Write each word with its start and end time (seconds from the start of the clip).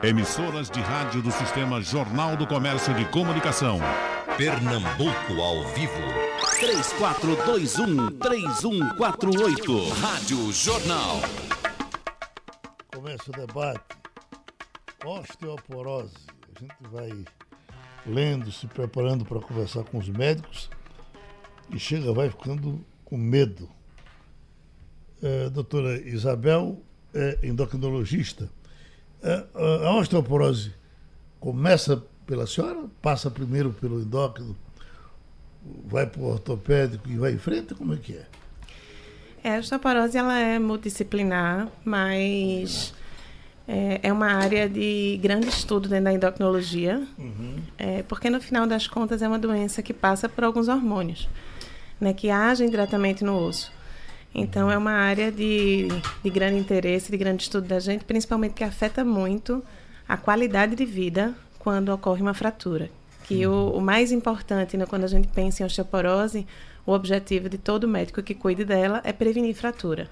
Emissoras 0.00 0.70
de 0.70 0.78
rádio 0.80 1.20
do 1.20 1.32
Sistema 1.32 1.82
Jornal 1.82 2.36
do 2.36 2.46
Comércio 2.46 2.94
de 2.94 3.04
Comunicação. 3.06 3.80
Pernambuco 4.36 5.32
ao 5.42 5.66
vivo. 5.74 5.92
3421-3148. 8.20 9.90
Rádio 10.00 10.52
Jornal. 10.52 11.20
Começa 12.94 13.24
o 13.28 13.32
debate. 13.32 13.98
Osteoporose. 15.04 16.14
A 16.54 16.60
gente 16.60 16.76
vai 16.92 17.10
lendo, 18.06 18.52
se 18.52 18.68
preparando 18.68 19.24
para 19.24 19.40
conversar 19.40 19.82
com 19.82 19.98
os 19.98 20.08
médicos 20.08 20.70
e 21.70 21.78
chega, 21.80 22.12
vai 22.12 22.30
ficando 22.30 22.86
com 23.04 23.16
medo. 23.16 23.68
É, 25.20 25.50
doutora 25.50 26.00
Isabel 26.08 26.80
é 27.12 27.40
endocrinologista. 27.42 28.48
É, 29.22 29.44
a 29.54 29.94
osteoporose 29.96 30.72
começa 31.40 32.02
pela 32.26 32.46
senhora, 32.46 32.84
passa 33.00 33.30
primeiro 33.30 33.72
pelo 33.72 34.00
endócrino, 34.00 34.56
vai 35.86 36.06
para 36.06 36.20
o 36.20 36.26
ortopédico 36.26 37.08
e 37.08 37.16
vai 37.16 37.32
em 37.32 37.38
frente? 37.38 37.74
Como 37.74 37.94
é 37.94 37.96
que 37.96 38.14
é? 38.14 38.26
É, 39.42 39.56
a 39.56 39.58
osteoporose 39.58 40.16
ela 40.16 40.38
é 40.38 40.58
multidisciplinar, 40.58 41.68
mas 41.84 42.92
é, 43.66 44.00
é, 44.02 44.12
uma 44.12 44.32
área 44.32 44.68
de 44.68 45.18
grande 45.22 45.48
estudo 45.48 45.88
dentro 45.88 46.04
da 46.04 46.12
endocrinologia, 46.12 47.06
uhum. 47.18 47.56
é, 47.76 48.02
porque 48.02 48.30
no 48.30 48.40
final 48.40 48.66
das 48.66 48.86
contas 48.86 49.22
é 49.22 49.28
uma 49.28 49.38
doença 49.38 49.82
que 49.82 49.92
passa 49.92 50.28
por 50.28 50.44
alguns 50.44 50.68
hormônios, 50.68 51.28
né, 52.00 52.12
que 52.12 52.30
agem 52.30 52.70
diretamente 52.70 53.22
no 53.22 53.38
osso. 53.38 53.70
Então, 54.38 54.70
é 54.70 54.78
uma 54.78 54.92
área 54.92 55.32
de, 55.32 55.88
de 56.22 56.30
grande 56.30 56.58
interesse, 56.58 57.10
de 57.10 57.16
grande 57.16 57.42
estudo 57.42 57.66
da 57.66 57.78
gente, 57.78 58.04
principalmente 58.04 58.54
que 58.54 58.64
afeta 58.64 59.04
muito 59.04 59.62
a 60.08 60.16
qualidade 60.16 60.76
de 60.76 60.84
vida 60.84 61.34
quando 61.58 61.90
ocorre 61.90 62.22
uma 62.22 62.34
fratura. 62.34 62.90
Que 63.24 63.46
uhum. 63.46 63.72
o, 63.72 63.78
o, 63.78 63.80
mais 63.80 64.12
importante, 64.12 64.76
né, 64.76 64.86
quando 64.86 65.04
a 65.04 65.08
gente 65.08 65.28
pensa 65.28 65.62
em 65.62 65.66
osteoporose, 65.66 66.46
o 66.86 66.92
objetivo 66.92 67.48
de 67.48 67.58
todo 67.58 67.86
médico 67.86 68.22
que 68.22 68.34
cuide 68.34 68.64
dela 68.64 69.02
é 69.04 69.12
prevenir 69.12 69.54
fratura. 69.54 70.08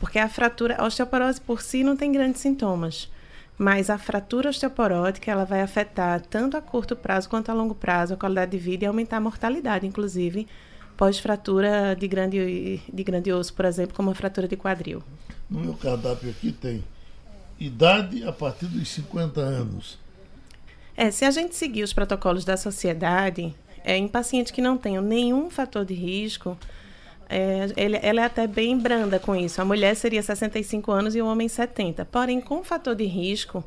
Porque 0.00 0.18
a 0.18 0.28
fratura, 0.28 0.76
a 0.78 0.86
osteoporose 0.86 1.40
por 1.40 1.60
si 1.60 1.82
não 1.82 1.96
tem 1.96 2.12
grandes 2.12 2.40
sintomas, 2.40 3.10
mas 3.58 3.90
a 3.90 3.98
fratura 3.98 4.50
osteoporótica 4.50 5.30
ela 5.30 5.44
vai 5.44 5.60
afetar 5.60 6.20
tanto 6.20 6.56
a 6.56 6.62
curto 6.62 6.94
prazo 6.94 7.28
quanto 7.28 7.50
a 7.50 7.54
longo 7.54 7.74
prazo 7.74 8.14
a 8.14 8.16
qualidade 8.16 8.52
de 8.52 8.58
vida 8.58 8.84
e 8.84 8.86
aumentar 8.86 9.16
a 9.16 9.20
mortalidade, 9.20 9.86
inclusive 9.86 10.46
pós-fratura 10.96 11.94
de 11.94 12.08
grande, 12.08 12.80
de 12.92 13.04
grande 13.04 13.32
osso, 13.32 13.52
por 13.54 13.64
exemplo, 13.64 13.94
como 13.94 14.10
a 14.10 14.14
fratura 14.14 14.48
de 14.48 14.56
quadril. 14.56 15.02
No 15.48 15.60
meu 15.60 15.74
cardápio 15.74 16.30
aqui 16.30 16.52
tem 16.52 16.82
idade 17.58 18.24
a 18.24 18.32
partir 18.32 18.66
dos 18.66 18.88
50 18.88 19.40
anos. 19.40 19.98
É, 20.96 21.10
se 21.10 21.24
a 21.24 21.30
gente 21.30 21.54
seguir 21.54 21.82
os 21.82 21.92
protocolos 21.92 22.44
da 22.44 22.56
sociedade, 22.56 23.54
é, 23.84 23.96
em 23.96 24.08
pacientes 24.08 24.50
que 24.50 24.62
não 24.62 24.78
tenham 24.78 25.02
nenhum 25.02 25.50
fator 25.50 25.84
de 25.84 25.94
risco, 25.94 26.58
é, 27.28 27.68
ele, 27.76 27.98
ela 28.02 28.22
é 28.22 28.24
até 28.24 28.46
bem 28.46 28.78
branda 28.78 29.18
com 29.18 29.34
isso. 29.34 29.60
A 29.60 29.64
mulher 29.64 29.94
seria 29.94 30.22
65 30.22 30.90
anos 30.90 31.14
e 31.14 31.20
o 31.20 31.26
homem 31.26 31.48
70. 31.48 32.04
Porém, 32.06 32.40
com 32.40 32.64
fator 32.64 32.94
de 32.94 33.04
risco, 33.04 33.62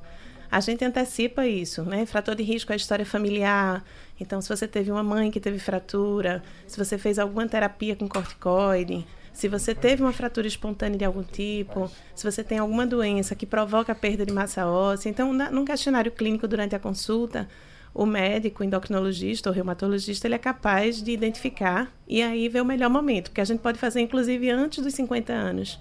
a 0.51 0.59
gente 0.59 0.83
antecipa 0.83 1.45
isso, 1.45 1.83
né? 1.83 2.05
Fator 2.05 2.35
de 2.35 2.43
risco 2.43 2.71
é 2.71 2.73
a 2.73 2.77
história 2.77 3.05
familiar. 3.05 3.83
Então, 4.19 4.41
se 4.41 4.49
você 4.49 4.67
teve 4.67 4.91
uma 4.91 5.03
mãe 5.03 5.29
que 5.29 5.39
teve 5.39 5.59
fratura, 5.59 6.41
se 6.65 6.77
você 6.77 6.97
fez 6.97 7.19
alguma 7.19 7.47
terapia 7.47 7.95
com 7.95 8.07
corticoide, 8.07 9.05
se 9.31 9.47
você 9.47 9.75
teve 9.75 10.01
uma 10.01 10.11
fratura 10.11 10.47
espontânea 10.47 10.97
de 10.97 11.05
algum 11.05 11.23
tipo, 11.23 11.89
se 12.15 12.29
você 12.29 12.43
tem 12.43 12.57
alguma 12.57 12.85
doença 12.85 13.35
que 13.35 13.45
provoca 13.45 13.93
perda 13.93 14.25
de 14.25 14.33
massa 14.33 14.65
óssea. 14.65 15.09
Então, 15.09 15.31
na, 15.31 15.51
num 15.51 15.63
questionário 15.63 16.11
clínico 16.11 16.47
durante 16.47 16.75
a 16.75 16.79
consulta, 16.79 17.47
o 17.93 18.05
médico, 18.05 18.63
endocrinologista 18.63 19.49
ou 19.49 19.55
reumatologista, 19.55 20.27
ele 20.27 20.35
é 20.35 20.39
capaz 20.39 21.01
de 21.01 21.11
identificar 21.11 21.91
e 22.07 22.21
aí 22.21 22.49
ver 22.49 22.61
o 22.61 22.65
melhor 22.65 22.89
momento, 22.89 23.31
que 23.31 23.39
a 23.39 23.45
gente 23.45 23.59
pode 23.59 23.77
fazer, 23.77 24.01
inclusive, 24.01 24.49
antes 24.49 24.83
dos 24.83 24.93
50 24.93 25.31
anos. 25.31 25.79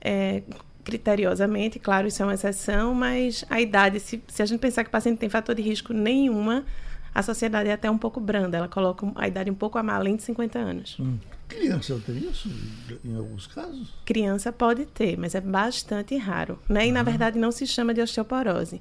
É, 0.00 0.42
criteriosamente, 0.88 1.78
claro, 1.78 2.08
isso 2.08 2.22
é 2.22 2.24
uma 2.24 2.32
exceção, 2.32 2.94
mas 2.94 3.44
a 3.50 3.60
idade, 3.60 4.00
se, 4.00 4.22
se 4.26 4.40
a 4.40 4.46
gente 4.46 4.58
pensar 4.58 4.82
que 4.84 4.88
o 4.88 4.90
paciente 4.90 5.18
tem 5.18 5.28
fator 5.28 5.54
de 5.54 5.60
risco 5.60 5.92
nenhuma, 5.92 6.64
a 7.14 7.22
sociedade 7.22 7.68
é 7.68 7.74
até 7.74 7.90
um 7.90 7.98
pouco 7.98 8.18
branda, 8.18 8.56
ela 8.56 8.68
coloca 8.68 9.06
a 9.14 9.28
idade 9.28 9.50
um 9.50 9.54
pouco 9.54 9.76
a 9.76 9.82
mais, 9.82 9.98
além 9.98 10.16
de 10.16 10.22
50 10.22 10.58
anos. 10.58 10.96
Hum. 10.98 11.18
Criança 11.46 12.00
tem 12.06 12.16
isso 12.16 12.50
em 13.04 13.14
alguns 13.14 13.46
casos? 13.46 13.92
Criança 14.06 14.50
pode 14.50 14.86
ter, 14.86 15.18
mas 15.18 15.34
é 15.34 15.42
bastante 15.42 16.16
raro. 16.16 16.58
Né? 16.66 16.86
E, 16.86 16.92
na 16.92 17.02
verdade, 17.02 17.38
não 17.38 17.52
se 17.52 17.66
chama 17.66 17.92
de 17.92 18.00
osteoporose. 18.00 18.80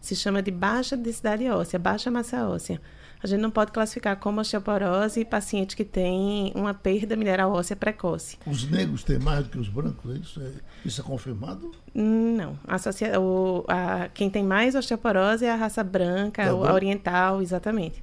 Se 0.00 0.14
chama 0.14 0.40
de 0.40 0.52
baixa 0.52 0.96
densidade 0.96 1.48
óssea, 1.48 1.76
baixa 1.76 2.08
massa 2.08 2.48
óssea. 2.48 2.80
A 3.22 3.26
gente 3.26 3.40
não 3.40 3.50
pode 3.50 3.72
classificar 3.72 4.16
como 4.16 4.40
osteoporose 4.40 5.24
paciente 5.24 5.76
que 5.76 5.84
tem 5.84 6.52
uma 6.54 6.72
perda 6.72 7.16
mineral 7.16 7.52
óssea 7.52 7.74
precoce. 7.74 8.38
Os 8.46 8.68
negros 8.70 9.02
têm 9.02 9.18
mais 9.18 9.44
do 9.44 9.50
que 9.50 9.58
os 9.58 9.68
brancos, 9.68 10.14
é 10.14 10.18
isso? 10.18 10.40
É, 10.40 10.52
isso 10.84 11.00
é 11.00 11.04
confirmado? 11.04 11.72
Não. 11.92 12.56
A, 12.66 13.18
o, 13.18 13.64
a, 13.66 14.08
quem 14.08 14.30
tem 14.30 14.44
mais 14.44 14.76
osteoporose 14.76 15.44
é 15.44 15.50
a 15.50 15.56
raça 15.56 15.82
branca, 15.82 16.44
tá 16.44 16.50
a 16.50 16.72
oriental, 16.72 17.42
exatamente. 17.42 18.02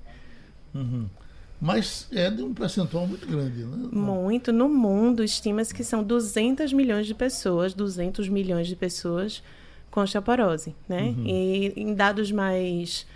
Uhum. 0.73 1.07
Mas 1.61 2.07
é 2.11 2.29
de 2.29 2.43
um 2.43 2.53
percentual 2.53 3.07
muito 3.07 3.25
grande, 3.25 3.63
né? 3.63 3.89
Muito. 3.91 4.51
No 4.51 4.67
mundo, 4.67 5.23
estima-se 5.23 5.73
que 5.73 5.83
são 5.83 6.03
200 6.03 6.73
milhões 6.73 7.07
de 7.07 7.15
pessoas, 7.15 7.73
200 7.73 8.27
milhões 8.27 8.67
de 8.67 8.75
pessoas 8.75 9.41
com 9.89 10.01
osteoporose, 10.01 10.75
né? 10.89 11.03
Uhum. 11.03 11.25
E 11.25 11.73
em 11.77 11.93
dados 11.93 12.31
mais 12.31 13.07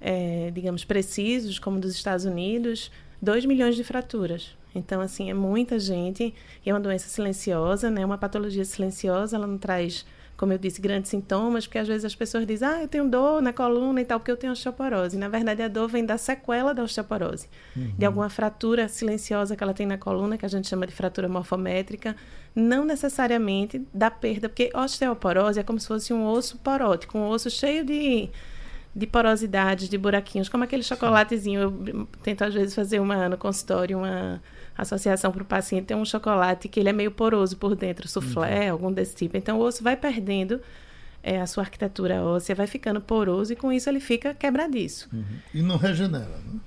é, 0.00 0.50
digamos, 0.52 0.84
precisos, 0.84 1.58
como 1.58 1.78
dos 1.78 1.92
Estados 1.92 2.24
Unidos, 2.24 2.90
2 3.20 3.44
milhões 3.44 3.76
de 3.76 3.84
fraturas. 3.84 4.56
Então, 4.74 5.00
assim, 5.00 5.30
é 5.30 5.34
muita 5.34 5.78
gente 5.78 6.34
e 6.64 6.70
é 6.70 6.72
uma 6.72 6.80
doença 6.80 7.08
silenciosa, 7.08 7.90
né? 7.90 8.04
Uma 8.04 8.18
patologia 8.18 8.64
silenciosa, 8.64 9.36
ela 9.36 9.46
não 9.46 9.58
traz, 9.58 10.06
como 10.36 10.52
eu 10.52 10.58
disse, 10.58 10.80
grandes 10.80 11.10
sintomas, 11.10 11.66
porque 11.66 11.78
às 11.78 11.88
vezes 11.88 12.04
as 12.04 12.14
pessoas 12.14 12.46
dizem, 12.46 12.68
ah, 12.68 12.82
eu 12.82 12.88
tenho 12.88 13.08
dor 13.08 13.42
na 13.42 13.52
coluna 13.52 14.00
e 14.00 14.04
tal, 14.04 14.20
porque 14.20 14.30
eu 14.30 14.36
tenho 14.36 14.52
osteoporose. 14.52 15.16
Na 15.16 15.28
verdade, 15.28 15.62
a 15.62 15.68
dor 15.68 15.88
vem 15.88 16.04
da 16.04 16.18
sequela 16.18 16.72
da 16.72 16.82
osteoporose, 16.82 17.48
uhum. 17.76 17.92
de 17.96 18.04
alguma 18.04 18.28
fratura 18.28 18.88
silenciosa 18.88 19.56
que 19.56 19.64
ela 19.64 19.74
tem 19.74 19.86
na 19.86 19.98
coluna, 19.98 20.38
que 20.38 20.46
a 20.46 20.48
gente 20.48 20.68
chama 20.68 20.86
de 20.86 20.92
fratura 20.92 21.28
morfométrica, 21.28 22.14
não 22.54 22.84
necessariamente 22.84 23.84
da 23.92 24.10
perda, 24.10 24.48
porque 24.48 24.70
osteoporose 24.74 25.58
é 25.58 25.62
como 25.62 25.80
se 25.80 25.88
fosse 25.88 26.12
um 26.12 26.26
osso 26.26 26.58
porótico, 26.58 27.18
um 27.18 27.28
osso 27.28 27.50
cheio 27.50 27.84
de 27.84 28.30
de 28.98 29.06
porosidades, 29.06 29.88
de 29.88 29.96
buraquinhos, 29.96 30.48
como 30.48 30.64
aquele 30.64 30.82
chocolatezinho. 30.82 31.60
Eu 31.86 32.08
tento 32.22 32.42
às 32.42 32.52
vezes 32.52 32.74
fazer 32.74 32.98
uma 32.98 33.28
no 33.28 33.38
consultório 33.38 33.98
uma 33.98 34.42
associação 34.76 35.30
para 35.30 35.42
o 35.42 35.46
paciente 35.46 35.86
tem 35.86 35.96
um 35.96 36.04
chocolate 36.04 36.68
que 36.68 36.80
ele 36.80 36.88
é 36.88 36.92
meio 36.92 37.12
poroso 37.12 37.56
por 37.56 37.76
dentro, 37.76 38.08
soufflé, 38.08 38.66
uhum. 38.66 38.72
algum 38.72 38.92
desse 38.92 39.14
tipo. 39.14 39.36
Então 39.36 39.58
o 39.58 39.62
osso 39.62 39.84
vai 39.84 39.96
perdendo 39.96 40.60
é, 41.22 41.40
a 41.40 41.46
sua 41.46 41.62
arquitetura 41.62 42.22
óssea, 42.22 42.56
vai 42.56 42.66
ficando 42.66 43.00
poroso 43.00 43.52
e 43.52 43.56
com 43.56 43.72
isso 43.72 43.88
ele 43.88 44.00
fica 44.00 44.34
quebradiço. 44.34 45.08
Uhum. 45.12 45.24
E 45.54 45.62
não 45.62 45.76
regenera, 45.76 46.26
né? 46.26 46.60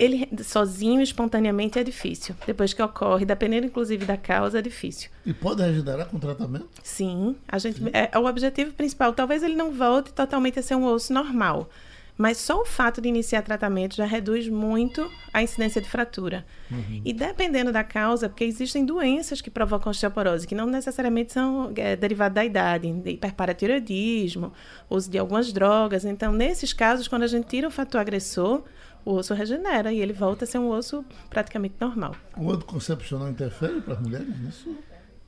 Ele 0.00 0.26
sozinho, 0.42 1.02
espontaneamente, 1.02 1.78
é 1.78 1.84
difícil. 1.84 2.34
Depois 2.46 2.72
que 2.72 2.82
ocorre, 2.82 3.26
dependendo 3.26 3.66
inclusive 3.66 4.06
da 4.06 4.16
causa, 4.16 4.58
é 4.58 4.62
difícil. 4.62 5.10
E 5.26 5.34
pode 5.34 5.62
regenerar 5.62 6.06
com 6.06 6.18
tratamento? 6.18 6.68
Sim. 6.82 7.36
A 7.46 7.58
gente, 7.58 7.78
Sim. 7.78 7.90
É, 7.92 8.08
é, 8.10 8.18
o 8.18 8.24
objetivo 8.24 8.72
principal. 8.72 9.12
Talvez 9.12 9.42
ele 9.42 9.54
não 9.54 9.70
volte 9.70 10.10
totalmente 10.14 10.58
a 10.58 10.62
ser 10.62 10.74
um 10.74 10.84
osso 10.84 11.12
normal. 11.12 11.68
Mas 12.16 12.38
só 12.38 12.60
o 12.60 12.66
fato 12.66 13.00
de 13.00 13.08
iniciar 13.08 13.42
tratamento 13.42 13.96
já 13.96 14.04
reduz 14.04 14.48
muito 14.48 15.10
a 15.32 15.42
incidência 15.42 15.80
de 15.80 15.88
fratura. 15.88 16.46
Uhum. 16.70 17.00
E 17.02 17.14
dependendo 17.14 17.72
da 17.72 17.82
causa, 17.82 18.28
porque 18.28 18.44
existem 18.44 18.84
doenças 18.84 19.40
que 19.40 19.50
provocam 19.50 19.90
osteoporose, 19.90 20.46
que 20.46 20.54
não 20.54 20.66
necessariamente 20.66 21.32
são 21.32 21.72
é, 21.76 21.96
derivadas 21.96 22.34
da 22.34 22.44
idade, 22.44 22.92
de 22.92 23.10
hiperparatiroidismo, 23.12 24.52
uso 24.88 25.10
de 25.10 25.18
algumas 25.18 25.50
drogas. 25.50 26.04
Então, 26.04 26.30
nesses 26.30 26.74
casos, 26.74 27.08
quando 27.08 27.22
a 27.22 27.26
gente 27.26 27.46
tira 27.46 27.66
o 27.68 27.70
fator 27.70 28.00
agressor, 28.00 28.64
o 29.04 29.14
osso 29.14 29.34
regenera 29.34 29.92
e 29.92 30.00
ele 30.00 30.12
volta 30.12 30.44
a 30.44 30.46
ser 30.46 30.58
um 30.58 30.68
osso 30.68 31.04
praticamente 31.28 31.74
normal. 31.80 32.14
O 32.36 32.50
anticoncepcional 32.50 33.28
interfere 33.28 33.80
para 33.80 33.94
as 33.94 34.00
mulheres 34.00 34.38
nisso? 34.38 34.76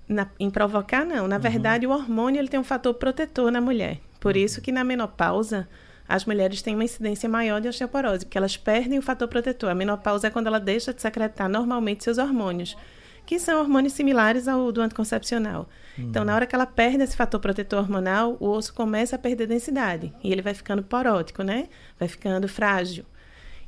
Na, 0.09 0.29
em 0.39 0.51
provocar, 0.51 1.05
não. 1.05 1.27
Na 1.27 1.37
uhum. 1.37 1.43
verdade, 1.43 1.87
o 1.87 1.91
hormônio 1.91 2.39
ele 2.39 2.49
tem 2.49 2.61
um 2.61 2.65
fator 2.65 2.95
protetor 2.95 3.51
na 3.51 3.61
mulher. 3.61 4.01
Por 4.21 4.35
uhum. 4.35 4.43
isso 4.43 4.61
que 4.61 4.73
na 4.73 4.85
menopausa 4.85 5.69
as 6.09 6.25
mulheres 6.25 6.61
têm 6.61 6.75
uma 6.75 6.85
incidência 6.85 7.29
maior 7.29 7.61
de 7.61 7.69
osteoporose, 7.69 8.27
porque 8.27 8.37
elas 8.37 8.57
perdem 8.57 8.99
o 8.99 9.03
fator 9.03 9.29
protetor. 9.29 9.71
A 9.71 9.75
menopausa 9.75 10.27
é 10.27 10.31
quando 10.31 10.47
ela 10.47 10.61
deixa 10.61 10.93
de 10.93 11.01
secretar 11.01 11.49
normalmente 11.49 12.05
seus 12.05 12.19
hormônios, 12.19 12.77
que 13.25 13.39
são 13.39 13.61
hormônios 13.61 13.95
similares 13.95 14.49
ao 14.49 14.71
do 14.73 14.83
anticoncepcional. 14.83 15.69
Uhum. 15.97 16.05
Então, 16.05 16.25
na 16.25 16.35
hora 16.35 16.47
que 16.47 16.55
ela 16.55 16.67
perde 16.67 17.03
esse 17.03 17.17
fator 17.17 17.41
protetor 17.41 17.79
hormonal, 17.79 18.37
o 18.41 18.49
osso 18.49 18.75
começa 18.75 19.17
a 19.17 19.19
perder 19.19 19.47
densidade 19.47 20.13
e 20.23 20.31
ele 20.31 20.43
vai 20.43 20.55
ficando 20.55 20.83
porótico, 20.83 21.43
né? 21.43 21.69
Vai 21.99 22.09
ficando 22.09 22.49
frágil. 22.49 23.05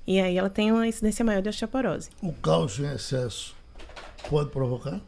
E 0.06 0.20
aí 0.20 0.36
ela 0.36 0.50
tem 0.50 0.70
uma 0.70 0.86
incidência 0.86 1.24
maior 1.24 1.40
de 1.40 1.48
osteoporose. 1.48 2.10
O 2.22 2.32
cálcio 2.32 2.84
em 2.84 2.92
excesso 2.92 3.54
pode 4.28 4.50
provocar? 4.50 5.00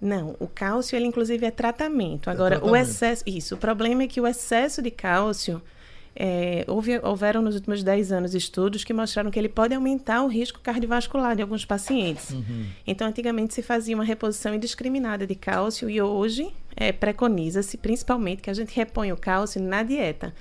Não, 0.00 0.36
o 0.38 0.46
cálcio 0.46 0.96
ele 0.96 1.06
inclusive 1.06 1.46
é 1.46 1.50
tratamento. 1.50 2.28
É 2.28 2.32
Agora, 2.32 2.56
é 2.56 2.58
tratamento. 2.58 2.72
o 2.72 2.76
excesso, 2.76 3.22
isso, 3.26 3.54
o 3.54 3.58
problema 3.58 4.02
é 4.02 4.06
que 4.06 4.20
o 4.20 4.26
excesso 4.26 4.82
de 4.82 4.90
cálcio, 4.90 5.62
é, 6.16 6.64
houve, 6.68 6.98
houveram 6.98 7.42
nos 7.42 7.54
últimos 7.54 7.82
10 7.82 8.12
anos 8.12 8.34
estudos 8.34 8.84
que 8.84 8.92
mostraram 8.92 9.30
que 9.30 9.38
ele 9.38 9.48
pode 9.48 9.74
aumentar 9.74 10.22
o 10.22 10.26
risco 10.26 10.60
cardiovascular 10.60 11.34
de 11.34 11.42
alguns 11.42 11.64
pacientes. 11.64 12.30
Uhum. 12.30 12.66
Então, 12.86 13.08
antigamente 13.08 13.54
se 13.54 13.62
fazia 13.62 13.94
uma 13.94 14.04
reposição 14.04 14.54
indiscriminada 14.54 15.26
de 15.26 15.34
cálcio 15.34 15.88
e 15.88 16.00
hoje 16.00 16.52
é, 16.76 16.92
preconiza-se 16.92 17.76
principalmente 17.78 18.42
que 18.42 18.50
a 18.50 18.54
gente 18.54 18.74
reponha 18.74 19.14
o 19.14 19.16
cálcio 19.16 19.60
na 19.60 19.82
dieta, 19.82 20.34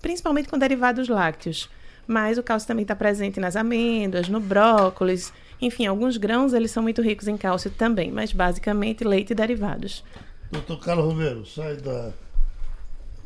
principalmente 0.00 0.48
com 0.48 0.56
derivados 0.56 1.08
lácteos. 1.08 1.68
Mas 2.08 2.38
o 2.38 2.42
cálcio 2.42 2.66
também 2.66 2.82
está 2.82 2.96
presente 2.96 3.38
nas 3.38 3.54
amêndoas, 3.54 4.28
no 4.28 4.40
brócolis, 4.40 5.32
enfim, 5.60 5.86
alguns 5.86 6.16
grãos 6.16 6.52
eles 6.52 6.70
são 6.70 6.82
muito 6.82 7.02
ricos 7.02 7.28
em 7.28 7.36
cálcio 7.36 7.70
também, 7.70 8.10
mas 8.10 8.32
basicamente 8.32 9.04
leite 9.04 9.30
e 9.30 9.34
derivados. 9.34 10.02
Doutor 10.50 10.80
Carlos 10.80 11.04
Romero, 11.04 11.44
sai 11.44 11.76
da. 11.76 12.12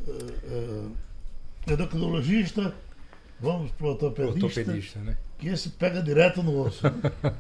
Uh, 0.07 0.91
uh 0.91 1.03
endocrinologista, 1.65 2.75
vamos 3.39 3.71
para 3.71 3.87
o 3.87 3.91
ortopedista. 3.91 4.47
Ortopedista, 4.47 4.99
né? 4.99 5.17
Que 5.39 5.49
esse 5.49 5.71
pega 5.71 6.03
direto 6.03 6.43
no 6.43 6.61
osso. 6.61 6.83
Né? 6.85 6.93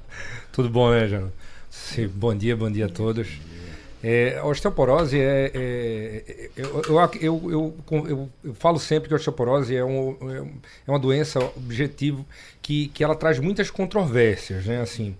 Tudo 0.52 0.68
bom, 0.70 0.90
né, 0.92 1.08
Jano? 1.08 1.32
Sim, 1.68 2.06
bom 2.06 2.32
dia, 2.32 2.56
bom 2.56 2.70
dia 2.70 2.86
a 2.86 2.88
todos. 2.88 3.28
É, 4.02 4.36
a 4.38 4.44
osteoporose 4.46 5.18
é. 5.18 5.50
é 5.54 6.50
eu, 6.56 6.82
eu, 6.88 7.10
eu, 7.20 7.74
eu, 8.08 8.30
eu, 8.42 8.54
falo 8.54 8.78
sempre 8.78 9.08
que 9.08 9.14
a 9.14 9.16
osteoporose 9.16 9.76
é, 9.76 9.84
um, 9.84 10.16
é 10.86 10.90
uma 10.90 10.98
doença 10.98 11.38
objetivo 11.56 12.26
que, 12.60 12.88
que 12.88 13.04
ela 13.04 13.14
traz 13.14 13.38
muitas 13.38 13.70
controvérsias, 13.70 14.66
né? 14.66 14.80
Assim, 14.80 15.16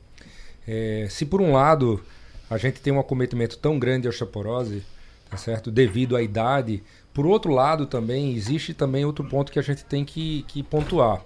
é, 0.66 1.06
se 1.08 1.24
por 1.24 1.40
um 1.40 1.52
lado 1.52 2.02
a 2.50 2.58
gente 2.58 2.80
tem 2.80 2.92
um 2.92 2.98
acometimento 2.98 3.56
tão 3.56 3.78
grande 3.78 4.02
de 4.02 4.08
osteoporose, 4.08 4.82
tá 5.30 5.36
certo? 5.36 5.70
Devido 5.70 6.16
à 6.16 6.22
idade, 6.22 6.82
por 7.14 7.24
outro 7.24 7.52
lado, 7.52 7.86
também 7.86 8.34
existe 8.34 8.74
também 8.74 9.04
outro 9.04 9.24
ponto 9.24 9.52
que 9.52 9.58
a 9.58 9.62
gente 9.62 9.84
tem 9.84 10.04
que, 10.04 10.44
que 10.48 10.62
pontuar. 10.62 11.24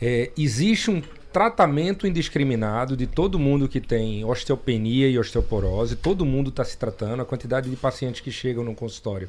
É, 0.00 0.30
existe 0.36 0.90
um 0.90 1.02
tratamento 1.36 2.06
indiscriminado 2.06 2.96
de 2.96 3.06
todo 3.06 3.38
mundo 3.38 3.68
que 3.68 3.78
tem 3.78 4.24
osteopenia 4.24 5.06
e 5.06 5.18
osteoporose. 5.18 5.94
Todo 5.94 6.24
mundo 6.24 6.48
está 6.48 6.64
se 6.64 6.78
tratando. 6.78 7.20
A 7.20 7.26
quantidade 7.26 7.68
de 7.68 7.76
pacientes 7.76 8.22
que 8.22 8.32
chegam 8.32 8.64
no 8.64 8.74
consultório 8.74 9.28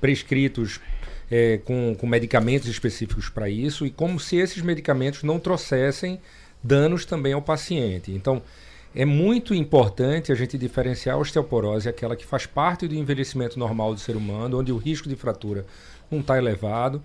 prescritos 0.00 0.80
é, 1.30 1.58
com, 1.58 1.94
com 1.96 2.06
medicamentos 2.06 2.66
específicos 2.66 3.28
para 3.28 3.46
isso 3.46 3.84
e 3.84 3.90
como 3.90 4.18
se 4.18 4.36
esses 4.36 4.62
medicamentos 4.62 5.22
não 5.22 5.38
trouxessem 5.38 6.18
danos 6.62 7.04
também 7.04 7.34
ao 7.34 7.42
paciente. 7.42 8.10
Então, 8.10 8.40
é 8.96 9.04
muito 9.04 9.54
importante 9.54 10.32
a 10.32 10.34
gente 10.34 10.56
diferenciar 10.56 11.16
a 11.16 11.18
osteoporose, 11.18 11.90
aquela 11.90 12.16
que 12.16 12.24
faz 12.24 12.46
parte 12.46 12.88
do 12.88 12.94
envelhecimento 12.94 13.58
normal 13.58 13.92
do 13.92 14.00
ser 14.00 14.16
humano, 14.16 14.60
onde 14.60 14.72
o 14.72 14.78
risco 14.78 15.10
de 15.10 15.14
fratura 15.14 15.66
não 16.10 16.20
está 16.20 16.38
elevado, 16.38 17.02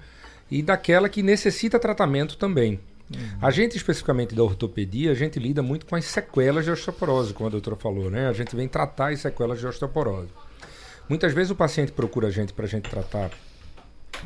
e 0.49 0.61
daquela 0.61 1.09
que 1.09 1.21
necessita 1.21 1.77
tratamento 1.77 2.37
também. 2.37 2.79
Uhum. 3.13 3.19
A 3.41 3.49
gente, 3.51 3.75
especificamente 3.75 4.35
da 4.35 4.43
ortopedia, 4.43 5.11
a 5.11 5.15
gente 5.15 5.39
lida 5.39 5.61
muito 5.61 5.85
com 5.85 5.95
as 5.95 6.05
sequelas 6.05 6.65
de 6.65 6.71
osteoporose, 6.71 7.33
como 7.33 7.47
a 7.47 7.51
doutora 7.51 7.75
falou, 7.75 8.09
né? 8.09 8.27
A 8.27 8.33
gente 8.33 8.55
vem 8.55 8.67
tratar 8.67 9.11
as 9.11 9.21
sequelas 9.21 9.59
de 9.59 9.65
osteoporose. 9.65 10.29
Muitas 11.07 11.33
vezes 11.33 11.49
o 11.49 11.55
paciente 11.55 11.91
procura 11.91 12.27
a 12.27 12.31
gente 12.31 12.53
para 12.53 12.65
a 12.65 12.67
gente 12.67 12.87
tratar 12.87 13.31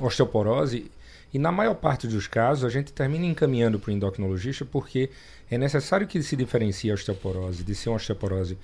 osteoporose 0.02 0.92
e 1.34 1.40
na 1.40 1.52
maior 1.52 1.76
parte 1.76 2.08
dos 2.08 2.28
casos 2.28 2.66
a 2.66 2.70
gente 2.70 2.92
termina 2.92 3.26
encaminhando 3.26 3.80
para 3.80 3.90
o 3.90 3.94
endocrinologista 3.94 4.66
porque 4.66 5.10
é 5.50 5.58
necessário 5.58 6.06
que 6.06 6.22
se 6.22 6.36
diferencie 6.36 6.92
a 6.92 6.94
osteoporose 6.94 7.64
de 7.64 7.74
ser 7.74 7.90
uma 7.90 7.96
osteoporose 7.96 8.58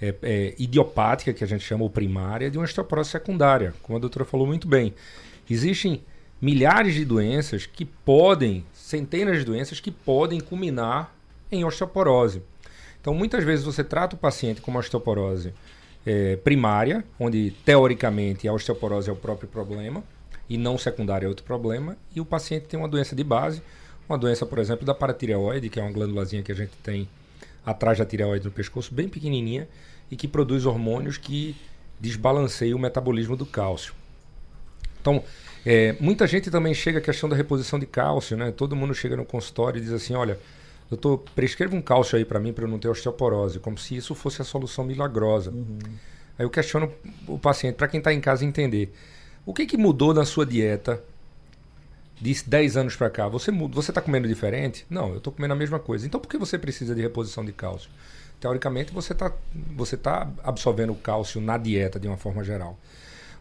é, 0.00 0.14
é, 0.22 0.54
idiopática, 0.58 1.32
que 1.32 1.44
a 1.44 1.46
gente 1.46 1.64
chama 1.64 1.84
ou 1.84 1.90
primária, 1.90 2.50
de 2.50 2.58
uma 2.58 2.64
osteoporose 2.64 3.10
secundária, 3.10 3.72
como 3.82 3.96
a 3.96 4.00
doutora 4.00 4.24
falou 4.24 4.46
muito 4.46 4.68
bem. 4.68 4.92
Existem 5.48 6.02
milhares 6.40 6.94
de 6.94 7.04
doenças 7.04 7.66
que 7.66 7.84
podem, 7.84 8.64
centenas 8.92 9.38
de 9.38 9.44
doenças 9.46 9.80
que 9.80 9.90
podem 9.90 10.38
culminar 10.38 11.14
em 11.50 11.64
osteoporose. 11.64 12.42
Então, 13.00 13.14
muitas 13.14 13.42
vezes 13.42 13.64
você 13.64 13.82
trata 13.82 14.14
o 14.14 14.18
paciente 14.18 14.60
com 14.60 14.70
uma 14.70 14.80
osteoporose 14.80 15.54
é, 16.04 16.36
primária, 16.36 17.02
onde 17.18 17.52
teoricamente 17.64 18.46
a 18.46 18.52
osteoporose 18.52 19.08
é 19.08 19.12
o 19.12 19.16
próprio 19.16 19.48
problema, 19.48 20.04
e 20.46 20.58
não 20.58 20.76
secundária 20.76 21.24
é 21.24 21.28
outro 21.28 21.44
problema, 21.44 21.96
e 22.14 22.20
o 22.20 22.24
paciente 22.24 22.66
tem 22.66 22.78
uma 22.78 22.88
doença 22.88 23.16
de 23.16 23.24
base, 23.24 23.62
uma 24.06 24.18
doença, 24.18 24.44
por 24.44 24.58
exemplo, 24.58 24.84
da 24.84 24.94
paratireoide, 24.94 25.70
que 25.70 25.80
é 25.80 25.82
uma 25.82 25.90
glândulazinha 25.90 26.42
que 26.42 26.52
a 26.52 26.54
gente 26.54 26.72
tem 26.82 27.08
atrás 27.64 27.96
da 27.96 28.04
tireoide 28.04 28.44
no 28.44 28.50
pescoço, 28.50 28.92
bem 28.92 29.08
pequenininha, 29.08 29.66
e 30.10 30.16
que 30.16 30.28
produz 30.28 30.66
hormônios 30.66 31.16
que 31.16 31.56
desbalanceiam 31.98 32.76
o 32.76 32.80
metabolismo 32.80 33.36
do 33.36 33.46
cálcio. 33.46 33.94
Então, 35.00 35.24
é, 35.64 35.94
muita 36.00 36.26
gente 36.26 36.50
também 36.50 36.74
chega 36.74 36.98
à 36.98 37.00
questão 37.00 37.28
da 37.28 37.36
reposição 37.36 37.78
de 37.78 37.86
cálcio, 37.86 38.36
né? 38.36 38.50
Todo 38.50 38.74
mundo 38.74 38.94
chega 38.94 39.16
no 39.16 39.24
consultório 39.24 39.78
e 39.78 39.80
diz 39.80 39.92
assim, 39.92 40.14
olha, 40.14 40.38
doutor, 40.90 41.18
prescreva 41.34 41.76
um 41.76 41.82
cálcio 41.82 42.18
aí 42.18 42.24
para 42.24 42.40
mim 42.40 42.52
para 42.52 42.64
eu 42.64 42.68
não 42.68 42.78
ter 42.78 42.88
osteoporose, 42.88 43.60
como 43.60 43.78
se 43.78 43.96
isso 43.96 44.14
fosse 44.14 44.42
a 44.42 44.44
solução 44.44 44.84
milagrosa. 44.84 45.50
Uhum. 45.50 45.78
Aí 46.38 46.44
eu 46.44 46.50
questiono 46.50 46.92
o 47.28 47.38
paciente, 47.38 47.76
para 47.76 47.86
quem 47.88 47.98
está 47.98 48.12
em 48.12 48.20
casa 48.20 48.44
entender, 48.44 48.92
o 49.46 49.54
que, 49.54 49.66
que 49.66 49.76
mudou 49.76 50.12
na 50.12 50.24
sua 50.24 50.44
dieta 50.44 51.02
de 52.20 52.42
10 52.44 52.76
anos 52.76 52.96
para 52.96 53.10
cá, 53.10 53.28
você 53.28 53.50
você 53.50 53.90
está 53.90 54.00
comendo 54.00 54.28
diferente? 54.28 54.86
Não, 54.88 55.10
eu 55.10 55.18
estou 55.18 55.32
comendo 55.32 55.54
a 55.54 55.56
mesma 55.56 55.78
coisa. 55.78 56.06
Então 56.06 56.20
por 56.20 56.28
que 56.28 56.38
você 56.38 56.58
precisa 56.58 56.94
de 56.94 57.00
reposição 57.00 57.44
de 57.44 57.52
cálcio? 57.52 57.90
Teoricamente 58.40 58.92
você 58.92 59.12
está 59.12 59.32
você 59.74 59.96
tá 59.96 60.30
absorvendo 60.42 60.92
o 60.92 60.96
cálcio 60.96 61.40
na 61.40 61.58
dieta 61.58 61.98
de 61.98 62.06
uma 62.06 62.16
forma 62.16 62.44
geral. 62.44 62.78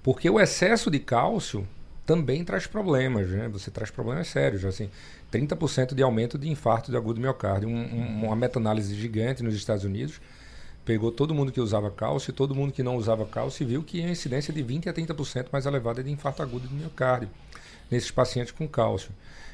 Porque 0.01 0.29
o 0.29 0.39
excesso 0.39 0.89
de 0.89 0.99
cálcio 0.99 1.67
também 2.05 2.43
traz 2.43 2.67
problemas, 2.67 3.29
né? 3.29 3.47
Você 3.49 3.69
traz 3.69 3.91
problemas 3.91 4.27
sérios, 4.27 4.65
assim, 4.65 4.89
30% 5.31 5.93
de 5.93 6.03
aumento 6.03 6.37
de 6.37 6.49
infarto 6.49 6.91
de 6.91 6.97
agudo 6.97 7.21
miocárdio. 7.21 7.69
Um, 7.69 7.73
um, 7.73 8.25
uma 8.25 8.35
meta-análise 8.35 8.93
gigante 8.95 9.43
nos 9.43 9.55
Estados 9.55 9.83
Unidos 9.83 10.19
pegou 10.83 11.11
todo 11.11 11.33
mundo 11.33 11.51
que 11.51 11.61
usava 11.61 11.91
cálcio 11.91 12.31
e 12.31 12.33
todo 12.33 12.55
mundo 12.55 12.73
que 12.73 12.81
não 12.81 12.95
usava 12.95 13.25
cálcio 13.25 13.63
e 13.63 13.67
viu 13.67 13.83
que 13.83 14.03
a 14.03 14.09
incidência 14.09 14.53
de 14.53 14.63
20 14.63 14.89
a 14.89 14.93
30% 14.93 15.47
mais 15.51 15.65
elevada 15.65 16.03
de 16.03 16.11
infarto 16.11 16.41
agudo 16.41 16.67
de 16.67 16.73
miocárdio 16.73 17.29
nesses 17.89 18.09
pacientes 18.09 18.51
com 18.51 18.67
cálcio. 18.67 19.11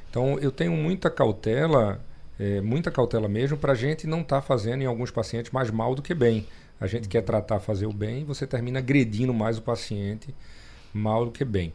Então, 0.10 0.40
eu 0.40 0.52
tenho 0.52 0.72
muita 0.72 1.10
cautela, 1.10 2.04
é, 2.40 2.62
muita 2.62 2.90
cautela 2.90 3.28
mesmo, 3.28 3.58
para 3.58 3.74
a 3.74 3.76
gente 3.76 4.08
não 4.08 4.22
estar 4.22 4.38
tá 4.38 4.42
fazendo 4.42 4.84
em 4.84 4.86
alguns 4.86 5.12
pacientes 5.12 5.52
mais 5.52 5.70
mal 5.70 5.94
do 5.94 6.02
que 6.02 6.14
bem. 6.14 6.48
A 6.80 6.88
gente 6.88 7.08
quer 7.08 7.22
tratar, 7.24 7.60
fazer 7.60 7.88
o 7.88 7.94
bem, 7.94 8.24
você 8.24 8.48
termina 8.48 8.80
agredindo 8.80 9.34
mais 9.34 9.58
o 9.58 9.62
paciente 9.62 10.34
mal 10.94 11.26
do 11.26 11.32
que 11.32 11.44
bem. 11.44 11.74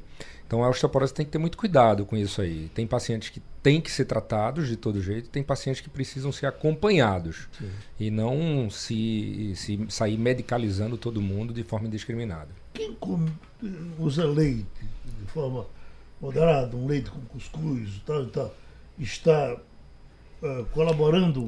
Então, 0.53 0.63
a 0.63 0.69
osteoporose 0.69 1.15
tem 1.15 1.25
que 1.25 1.33
ter 1.33 1.39
muito 1.39 1.57
cuidado 1.57 2.05
com 2.05 2.15
isso 2.15 2.43
aí. 2.43 2.69
Tem 2.75 2.87
pacientes 2.87 3.31
que 3.31 3.41
têm 3.63 3.81
que 3.81 3.91
ser 3.91 4.05
tratados 4.05 4.69
de 4.69 4.77
todo 4.77 5.01
jeito, 5.01 5.31
tem 5.31 5.43
pacientes 5.43 5.81
que 5.81 5.89
precisam 5.89 6.31
ser 6.31 6.45
acompanhados 6.45 7.49
Sim. 7.59 7.71
e 7.99 8.11
não 8.11 8.69
se, 8.69 9.55
se 9.57 9.83
sair 9.89 10.19
medicalizando 10.19 10.99
todo 10.99 11.23
mundo 11.23 11.55
de 11.55 11.63
forma 11.63 11.89
indiscriminada. 11.89 12.51
Quem 12.75 12.93
come, 12.97 13.33
usa 13.99 14.27
leite 14.27 14.67
de 15.21 15.25
forma 15.33 15.65
moderado, 16.21 16.77
um 16.77 16.87
leite 16.87 17.11
com 17.11 17.23
cuscuz 17.23 18.03
tal, 18.05 18.27
tal, 18.27 18.55
está 18.99 19.57
uh, 20.43 20.67
colaborando 20.67 21.47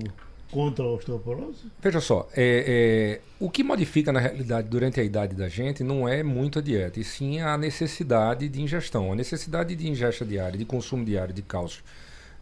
contra 0.55 0.85
a 0.85 0.89
osteoporose? 0.89 1.65
Veja 1.83 2.01
só, 2.01 2.29
é, 2.33 3.19
é, 3.19 3.21
o 3.41 3.51
que 3.51 3.65
modifica 3.65 4.13
na 4.13 4.21
realidade 4.21 4.69
durante 4.69 5.01
a 5.01 5.03
idade 5.03 5.35
da 5.35 5.49
gente 5.49 5.83
não 5.83 6.09
é 6.09 6.23
muito 6.23 6.61
a 6.61 6.63
dieta, 6.63 7.01
e 7.01 7.05
sim 7.05 7.41
a 7.41 7.59
necessidade 7.59 8.49
de 8.49 8.63
ingestão. 8.63 9.13
A 9.13 9.17
necessidade 9.17 9.75
de 9.75 9.89
ingesta 9.89 10.25
diária, 10.25 10.57
de 10.57 10.65
consumo 10.65 11.05
diário 11.05 11.35
de 11.35 11.43
cálcio 11.43 11.83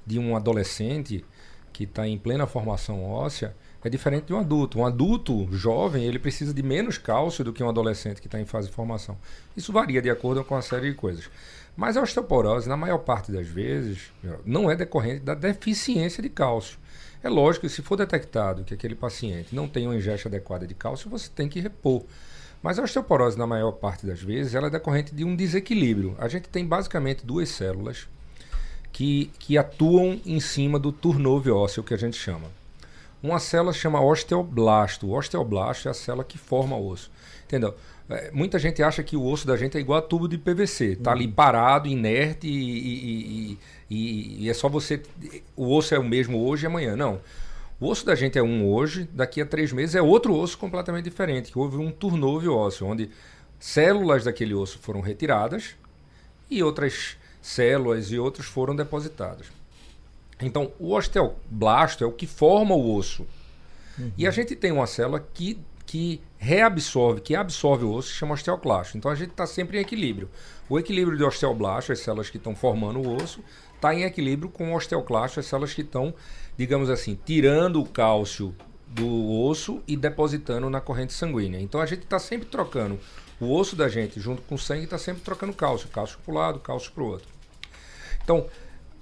de 0.06 0.18
um 0.18 0.36
adolescente 0.36 1.24
que 1.72 1.84
está 1.84 2.06
em 2.06 2.18
plena 2.18 2.46
formação 2.46 3.02
óssea 3.02 3.56
é 3.82 3.88
diferente 3.88 4.26
de 4.26 4.34
um 4.34 4.38
adulto. 4.38 4.78
Um 4.78 4.84
adulto 4.84 5.48
jovem 5.50 6.04
ele 6.04 6.18
precisa 6.18 6.52
de 6.52 6.62
menos 6.62 6.98
cálcio 6.98 7.42
do 7.42 7.52
que 7.52 7.62
um 7.62 7.68
adolescente 7.68 8.20
que 8.20 8.26
está 8.26 8.38
em 8.38 8.44
fase 8.44 8.68
de 8.68 8.74
formação. 8.74 9.16
Isso 9.56 9.72
varia 9.72 10.02
de 10.02 10.10
acordo 10.10 10.44
com 10.44 10.54
uma 10.54 10.60
série 10.60 10.90
de 10.90 10.96
coisas. 10.96 11.30
Mas 11.74 11.96
a 11.96 12.02
osteoporose, 12.02 12.68
na 12.68 12.76
maior 12.76 12.98
parte 12.98 13.32
das 13.32 13.46
vezes, 13.46 14.12
não 14.44 14.70
é 14.70 14.76
decorrente 14.76 15.20
da 15.20 15.34
deficiência 15.34 16.22
de 16.22 16.28
cálcio. 16.28 16.78
É 17.22 17.28
lógico 17.28 17.66
que 17.66 17.72
se 17.72 17.82
for 17.82 17.96
detectado 17.96 18.64
que 18.64 18.74
aquele 18.74 18.94
paciente 18.94 19.54
não 19.54 19.68
tem 19.68 19.86
uma 19.86 19.94
ingesta 19.94 20.28
adequada 20.28 20.66
de 20.66 20.74
cálcio, 20.74 21.08
você 21.08 21.30
tem 21.32 21.48
que 21.48 21.60
repor. 21.60 22.02
Mas 22.62 22.78
a 22.78 22.82
osteoporose, 22.82 23.38
na 23.38 23.46
maior 23.46 23.72
parte 23.72 24.06
das 24.06 24.20
vezes, 24.20 24.54
ela 24.54 24.68
é 24.68 24.70
decorrente 24.70 25.14
de 25.14 25.24
um 25.24 25.34
desequilíbrio. 25.34 26.16
A 26.18 26.28
gente 26.28 26.48
tem 26.48 26.64
basicamente 26.64 27.24
duas 27.24 27.48
células 27.48 28.08
que, 28.92 29.30
que 29.38 29.56
atuam 29.56 30.20
em 30.24 30.38
cima 30.38 30.78
do 30.78 30.92
turnover 30.92 31.54
ósseo, 31.54 31.82
que 31.82 31.94
a 31.94 31.96
gente 31.96 32.16
chama. 32.16 32.48
Uma 33.22 33.38
célula 33.38 33.72
chama 33.72 34.00
osteoblasto. 34.00 35.06
O 35.06 35.16
osteoblasto 35.16 35.88
é 35.88 35.90
a 35.90 35.94
célula 35.94 36.24
que 36.24 36.38
forma 36.38 36.76
o 36.76 36.88
osso. 36.88 37.10
Entendeu? 37.44 37.74
É, 38.12 38.30
muita 38.32 38.58
gente 38.58 38.82
acha 38.82 39.02
que 39.02 39.16
o 39.16 39.24
osso 39.24 39.46
da 39.46 39.56
gente 39.56 39.76
é 39.76 39.80
igual 39.80 39.98
a 39.98 40.02
tubo 40.02 40.28
de 40.28 40.38
PVC. 40.38 40.96
Tá 40.96 41.10
uhum. 41.10 41.16
ali 41.16 41.28
parado, 41.28 41.88
inerte 41.88 42.46
e, 42.46 42.50
e, 42.50 43.58
e, 43.90 44.44
e, 44.44 44.50
é 44.50 44.54
só 44.54 44.68
você. 44.68 45.02
O 45.56 45.74
osso 45.74 45.94
é 45.94 45.98
o 45.98 46.04
mesmo 46.04 46.44
hoje 46.46 46.64
e 46.64 46.66
amanhã. 46.66 46.96
Não. 46.96 47.20
O 47.80 47.88
osso 47.88 48.06
da 48.06 48.14
gente 48.14 48.38
é 48.38 48.42
um 48.42 48.66
hoje, 48.68 49.08
daqui 49.12 49.40
a 49.40 49.46
três 49.46 49.72
meses 49.72 49.94
é 49.94 50.02
outro 50.02 50.34
osso 50.34 50.56
completamente 50.56 51.04
diferente. 51.04 51.50
Que 51.50 51.58
houve 51.58 51.76
um 51.76 51.90
turnover 51.90 52.50
ósseo, 52.50 52.86
onde 52.86 53.10
células 53.58 54.24
daquele 54.24 54.54
osso 54.54 54.78
foram 54.78 55.00
retiradas 55.00 55.76
e 56.50 56.62
outras 56.62 57.16
células 57.40 58.12
e 58.12 58.18
outros 58.18 58.46
foram 58.46 58.76
depositados. 58.76 59.48
Então, 60.40 60.72
o 60.78 60.92
osteoblasto 60.92 62.04
é 62.04 62.06
o 62.06 62.12
que 62.12 62.26
forma 62.26 62.74
o 62.74 62.96
osso. 62.96 63.26
Uhum. 63.98 64.12
E 64.16 64.26
a 64.26 64.30
gente 64.30 64.56
tem 64.56 64.72
uma 64.72 64.86
célula 64.86 65.24
que, 65.32 65.58
que 65.92 66.22
reabsorve, 66.38 67.20
que 67.20 67.36
absorve 67.36 67.84
o 67.84 67.92
osso, 67.92 68.08
que 68.08 68.14
chama 68.14 68.32
osteoclasto. 68.32 68.96
Então, 68.96 69.10
a 69.10 69.14
gente 69.14 69.32
está 69.32 69.46
sempre 69.46 69.76
em 69.76 69.82
equilíbrio. 69.82 70.26
O 70.66 70.78
equilíbrio 70.78 71.18
de 71.18 71.22
osteoblasto, 71.22 71.92
as 71.92 71.98
células 71.98 72.30
que 72.30 72.38
estão 72.38 72.56
formando 72.56 72.98
o 72.98 73.14
osso, 73.14 73.44
está 73.74 73.94
em 73.94 74.04
equilíbrio 74.04 74.48
com 74.48 74.72
o 74.72 74.74
osteoclasto, 74.74 75.38
as 75.38 75.44
células 75.44 75.74
que 75.74 75.82
estão, 75.82 76.14
digamos 76.56 76.88
assim, 76.88 77.18
tirando 77.26 77.78
o 77.78 77.84
cálcio 77.84 78.56
do 78.88 79.06
osso 79.42 79.82
e 79.86 79.94
depositando 79.94 80.70
na 80.70 80.80
corrente 80.80 81.12
sanguínea. 81.12 81.60
Então, 81.60 81.78
a 81.78 81.84
gente 81.84 82.04
está 82.04 82.18
sempre 82.18 82.48
trocando 82.48 82.98
o 83.38 83.54
osso 83.54 83.76
da 83.76 83.86
gente, 83.86 84.18
junto 84.18 84.40
com 84.40 84.54
o 84.54 84.58
sangue, 84.58 84.84
está 84.84 84.96
sempre 84.96 85.20
trocando 85.20 85.52
cálcio. 85.52 85.90
Cálcio 85.90 86.18
para 86.24 86.32
um 86.32 86.38
lado, 86.38 86.58
cálcio 86.58 86.90
para 86.92 87.02
o 87.02 87.06
outro. 87.06 87.28
Então, 88.24 88.46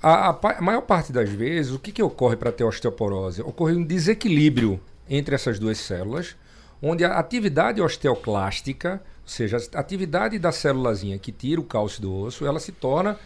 a, 0.02 0.30
a, 0.30 0.61
maior 0.61 0.82
parte 0.82 1.12
das 1.12 1.30
vezes, 1.30 1.70
o 1.73 1.78
que, 1.78 1.92
que 1.92 2.02
ocorre 2.02 2.35
para 2.35 2.50
ter 2.50 2.64
osteoporose? 2.64 3.42
Ocorre 3.42 3.75
um 3.75 3.85
desequilíbrio 3.85 4.80
entre 5.09 5.37
essas 5.37 5.56
duas 5.56 5.78
células, 5.78 6.35
onde 6.83 7.05
a 7.05 7.19
atividade 7.19 7.81
osteoclástica, 7.81 9.03
ou 9.23 9.29
seja, 9.29 9.59
a 9.75 9.81
atividade 9.81 10.39
da 10.39 10.53
célulazinha 10.53 11.19
que 11.19 11.33
tira 11.33 11.61
o 11.61 11.65
cálcio 11.65 12.03
do 12.03 12.15
osso, 12.15 12.47
ela 12.47 12.61
se 12.61 12.73
torna 12.73 13.19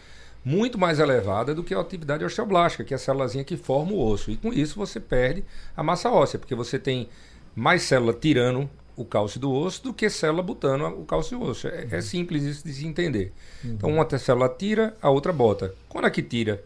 muito 0.44 0.78
mais 0.78 0.98
elevada 0.98 1.54
do 1.54 1.64
que 1.64 1.74
a 1.74 1.80
atividade 1.80 2.24
osteoblástica, 2.24 2.84
que 2.84 2.92
é 2.92 2.96
a 2.96 2.98
célulazinha 2.98 3.44
que 3.44 3.56
forma 3.56 3.92
o 3.92 4.06
osso. 4.06 4.30
E 4.30 4.36
com 4.36 4.52
isso 4.52 4.76
você 4.76 5.00
perde 5.00 5.44
a 5.76 5.82
massa 5.82 6.10
óssea, 6.10 6.38
porque 6.38 6.54
você 6.54 6.78
tem 6.78 7.08
mais 7.54 7.82
célula 7.82 8.12
tirando 8.12 8.68
o 8.96 9.04
cálcio 9.04 9.40
do 9.40 9.52
osso 9.52 9.82
do 9.82 9.94
que 9.94 10.08
célula 10.10 10.42
botando 10.42 10.82
o 10.86 11.04
cálcio 11.04 11.38
do 11.38 11.44
osso. 11.46 11.66
É, 11.68 11.86
é 11.90 12.00
simples 12.00 12.42
isso 12.42 12.64
de 12.64 12.72
se 12.72 12.86
entender. 12.86 13.32
Uhum. 13.64 13.72
Então, 13.72 13.90
uma 13.90 14.18
célula 14.18 14.48
tira, 14.48 14.94
a 15.00 15.08
outra 15.08 15.32
bota. 15.32 15.74
Quando 15.88 16.04
a 16.04 16.10
que 16.10 16.22
tira 16.22 16.62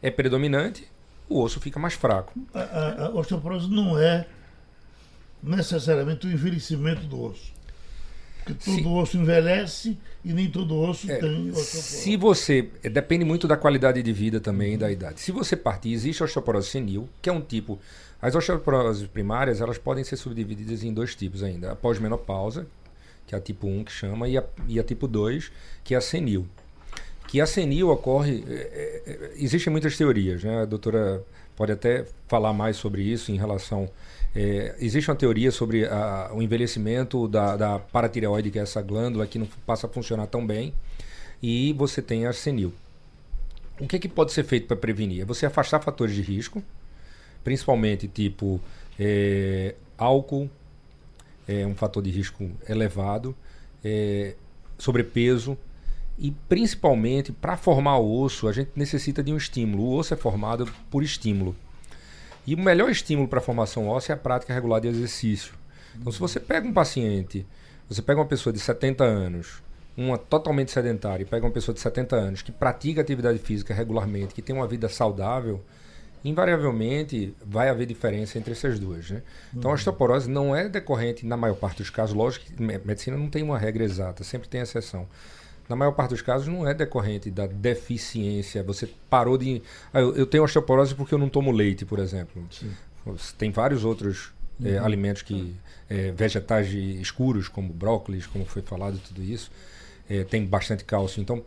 é 0.00 0.10
predominante, 0.10 0.88
o 1.28 1.42
osso 1.42 1.60
fica 1.60 1.80
mais 1.80 1.94
fraco. 1.94 2.32
A, 2.54 2.60
a, 2.60 3.06
a 3.06 3.10
osteoporose 3.10 3.68
não 3.68 3.98
é 3.98 4.26
necessariamente 5.46 6.26
o 6.26 6.30
envelhecimento 6.30 7.06
do 7.06 7.22
osso. 7.22 7.54
Porque 8.44 8.64
todo 8.64 8.82
se, 8.82 8.86
osso 8.86 9.16
envelhece 9.16 9.98
e 10.24 10.32
nem 10.32 10.50
todo 10.50 10.76
osso 10.78 11.10
é, 11.10 11.16
tem 11.16 11.50
osteoporose. 11.50 11.82
Se 11.82 12.16
você. 12.16 12.70
Depende 12.92 13.24
muito 13.24 13.48
da 13.48 13.56
qualidade 13.56 14.02
de 14.02 14.12
vida 14.12 14.38
também 14.40 14.74
e 14.74 14.76
da 14.76 14.90
idade. 14.90 15.20
Se 15.20 15.32
você 15.32 15.56
partir, 15.56 15.92
existe 15.92 16.22
a 16.22 16.26
osteoporose 16.26 16.68
senil, 16.68 17.08
que 17.20 17.28
é 17.28 17.32
um 17.32 17.40
tipo 17.40 17.78
as 18.20 18.34
osteoporoses 18.34 19.06
primárias 19.06 19.60
elas 19.60 19.78
podem 19.78 20.02
ser 20.02 20.16
subdivididas 20.16 20.82
em 20.82 20.92
dois 20.92 21.14
tipos 21.14 21.42
ainda. 21.42 21.72
A 21.72 21.76
pós-menopausa, 21.76 22.66
que 23.26 23.34
é 23.34 23.38
a 23.38 23.40
tipo 23.40 23.66
1 23.66 23.84
que 23.84 23.92
chama, 23.92 24.28
e 24.28 24.38
a, 24.38 24.44
e 24.66 24.80
a 24.80 24.84
tipo 24.84 25.06
2, 25.06 25.52
que 25.84 25.94
é 25.94 25.98
a 25.98 26.00
senil. 26.00 26.46
Que 27.28 27.40
a 27.40 27.46
senil 27.46 27.90
ocorre. 27.90 28.44
É, 28.48 28.52
é, 28.52 29.02
é, 29.06 29.32
existem 29.36 29.70
muitas 29.70 29.96
teorias, 29.96 30.42
né? 30.42 30.62
A 30.62 30.64
doutora 30.64 31.22
pode 31.54 31.72
até 31.72 32.06
falar 32.28 32.52
mais 32.52 32.76
sobre 32.76 33.02
isso 33.02 33.30
em 33.30 33.36
relação. 33.36 33.88
É, 34.38 34.74
existe 34.80 35.10
uma 35.10 35.16
teoria 35.16 35.50
sobre 35.50 35.86
a, 35.86 36.30
o 36.34 36.42
envelhecimento 36.42 37.26
da, 37.26 37.56
da 37.56 37.78
paratireoide, 37.78 38.50
que 38.50 38.58
é 38.58 38.62
essa 38.62 38.82
glândula 38.82 39.26
que 39.26 39.38
não 39.38 39.46
passa 39.64 39.86
a 39.86 39.90
funcionar 39.90 40.26
tão 40.26 40.46
bem, 40.46 40.74
e 41.42 41.72
você 41.72 42.02
tem 42.02 42.26
a 42.26 42.34
senil. 42.34 42.74
O 43.80 43.86
que, 43.86 43.98
que 43.98 44.08
pode 44.08 44.32
ser 44.32 44.44
feito 44.44 44.66
para 44.66 44.76
prevenir? 44.76 45.22
É 45.22 45.24
você 45.24 45.46
afastar 45.46 45.80
fatores 45.80 46.14
de 46.14 46.20
risco, 46.20 46.62
principalmente 47.42 48.06
tipo 48.06 48.60
é, 48.98 49.74
álcool, 49.96 50.50
é 51.48 51.66
um 51.66 51.74
fator 51.74 52.02
de 52.02 52.10
risco 52.10 52.50
elevado, 52.68 53.34
é, 53.82 54.34
sobrepeso 54.76 55.56
e 56.18 56.30
principalmente 56.46 57.32
para 57.32 57.56
formar 57.56 57.98
o 57.98 58.20
osso 58.20 58.48
a 58.48 58.52
gente 58.52 58.70
necessita 58.76 59.22
de 59.22 59.32
um 59.32 59.36
estímulo. 59.38 59.82
O 59.84 59.96
osso 59.96 60.12
é 60.12 60.16
formado 60.16 60.70
por 60.90 61.02
estímulo. 61.02 61.56
E 62.46 62.54
o 62.54 62.58
melhor 62.58 62.90
estímulo 62.90 63.26
para 63.26 63.40
a 63.40 63.42
formação 63.42 63.88
óssea 63.88 64.12
é 64.12 64.14
a 64.14 64.18
prática 64.18 64.54
regular 64.54 64.80
de 64.80 64.88
exercício. 64.88 65.54
Então, 65.98 66.12
se 66.12 66.20
você 66.20 66.38
pega 66.38 66.66
um 66.66 66.72
paciente, 66.72 67.46
você 67.88 68.02
pega 68.02 68.20
uma 68.20 68.26
pessoa 68.26 68.52
de 68.52 68.60
70 68.60 69.02
anos, 69.02 69.62
uma 69.96 70.16
totalmente 70.16 70.70
sedentária, 70.70 71.22
e 71.22 71.26
pega 71.26 71.44
uma 71.44 71.52
pessoa 71.52 71.74
de 71.74 71.80
70 71.80 72.14
anos 72.14 72.42
que 72.42 72.52
pratica 72.52 73.00
atividade 73.00 73.38
física 73.38 73.74
regularmente, 73.74 74.34
que 74.34 74.42
tem 74.42 74.54
uma 74.54 74.66
vida 74.66 74.88
saudável, 74.88 75.64
invariavelmente 76.24 77.34
vai 77.44 77.68
haver 77.68 77.86
diferença 77.86 78.38
entre 78.38 78.52
essas 78.52 78.78
duas. 78.78 79.10
Né? 79.10 79.22
Então, 79.52 79.70
a 79.70 79.72
uhum. 79.72 79.74
osteoporose 79.74 80.30
não 80.30 80.54
é 80.54 80.68
decorrente, 80.68 81.26
na 81.26 81.36
maior 81.36 81.54
parte 81.54 81.78
dos 81.78 81.90
casos, 81.90 82.14
lógico 82.14 82.46
que 82.46 82.62
medicina 82.62 83.16
não 83.16 83.28
tem 83.28 83.42
uma 83.42 83.58
regra 83.58 83.84
exata, 83.84 84.22
sempre 84.22 84.48
tem 84.48 84.60
exceção. 84.60 85.08
Na 85.68 85.74
maior 85.76 85.92
parte 85.92 86.10
dos 86.10 86.22
casos, 86.22 86.46
não 86.46 86.66
é 86.66 86.72
decorrente 86.72 87.30
da 87.30 87.46
deficiência. 87.46 88.62
Você 88.62 88.88
parou 89.10 89.36
de. 89.36 89.62
Ah, 89.92 90.00
eu, 90.00 90.14
eu, 90.14 90.26
tenho 90.26 90.44
osteoporose 90.44 90.94
porque 90.94 91.12
eu 91.12 91.18
não 91.18 91.28
tomo 91.28 91.50
leite, 91.50 91.84
por 91.84 91.98
exemplo. 91.98 92.42
Sim. 92.50 92.72
Tem 93.36 93.50
vários 93.50 93.84
outros 93.84 94.32
é, 94.62 94.68
uhum. 94.68 94.74
é, 94.74 94.78
alimentos 94.78 95.22
que. 95.22 95.54
É, 95.88 96.10
vegetais 96.10 96.68
escuros, 96.72 97.46
como 97.48 97.72
brócolis, 97.72 98.26
como 98.26 98.44
foi 98.44 98.60
falado, 98.62 98.98
tudo 98.98 99.22
isso. 99.22 99.50
É, 100.08 100.24
tem 100.24 100.44
bastante 100.44 100.84
cálcio. 100.84 101.20
Então, 101.20 101.44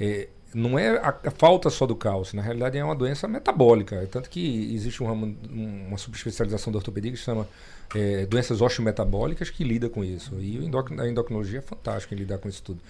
é, 0.00 0.28
não 0.56 0.78
é 0.78 0.96
a, 0.98 1.14
a, 1.24 1.30
falta 1.30 1.68
só 1.68 1.86
do 1.86 1.94
cálcio, 1.94 2.34
na 2.34 2.42
realidade 2.42 2.78
é 2.78 2.84
uma 2.84 2.94
doença 2.94 3.28
metabólica. 3.28 4.06
Tanto 4.10 4.30
que 4.30 4.74
existe 4.74 5.02
um 5.02 5.06
ramo, 5.06 5.36
uma 5.50 5.98
subespecialização 5.98 6.72
da 6.72 6.78
ortopedia 6.78 7.10
que 7.12 7.16
se 7.18 7.24
chama 7.24 7.46
é, 7.94 8.26
doenças 8.26 8.60
osteometabólicas 8.60 9.50
que 9.50 9.62
lida 9.62 9.88
com 9.88 10.02
isso. 10.02 10.34
E 10.40 10.58
a 10.58 11.06
endocrinologia 11.06 11.58
é 11.58 11.62
fantástica 11.62 12.14
em 12.14 12.18
lidar 12.18 12.38
com 12.38 12.48
isso 12.48 12.62
tudo. 12.62 12.80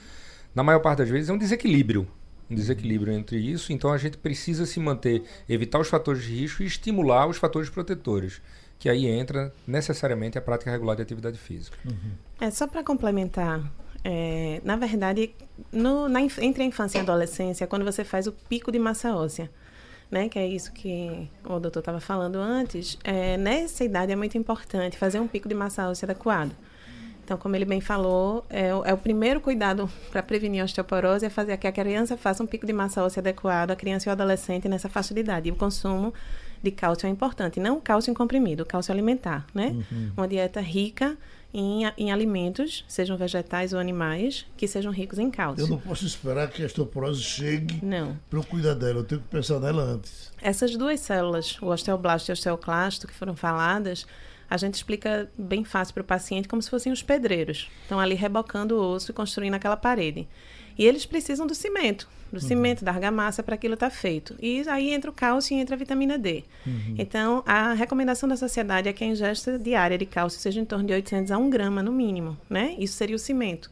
Na 0.56 0.62
maior 0.62 0.80
parte 0.80 0.98
das 0.98 1.08
vezes 1.08 1.28
é 1.28 1.32
um 1.32 1.38
desequilíbrio. 1.38 2.08
Um 2.50 2.54
desequilíbrio 2.54 3.12
entre 3.12 3.38
isso, 3.38 3.72
então 3.72 3.92
a 3.92 3.98
gente 3.98 4.16
precisa 4.16 4.64
se 4.66 4.80
manter, 4.80 5.22
evitar 5.48 5.78
os 5.78 5.88
fatores 5.88 6.24
de 6.24 6.34
risco 6.34 6.62
e 6.62 6.66
estimular 6.66 7.26
os 7.28 7.36
fatores 7.36 7.68
protetores 7.68 8.40
que 8.78 8.88
aí 8.88 9.06
entra 9.06 9.52
necessariamente 9.66 10.36
a 10.36 10.40
prática 10.40 10.70
regular 10.70 10.96
de 10.96 11.02
atividade 11.02 11.38
física. 11.38 11.76
Uhum. 11.84 12.12
É 12.40 12.50
só 12.50 12.66
para 12.66 12.82
complementar 12.82 13.62
é, 14.08 14.60
na 14.62 14.76
verdade, 14.76 15.34
no, 15.72 16.08
na, 16.08 16.20
entre 16.22 16.62
a 16.62 16.66
infância 16.66 16.98
e 16.98 17.00
a 17.00 17.02
adolescência, 17.02 17.66
quando 17.66 17.84
você 17.84 18.04
faz 18.04 18.28
o 18.28 18.32
pico 18.32 18.70
de 18.70 18.78
massa 18.78 19.12
óssea, 19.12 19.50
né? 20.08 20.28
Que 20.28 20.38
é 20.38 20.46
isso 20.46 20.72
que 20.72 21.28
o 21.44 21.58
doutor 21.58 21.80
estava 21.80 21.98
falando 21.98 22.36
antes. 22.36 22.96
É, 23.02 23.36
nessa 23.36 23.82
idade 23.82 24.12
é 24.12 24.16
muito 24.16 24.38
importante 24.38 24.96
fazer 24.96 25.18
um 25.18 25.26
pico 25.26 25.48
de 25.48 25.56
massa 25.56 25.88
óssea 25.88 26.06
adequado. 26.06 26.52
Então, 27.26 27.36
como 27.36 27.56
ele 27.56 27.64
bem 27.64 27.80
falou, 27.80 28.46
é, 28.48 28.68
é 28.68 28.94
o 28.94 28.96
primeiro 28.96 29.40
cuidado 29.40 29.90
para 30.12 30.22
prevenir 30.22 30.62
a 30.62 30.64
osteoporose 30.64 31.26
é 31.26 31.28
fazer 31.28 31.56
que 31.56 31.66
a 31.66 31.72
criança 31.72 32.16
faça 32.16 32.40
um 32.40 32.46
pico 32.46 32.64
de 32.64 32.72
massa 32.72 33.02
óssea 33.02 33.20
adequado, 33.20 33.72
a 33.72 33.76
criança 33.76 34.08
e 34.08 34.10
o 34.10 34.12
adolescente 34.12 34.68
nessa 34.68 34.88
faixa 34.88 35.12
de 35.12 35.18
idade. 35.18 35.48
E 35.48 35.52
o 35.52 35.56
consumo 35.56 36.14
de 36.62 36.70
cálcio 36.70 37.08
é 37.08 37.10
importante, 37.10 37.58
não 37.58 37.78
o 37.78 37.80
cálcio 37.80 38.12
em 38.12 38.14
comprimido, 38.14 38.62
o 38.62 38.66
cálcio 38.66 38.92
alimentar, 38.92 39.44
né? 39.52 39.74
Uhum. 39.90 40.12
Uma 40.16 40.28
dieta 40.28 40.60
rica 40.60 41.18
em, 41.52 41.82
em 41.98 42.12
alimentos, 42.12 42.84
sejam 42.86 43.16
vegetais 43.16 43.72
ou 43.72 43.80
animais, 43.80 44.46
que 44.56 44.68
sejam 44.68 44.92
ricos 44.92 45.18
em 45.18 45.28
cálcio. 45.28 45.64
Eu 45.64 45.68
não 45.68 45.78
posso 45.78 46.06
esperar 46.06 46.48
que 46.48 46.62
a 46.62 46.66
osteoporose 46.66 47.22
chegue 47.22 47.80
para 48.30 48.38
eu 48.38 48.44
cuidar 48.44 48.74
dela, 48.74 49.00
eu 49.00 49.04
tenho 49.04 49.20
que 49.20 49.28
pensar 49.28 49.58
nela 49.58 49.82
antes. 49.82 50.30
Essas 50.40 50.76
duas 50.76 51.00
células, 51.00 51.60
o 51.60 51.66
osteoblasto 51.66 52.30
e 52.30 52.32
o 52.32 52.34
osteoclasto, 52.34 53.08
que 53.08 53.14
foram 53.14 53.34
faladas, 53.34 54.06
a 54.48 54.56
gente 54.56 54.74
explica 54.74 55.30
bem 55.36 55.64
fácil 55.64 55.94
para 55.94 56.02
o 56.02 56.04
paciente 56.04 56.48
como 56.48 56.62
se 56.62 56.70
fossem 56.70 56.92
os 56.92 57.02
pedreiros. 57.02 57.68
Estão 57.82 57.98
ali 57.98 58.14
rebocando 58.14 58.76
o 58.76 58.94
osso 58.94 59.10
e 59.10 59.14
construindo 59.14 59.54
aquela 59.54 59.76
parede. 59.76 60.28
E 60.78 60.84
eles 60.84 61.06
precisam 61.06 61.46
do 61.46 61.54
cimento, 61.54 62.08
do 62.30 62.40
uhum. 62.40 62.46
cimento, 62.46 62.84
da 62.84 62.92
argamassa 62.92 63.42
para 63.42 63.54
aquilo 63.54 63.74
estar 63.74 63.90
tá 63.90 63.94
feito. 63.94 64.36
E 64.40 64.62
aí 64.68 64.92
entra 64.92 65.10
o 65.10 65.14
cálcio 65.14 65.56
e 65.56 65.60
entra 65.60 65.74
a 65.74 65.78
vitamina 65.78 66.18
D. 66.18 66.44
Uhum. 66.66 66.94
Então, 66.98 67.42
a 67.46 67.72
recomendação 67.72 68.28
da 68.28 68.36
sociedade 68.36 68.88
é 68.88 68.92
que 68.92 69.02
a 69.02 69.06
ingesta 69.06 69.58
diária 69.58 69.96
de 69.96 70.06
cálcio 70.06 70.38
seja 70.38 70.60
em 70.60 70.64
torno 70.64 70.86
de 70.86 70.92
800 70.92 71.32
a 71.32 71.38
1 71.38 71.50
grama 71.50 71.82
no 71.82 71.92
mínimo, 71.92 72.36
né? 72.48 72.76
Isso 72.78 72.94
seria 72.94 73.16
o 73.16 73.18
cimento. 73.18 73.70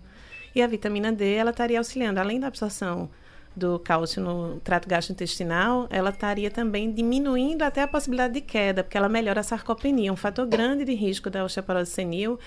E 0.55 0.63
a 0.63 0.67
vitamina 0.67 1.13
D, 1.13 1.35
ela 1.35 1.51
estaria 1.51 1.79
auxiliando, 1.79 2.21
além 2.21 2.41
da 2.41 2.47
absorção 2.47 3.11
do 3.57 3.79
cálcio 3.79 4.23
no 4.23 4.61
trato 4.61 4.89
gastrointestinal, 4.89 5.87
ela 5.91 6.11
estaria 6.11 6.51
também 6.51 6.93
diminuindo 6.93 7.63
até 7.63 7.83
a 7.83 7.89
possibilidade 7.89 8.35
de 8.35 8.41
queda, 8.41 8.83
porque 8.83 8.97
ela 8.97 9.09
melhora 9.09 9.41
a 9.41 9.45
sarcopenia, 9.45 10.13
um 10.13 10.17
fator 10.17 10.47
grande 10.47 10.85
de 10.85 10.95
risco 10.95 11.31
da 11.31 11.45
osteoporose 11.45 11.91
senil 11.91 12.39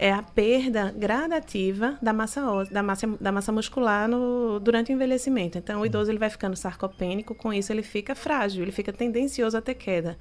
é 0.00 0.10
a 0.10 0.22
perda 0.22 0.94
gradativa 0.96 1.98
da 2.00 2.10
massa, 2.10 2.40
da 2.70 2.82
massa, 2.82 3.06
da 3.20 3.30
massa 3.30 3.52
muscular 3.52 4.08
no, 4.08 4.58
durante 4.58 4.90
o 4.90 4.94
envelhecimento. 4.94 5.58
Então, 5.58 5.82
o 5.82 5.86
idoso 5.86 6.10
ele 6.10 6.18
vai 6.18 6.30
ficando 6.30 6.56
sarcopênico, 6.56 7.34
com 7.34 7.52
isso 7.52 7.70
ele 7.70 7.82
fica 7.82 8.14
frágil, 8.14 8.62
ele 8.62 8.72
fica 8.72 8.94
tendencioso 8.94 9.58
a 9.58 9.60
ter 9.60 9.74
queda. 9.74 10.16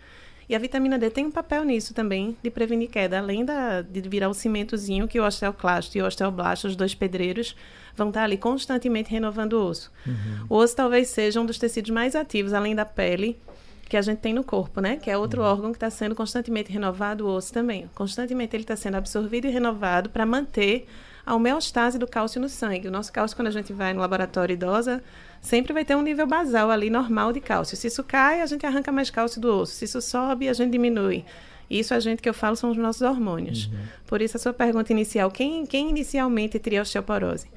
E 0.50 0.56
a 0.56 0.60
vitamina 0.60 0.98
D 0.98 1.12
tem 1.12 1.28
um 1.28 1.32
papel 1.32 1.64
nisso 1.64 1.94
também, 1.94 2.36
de 2.42 2.50
prevenir 2.50 2.90
queda, 2.90 3.20
além 3.20 3.46
da, 3.46 3.84
de 3.84 4.02
virar 4.02 4.30
o 4.30 4.34
cimentozinho 4.34 5.08
que 5.08 5.20
o 5.20 5.24
osteoclasto 5.24 5.96
e 5.96 6.02
o 6.02 6.06
osteoblasto, 6.08 6.68
os 6.68 6.76
dois 6.76 6.96
pedreiros, 6.96 7.56
vão 7.96 8.08
estar 8.10 8.24
ali 8.24 8.36
constantemente 8.36 9.12
renovando 9.12 9.54
o 9.54 9.64
osso. 9.64 9.92
Uhum. 10.08 10.48
O 10.50 10.56
osso 10.56 10.76
talvez 10.76 11.10
seja 11.10 11.40
um 11.40 11.46
dos 11.46 11.60
tecidos 11.60 11.92
mais 11.92 12.16
ativos, 12.16 12.52
além 12.52 12.74
da 12.74 12.84
pele, 12.84 13.40
que 13.88 13.96
a 13.96 14.02
gente 14.02 14.20
tem 14.20 14.34
no 14.34 14.44
corpo, 14.44 14.82
né? 14.82 14.96
Que 14.98 15.12
é 15.12 15.18
outro 15.18 15.42
uhum. 15.42 15.48
órgão 15.48 15.72
que 15.72 15.78
está 15.78 15.90
sendo 15.92 16.16
constantemente 16.16 16.72
renovado, 16.72 17.28
o 17.28 17.30
osso 17.30 17.54
também. 17.54 17.88
Constantemente 17.94 18.56
ele 18.56 18.64
está 18.64 18.76
sendo 18.76 18.96
absorvido 18.96 19.46
e 19.46 19.52
renovado 19.52 20.10
para 20.10 20.26
manter 20.26 20.88
a 21.30 21.36
homeostase 21.36 22.00
do 22.00 22.08
cálcio 22.08 22.42
no 22.42 22.50
sangue. 22.50 22.88
O 22.88 22.92
nosso 22.92 23.14
cálcio, 23.14 23.38
quando 23.38 23.50
a 23.50 23.52
gente 23.52 23.72
vai 23.72 23.94
no 23.94 24.00
laboratório 24.00 24.54
idosa, 24.54 25.04
sempre 25.40 25.72
vai 25.72 25.86
ter 25.86 25.96
um 25.96 26.02
nível 26.02 26.26
basal 26.26 26.72
ali 26.72 26.90
normal 26.90 27.32
de 27.32 27.40
cálcio. 27.40 27.78
Se 27.78 27.86
isso 27.86 28.04
cai, 28.04 28.42
a 28.42 28.48
gente 28.48 28.66
arranca 28.66 28.92
mais 28.92 29.12
cálcio 29.12 29.40
do 29.40 29.54
osso. 29.54 29.74
Se 29.74 29.86
isso 29.86 30.02
sobe, 30.02 30.50
a 30.50 30.54
gente 30.54 30.72
diminui. 30.72 31.24
Isso 31.70 31.94
a 31.94 32.00
gente 32.00 32.20
que 32.20 32.28
eu 32.28 32.34
falo 32.34 32.56
são 32.56 32.72
os 32.72 32.78
nossos 32.78 33.04
hormônios. 33.04 33.68
Uhum. 33.68 33.78
Por 34.08 34.24
isso 34.24 34.38
a 34.38 34.40
sua 34.40 34.54
pergunta 34.54 34.92
inicial, 34.92 35.30
quem, 35.30 35.68
quem 35.68 35.92
inicialmente 35.92 36.58
teria 36.58 36.82
osteoporose? 36.82 37.48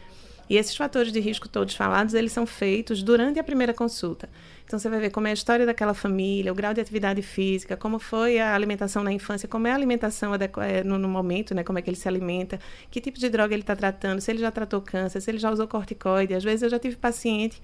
E 0.51 0.59
esses 0.59 0.77
fatores 0.77 1.11
de 1.11 1.19
risco 1.19 1.49
todos 1.49 1.75
falados, 1.75 2.13
eles 2.13 2.31
são 2.31 2.45
feitos 2.45 3.03
durante 3.03 3.41
a 3.41 3.45
primeira 3.45 3.73
consulta. 3.73 4.29
Então 4.65 4.79
você 4.79 4.89
vai 4.89 5.01
ver 5.01 5.11
como 5.11 5.27
é 5.27 5.31
a 5.31 5.35
história 5.35 5.67
daquela 5.67 5.95
família, 5.95 6.53
o 6.53 6.55
grau 6.55 6.73
de 6.73 6.81
atividade 6.81 7.21
física, 7.23 7.77
como 7.77 7.99
foi 7.99 8.39
a 8.39 8.55
alimentação 8.55 9.03
na 9.03 9.13
infância, 9.13 9.49
como 9.49 9.67
é 9.67 9.73
a 9.73 9.75
alimentação 9.75 10.33
é, 10.35 10.85
no, 10.85 10.99
no 10.99 11.09
momento, 11.09 11.55
né, 11.55 11.63
como 11.63 11.79
é 11.79 11.83
que 11.83 11.91
ele 11.91 11.97
se 11.97 12.09
alimenta, 12.09 12.59
que 12.91 13.01
tipo 13.01 13.19
de 13.19 13.29
droga 13.29 13.55
ele 13.55 13.63
está 13.63 13.77
tratando, 13.77 14.21
se 14.21 14.31
ele 14.31 14.39
já 14.39 14.51
tratou 14.51 14.81
câncer, 14.81 15.21
se 15.21 15.31
ele 15.31 15.39
já 15.39 15.51
usou 15.51 15.69
corticoide. 15.69 16.35
Às 16.35 16.45
vezes 16.45 16.63
eu 16.63 16.71
já 16.71 16.79
tive 16.79 16.97
paciente, 16.97 17.61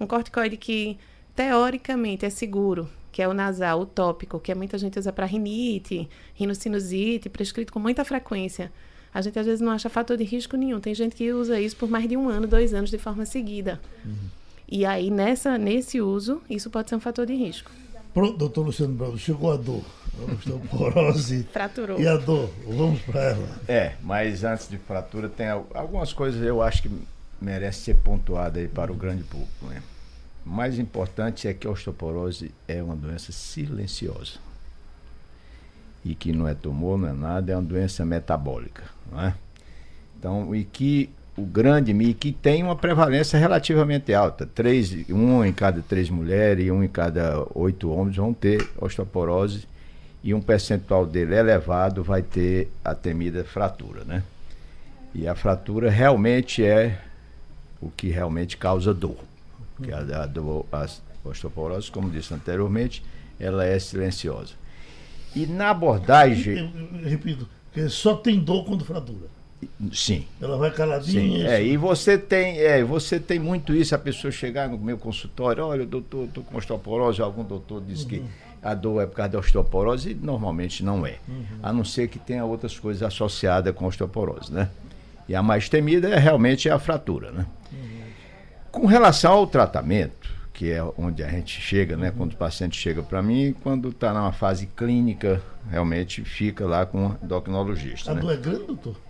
um 0.00 0.06
corticoide 0.06 0.56
que 0.56 0.98
teoricamente 1.34 2.24
é 2.24 2.30
seguro, 2.30 2.88
que 3.12 3.22
é 3.22 3.28
o 3.28 3.34
nasal, 3.34 3.80
o 3.80 3.86
tópico, 3.86 4.40
que 4.40 4.54
muita 4.54 4.78
gente 4.78 4.98
usa 4.98 5.12
para 5.12 5.26
rinite, 5.26 6.08
rinocinusite, 6.34 7.28
prescrito 7.28 7.72
com 7.72 7.78
muita 7.78 8.04
frequência. 8.04 8.72
A 9.12 9.20
gente 9.20 9.38
às 9.38 9.46
vezes 9.46 9.60
não 9.60 9.72
acha 9.72 9.88
fator 9.88 10.16
de 10.16 10.24
risco 10.24 10.56
nenhum. 10.56 10.80
Tem 10.80 10.94
gente 10.94 11.16
que 11.16 11.32
usa 11.32 11.60
isso 11.60 11.76
por 11.76 11.88
mais 11.88 12.08
de 12.08 12.16
um 12.16 12.28
ano, 12.28 12.46
dois 12.46 12.74
anos 12.74 12.90
de 12.90 12.98
forma 12.98 13.24
seguida. 13.24 13.80
Uhum. 14.04 14.37
E 14.68 14.84
aí, 14.84 15.10
nessa, 15.10 15.56
nesse 15.56 16.00
uso, 16.00 16.42
isso 16.48 16.68
pode 16.68 16.90
ser 16.90 16.96
um 16.96 17.00
fator 17.00 17.24
de 17.24 17.34
risco. 17.34 17.70
Pronto, 18.12 18.36
doutor 18.36 18.66
Luciano 18.66 18.94
Bravo, 18.94 19.16
chegou 19.16 19.52
a 19.52 19.56
dor. 19.56 19.82
Osteoporose. 20.34 21.44
Fraturou. 21.52 21.98
E 21.98 22.06
a 22.06 22.16
dor, 22.16 22.50
vamos 22.66 23.00
para 23.02 23.20
ela. 23.22 23.60
É, 23.66 23.94
mas 24.02 24.44
antes 24.44 24.68
de 24.68 24.76
fratura, 24.76 25.28
tem 25.28 25.48
algumas 25.48 26.12
coisas 26.12 26.42
eu 26.42 26.60
acho 26.60 26.82
que 26.82 26.90
merece 27.40 27.80
ser 27.82 27.96
pontuada 27.96 28.58
aí 28.58 28.68
para 28.68 28.92
o 28.92 28.94
grande 28.94 29.22
público. 29.22 29.66
Né? 29.66 29.82
O 30.44 30.50
mais 30.50 30.78
importante 30.78 31.46
é 31.46 31.54
que 31.54 31.66
a 31.66 31.70
osteoporose 31.70 32.52
é 32.66 32.82
uma 32.82 32.96
doença 32.96 33.32
silenciosa. 33.32 34.38
E 36.04 36.14
que 36.14 36.32
não 36.32 36.46
é 36.46 36.54
tumor, 36.54 36.98
não 36.98 37.08
é 37.08 37.12
nada, 37.12 37.52
é 37.52 37.56
uma 37.56 37.62
doença 37.62 38.04
metabólica. 38.04 38.84
Não 39.10 39.22
é? 39.22 39.34
Então, 40.18 40.54
e 40.54 40.64
que 40.64 41.10
o 41.38 41.46
grande 41.46 41.94
MI 41.94 42.14
que 42.14 42.32
tem 42.32 42.64
uma 42.64 42.74
prevalência 42.74 43.38
relativamente 43.38 44.12
alta. 44.12 44.44
Três, 44.44 45.08
um 45.08 45.44
em 45.44 45.52
cada 45.52 45.80
três 45.80 46.10
mulheres 46.10 46.66
e 46.66 46.70
um 46.70 46.82
em 46.82 46.88
cada 46.88 47.46
oito 47.54 47.90
homens 47.90 48.16
vão 48.16 48.34
ter 48.34 48.68
osteoporose 48.80 49.68
e 50.22 50.34
um 50.34 50.40
percentual 50.40 51.06
dele 51.06 51.36
elevado 51.36 52.02
vai 52.02 52.22
ter 52.22 52.68
a 52.84 52.92
temida 52.92 53.44
fratura, 53.44 54.02
né? 54.04 54.24
E 55.14 55.28
a 55.28 55.34
fratura 55.34 55.88
realmente 55.88 56.64
é 56.64 57.00
o 57.80 57.88
que 57.88 58.08
realmente 58.08 58.56
causa 58.56 58.92
dor. 58.92 59.16
Porque 59.76 59.92
a, 59.92 60.00
a, 60.00 60.84
a 60.84 61.28
osteoporose, 61.28 61.90
como 61.90 62.10
disse 62.10 62.34
anteriormente, 62.34 63.02
ela 63.38 63.64
é 63.64 63.78
silenciosa. 63.78 64.54
E 65.36 65.46
na 65.46 65.70
abordagem. 65.70 66.58
Eu, 66.58 66.98
eu, 67.00 67.08
repito, 67.08 67.48
só 67.88 68.16
tem 68.16 68.40
dor 68.40 68.64
quando 68.64 68.84
fratura. 68.84 69.37
Sim. 69.92 70.26
Ela 70.40 70.56
vai 70.56 70.70
caladinha. 70.70 71.46
Sim. 71.46 71.46
É, 71.46 71.62
e 71.62 71.76
você 71.76 72.16
tem, 72.16 72.58
é, 72.58 72.82
você 72.82 73.18
tem 73.18 73.38
muito 73.38 73.74
isso, 73.74 73.94
a 73.94 73.98
pessoa 73.98 74.30
chegar 74.30 74.68
no 74.68 74.78
meu 74.78 74.98
consultório, 74.98 75.64
olha, 75.64 75.84
doutor, 75.84 76.26
estou 76.26 76.44
com 76.44 76.56
osteoporose, 76.56 77.20
algum 77.20 77.44
doutor 77.44 77.82
diz 77.82 78.02
uhum. 78.02 78.08
que 78.08 78.22
a 78.62 78.74
dor 78.74 79.02
é 79.02 79.06
por 79.06 79.16
causa 79.16 79.32
da 79.32 79.38
osteoporose, 79.38 80.10
e 80.10 80.14
normalmente 80.14 80.84
não 80.84 81.06
é. 81.06 81.16
Uhum. 81.28 81.44
A 81.62 81.72
não 81.72 81.84
ser 81.84 82.08
que 82.08 82.18
tenha 82.18 82.44
outras 82.44 82.78
coisas 82.78 83.02
associadas 83.02 83.74
com 83.74 83.86
osteoporose, 83.86 84.52
né? 84.52 84.68
E 85.28 85.34
a 85.34 85.42
mais 85.42 85.68
temida 85.68 86.08
é 86.08 86.18
realmente 86.18 86.68
a 86.70 86.78
fratura, 86.78 87.30
né? 87.30 87.46
Uhum. 87.72 88.00
Com 88.70 88.86
relação 88.86 89.32
ao 89.32 89.46
tratamento, 89.46 90.28
que 90.52 90.72
é 90.72 90.82
onde 90.96 91.22
a 91.22 91.28
gente 91.28 91.60
chega, 91.60 91.96
né? 91.96 92.12
Quando 92.16 92.32
o 92.32 92.36
paciente 92.36 92.76
chega 92.76 93.02
para 93.02 93.22
mim, 93.22 93.54
quando 93.62 93.90
está 93.90 94.12
numa 94.12 94.32
fase 94.32 94.66
clínica, 94.66 95.42
realmente 95.70 96.24
fica 96.24 96.66
lá 96.66 96.84
com 96.84 97.06
o 97.06 97.16
endocrinologista. 97.22 98.10
A 98.10 98.14
né? 98.14 98.20
dor 98.20 98.32
é 98.32 98.36
grande, 98.36 98.64
doutor? 98.64 99.07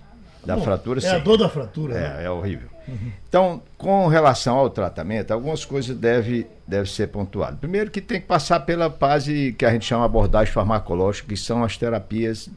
Da 0.48 0.56
Bom, 0.56 0.62
fratura, 0.62 0.98
é 0.98 1.02
sim. 1.02 1.08
a 1.08 1.18
dor 1.18 1.36
da 1.36 1.46
fratura. 1.46 1.94
É, 1.94 2.00
né? 2.00 2.24
é 2.24 2.30
horrível. 2.30 2.70
Uhum. 2.88 3.12
Então, 3.28 3.62
com 3.76 4.06
relação 4.06 4.56
ao 4.56 4.70
tratamento, 4.70 5.30
algumas 5.30 5.62
coisas 5.62 5.94
devem 5.94 6.46
deve 6.66 6.88
ser 6.88 7.08
pontuadas. 7.08 7.58
Primeiro 7.58 7.90
que 7.90 8.00
tem 8.00 8.18
que 8.18 8.26
passar 8.26 8.60
pela 8.60 8.90
fase 8.90 9.54
que 9.58 9.66
a 9.66 9.70
gente 9.70 9.84
chama 9.84 10.06
abordagem 10.06 10.50
farmacológica, 10.50 11.28
que 11.28 11.36
são 11.36 11.62
as 11.62 11.76
terapias 11.76 12.48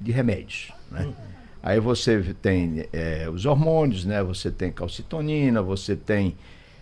de 0.00 0.12
remédios. 0.12 0.72
Né? 0.90 1.02
Uhum. 1.04 1.14
Aí 1.62 1.78
você 1.78 2.34
tem 2.40 2.86
é, 2.90 3.28
os 3.28 3.44
hormônios, 3.44 4.06
né? 4.06 4.22
você 4.22 4.50
tem 4.50 4.72
calcitonina, 4.72 5.60
você 5.60 5.94
tem 5.94 6.34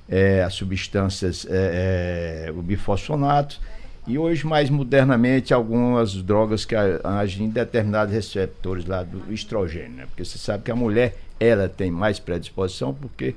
é, 0.08 0.44
as 0.44 0.54
substâncias, 0.54 1.44
é, 1.50 2.46
é 2.46 2.52
o 2.52 2.62
bifosfonato, 2.62 3.60
e 4.06 4.18
hoje, 4.18 4.44
mais 4.44 4.68
modernamente, 4.68 5.54
algumas 5.54 6.14
drogas 6.14 6.64
que 6.64 6.74
agem 6.74 7.46
em 7.46 7.50
determinados 7.50 8.12
receptores 8.12 8.84
lá 8.84 9.04
do 9.04 9.32
estrogênio, 9.32 9.92
né? 9.92 10.06
Porque 10.06 10.24
você 10.24 10.38
sabe 10.38 10.64
que 10.64 10.72
a 10.72 10.76
mulher, 10.76 11.16
ela 11.38 11.68
tem 11.68 11.90
mais 11.90 12.18
predisposição 12.18 12.92
porque 12.92 13.36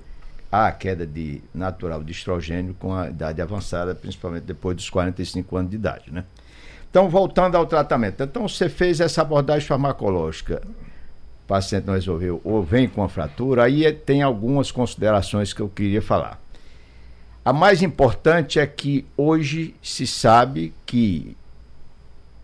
há 0.52 0.68
a 0.68 0.72
queda 0.72 1.06
de, 1.06 1.40
natural 1.54 2.04
de 2.04 2.12
estrogênio 2.12 2.76
com 2.80 2.96
a 2.96 3.10
idade 3.10 3.42
avançada, 3.42 3.94
principalmente 3.94 4.44
depois 4.44 4.76
dos 4.76 4.90
45 4.90 5.56
anos 5.56 5.70
de 5.70 5.78
idade, 5.78 6.12
né? 6.12 6.24
Então, 6.90 7.10
voltando 7.10 7.56
ao 7.56 7.66
tratamento. 7.68 8.24
Então, 8.24 8.48
você 8.48 8.68
fez 8.68 9.00
essa 9.00 9.22
abordagem 9.22 9.68
farmacológica, 9.68 10.62
o 11.44 11.48
paciente 11.48 11.86
não 11.86 11.94
resolveu, 11.94 12.42
ou 12.44 12.64
vem 12.64 12.88
com 12.88 13.04
a 13.04 13.10
fratura, 13.10 13.66
aí 13.66 13.92
tem 13.92 14.24
algumas 14.24 14.72
considerações 14.72 15.54
que 15.54 15.62
eu 15.62 15.70
queria 15.70 16.02
falar. 16.02 16.42
A 17.46 17.54
mais 17.54 17.84
importante 17.84 18.60
é 18.60 18.66
que 18.66 19.06
hoje 19.16 19.76
se 19.80 20.08
sabe 20.08 20.74
que 20.84 21.38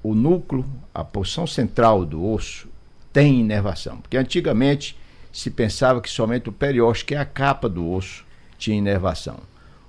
o 0.03 0.13
núcleo, 0.13 0.63
a 0.93 1.03
porção 1.03 1.47
central 1.47 2.05
do 2.05 2.23
osso, 2.23 2.69
tem 3.11 3.39
inervação. 3.39 3.97
Porque 3.97 4.15
antigamente 4.15 4.95
se 5.33 5.49
pensava 5.49 6.01
que 6.01 6.09
somente 6.09 6.49
o 6.49 6.51
periósteo, 6.51 7.07
que 7.07 7.15
é 7.15 7.17
a 7.17 7.25
capa 7.25 7.67
do 7.67 7.91
osso, 7.91 8.23
tinha 8.59 8.77
inervação. 8.77 9.39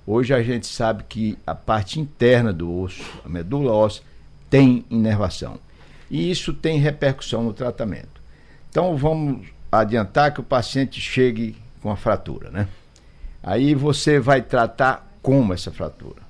Hoje 0.05 0.33
a 0.33 0.41
gente 0.41 0.65
sabe 0.65 1.03
que 1.07 1.37
a 1.45 1.53
parte 1.53 1.99
interna 1.99 2.51
do 2.51 2.75
osso, 2.75 3.03
a 3.23 3.29
medula 3.29 3.71
óssea, 3.71 4.01
tem 4.49 4.83
inervação. 4.89 5.59
E 6.09 6.31
isso 6.31 6.55
tem 6.55 6.79
repercussão 6.79 7.43
no 7.43 7.53
tratamento. 7.53 8.19
Então 8.67 8.97
vamos 8.97 9.45
adiantar 9.71 10.33
que 10.33 10.39
o 10.39 10.43
paciente 10.43 10.99
chegue 10.99 11.55
com 11.83 11.91
a 11.91 11.95
fratura, 11.95 12.49
né? 12.49 12.67
Aí 13.43 13.75
você 13.75 14.19
vai 14.19 14.41
tratar 14.41 15.13
como 15.21 15.53
essa 15.53 15.69
fratura. 15.69 16.23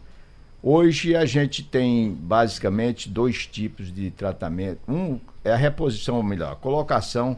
Hoje 0.61 1.15
a 1.15 1.25
gente 1.25 1.63
tem 1.63 2.11
basicamente 2.11 3.07
dois 3.07 3.45
tipos 3.45 3.93
de 3.93 4.09
tratamento. 4.09 4.79
Um 4.87 5.19
é 5.43 5.51
a 5.51 5.55
reposição, 5.55 6.15
ou 6.15 6.23
melhor, 6.23 6.53
a 6.53 6.55
colocação 6.55 7.37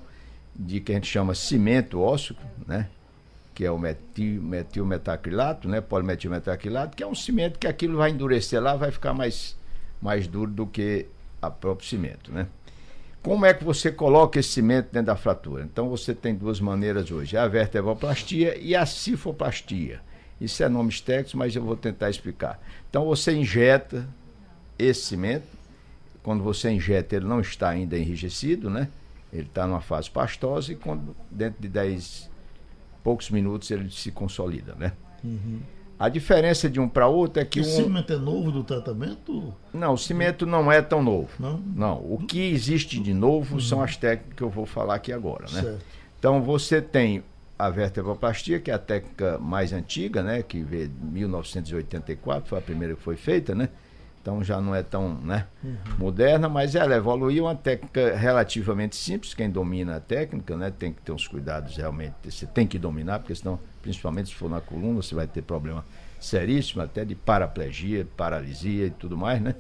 de 0.56 0.80
que 0.80 0.94
a 0.94 0.96
gente 0.96 1.08
chama 1.08 1.36
cimento 1.36 2.00
ósseo, 2.00 2.36
né? 2.66 2.88
Que 3.54 3.66
é 3.66 3.72
o 3.72 3.78
metil, 3.78 4.42
metilmetacrilato, 4.42 5.68
né? 5.68 5.82
Polimetilmetacrilato, 5.82 6.96
que 6.96 7.04
é 7.04 7.08
um 7.08 7.16
cimento 7.16 7.60
que 7.60 7.68
aquilo 7.68 7.98
vai 7.98 8.12
endurecer 8.12 8.62
lá, 8.62 8.76
vai 8.76 8.92
ficar 8.92 9.14
mais, 9.14 9.58
mais 10.02 10.28
duro 10.28 10.52
do 10.52 10.66
que 10.66 11.08
a 11.42 11.50
próprio 11.52 11.88
cimento, 11.88 12.32
né? 12.32 12.48
Como 13.26 13.44
é 13.44 13.56
que 13.56 13.64
você 13.64 13.92
coloca 13.92 14.40
esse 14.40 14.50
cimento 14.50 14.92
dentro 14.92 15.08
da 15.08 15.16
fratura? 15.16 15.64
Então 15.64 15.90
você 15.90 16.14
tem 16.14 16.36
duas 16.36 16.60
maneiras 16.60 17.10
hoje, 17.10 17.36
a 17.36 17.48
vertebroplastia 17.48 18.56
e 18.56 18.76
a 18.76 18.86
cifoplastia. 18.86 20.00
Isso 20.40 20.64
é 20.64 20.70
nomes 20.70 21.02
técnicos, 21.02 21.34
mas 21.34 21.56
eu 21.56 21.64
vou 21.64 21.76
tentar 21.76 22.12
explicar. 22.12 22.62
Então 22.88 23.04
você 23.04 23.34
injeta 23.34 24.08
esse 24.78 25.02
cimento, 25.02 25.48
quando 26.22 26.44
você 26.44 26.70
injeta 26.70 27.16
ele 27.16 27.26
não 27.26 27.42
está 27.42 27.70
ainda 27.70 27.98
enrijecido, 27.98 28.70
né? 28.70 28.90
Ele 29.34 29.48
está 29.48 29.66
numa 29.66 29.82
fase 29.82 30.08
pastosa 30.08 30.72
e 30.72 30.76
quando, 30.76 31.16
dentro 31.32 31.60
de 31.60 31.68
10 31.68 32.30
poucos 33.04 33.32
minutos 33.32 33.72
ele 33.72 33.90
se 33.90 34.12
consolida, 34.12 34.76
né? 34.76 34.92
Uhum. 35.24 35.62
A 35.98 36.10
diferença 36.10 36.70
de 36.70 36.80
um 36.80 36.90
para 36.90 37.08
outro 37.08 37.42
é 37.42 37.46
que. 37.46 37.60
O 37.60 37.64
um... 37.64 37.66
cimento 37.66 38.14
é 38.14 38.18
novo 38.18 38.52
do 38.52 38.64
tratamento? 38.64 39.54
Não, 39.74 39.94
o 39.94 39.98
cimento 39.98 40.46
não 40.46 40.72
é 40.72 40.82
tão 40.82 41.02
novo. 41.02 41.30
Não? 41.40 41.58
Não. 41.58 41.98
O 41.98 42.18
que 42.18 42.52
existe 42.52 43.00
de 43.00 43.14
novo 43.14 43.56
uhum. 43.56 43.62
são 43.62 43.82
as 43.82 43.96
técnicas 43.96 44.36
que 44.36 44.44
eu 44.44 44.50
vou 44.50 44.66
falar 44.66 44.96
aqui 44.96 45.14
agora, 45.14 45.46
né? 45.52 45.62
Certo. 45.62 45.86
Então 46.20 46.42
você 46.42 46.82
tem 46.82 47.24
a 47.58 47.70
vertebroplastia, 47.70 48.60
que 48.60 48.70
é 48.70 48.74
a 48.74 48.80
técnica 48.80 49.38
mais 49.38 49.72
antiga, 49.72 50.22
né? 50.22 50.44
Que 50.44 50.62
veio 50.62 50.90
de 50.90 51.06
1984, 51.06 52.50
foi 52.50 52.58
a 52.58 52.62
primeira 52.62 52.96
que 52.96 53.02
foi 53.02 53.16
feita, 53.16 53.56
né? 53.56 53.70
Então 54.26 54.44
já 54.44 54.60
não 54.60 54.74
é 54.74 54.82
tão 54.82 55.14
né, 55.14 55.46
uhum. 55.64 55.76
moderna, 56.00 56.50
mas 56.50 56.74
ela 56.74 56.96
evoluiu 56.96 57.44
uma 57.44 57.54
técnica 57.54 58.16
relativamente 58.16 58.96
simples. 58.96 59.36
Quem 59.36 59.52
domina 59.52 59.98
a 59.98 60.00
técnica, 60.00 60.58
né, 60.58 60.74
tem 60.76 60.92
que 60.92 61.00
ter 61.04 61.12
uns 61.12 61.28
cuidados 61.28 61.78
realmente. 61.78 62.16
Você 62.24 62.48
tem 62.48 62.66
que 62.66 62.80
dominar, 62.80 63.20
porque 63.20 63.36
senão, 63.36 63.60
principalmente 63.86 64.30
se 64.30 64.36
for 64.36 64.50
na 64.50 64.60
coluna, 64.60 64.96
você 64.96 65.14
vai 65.14 65.28
ter 65.28 65.44
problema 65.44 65.86
seríssimo, 66.20 66.82
até 66.82 67.06
de 67.06 67.14
paraplegia, 67.14 68.08
paralisia 68.18 68.88
e 68.88 68.90
tudo 68.90 69.16
mais, 69.16 69.40
né? 69.40 69.54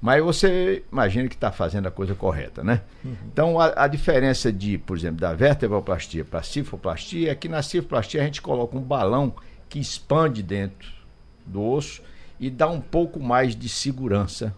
Mas 0.00 0.22
você 0.22 0.84
imagina 0.92 1.28
que 1.28 1.34
está 1.34 1.50
fazendo 1.50 1.88
a 1.88 1.90
coisa 1.90 2.14
correta, 2.14 2.62
né? 2.62 2.82
Uhum. 3.04 3.16
Então, 3.32 3.60
a, 3.60 3.84
a, 3.84 3.88
diferença 3.88 4.52
de, 4.52 4.78
por 4.78 4.96
exemplo, 4.96 5.18
da 5.18 5.32
vertebroplastia 5.32 6.24
para 6.24 6.38
a 6.38 6.42
cifoplastia 6.42 7.32
é 7.32 7.34
que 7.34 7.48
na 7.48 7.62
cifoplastia 7.62 8.20
a 8.20 8.24
gente 8.24 8.40
coloca 8.40 8.76
um 8.76 8.82
balão 8.82 9.34
que 9.68 9.80
expande 9.80 10.40
dentro 10.40 10.92
do 11.44 11.60
osso 11.60 12.00
e 12.38 12.48
dá 12.48 12.68
um 12.68 12.80
pouco 12.80 13.18
mais 13.18 13.56
de 13.56 13.68
segurança, 13.68 14.54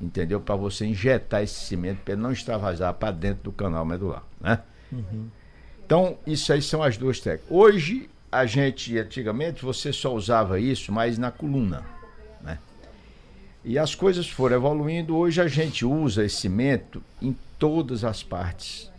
entendeu? 0.00 0.40
Para 0.40 0.54
você 0.54 0.86
injetar 0.86 1.42
esse 1.42 1.58
cimento 1.64 2.02
para 2.04 2.14
ele 2.14 2.22
não 2.22 2.30
extravasar 2.30 2.94
para 2.94 3.10
dentro 3.10 3.42
do 3.42 3.52
canal 3.52 3.84
medular, 3.84 4.22
né? 4.40 4.60
Uhum. 4.92 5.30
Então, 5.84 6.18
isso 6.24 6.52
aí 6.52 6.62
são 6.62 6.80
as 6.82 6.96
duas 6.96 7.18
técnicas. 7.18 7.50
Hoje, 7.50 8.08
a 8.30 8.46
gente, 8.46 8.98
antigamente, 8.98 9.64
você 9.64 9.92
só 9.92 10.14
usava 10.14 10.58
isso 10.58 10.92
mais 10.92 11.18
na 11.18 11.30
coluna, 11.30 11.84
né? 12.42 12.58
E 13.64 13.78
as 13.78 13.94
coisas 13.94 14.28
foram 14.28 14.56
evoluindo. 14.56 15.16
Hoje 15.16 15.40
a 15.40 15.48
gente 15.48 15.84
usa 15.84 16.24
esse 16.24 16.36
cimento 16.36 17.02
em 17.20 17.36
todas 17.58 18.04
as 18.04 18.22
partes, 18.22 18.90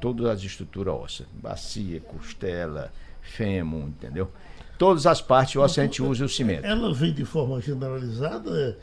todas 0.00 0.26
as 0.26 0.42
estruturas 0.42 0.94
ósseas, 0.94 1.28
bacia, 1.34 2.00
costela, 2.00 2.92
fêmur, 3.20 3.88
entendeu? 3.88 4.30
Todas 4.78 5.06
as 5.06 5.20
partes 5.20 5.54
o 5.54 5.62
a 5.62 5.68
gente 5.68 6.02
usa 6.02 6.24
o 6.24 6.28
cimento. 6.28 6.64
Ela 6.64 6.92
vem 6.92 7.12
de 7.12 7.24
forma 7.24 7.60
generalizada. 7.60 8.76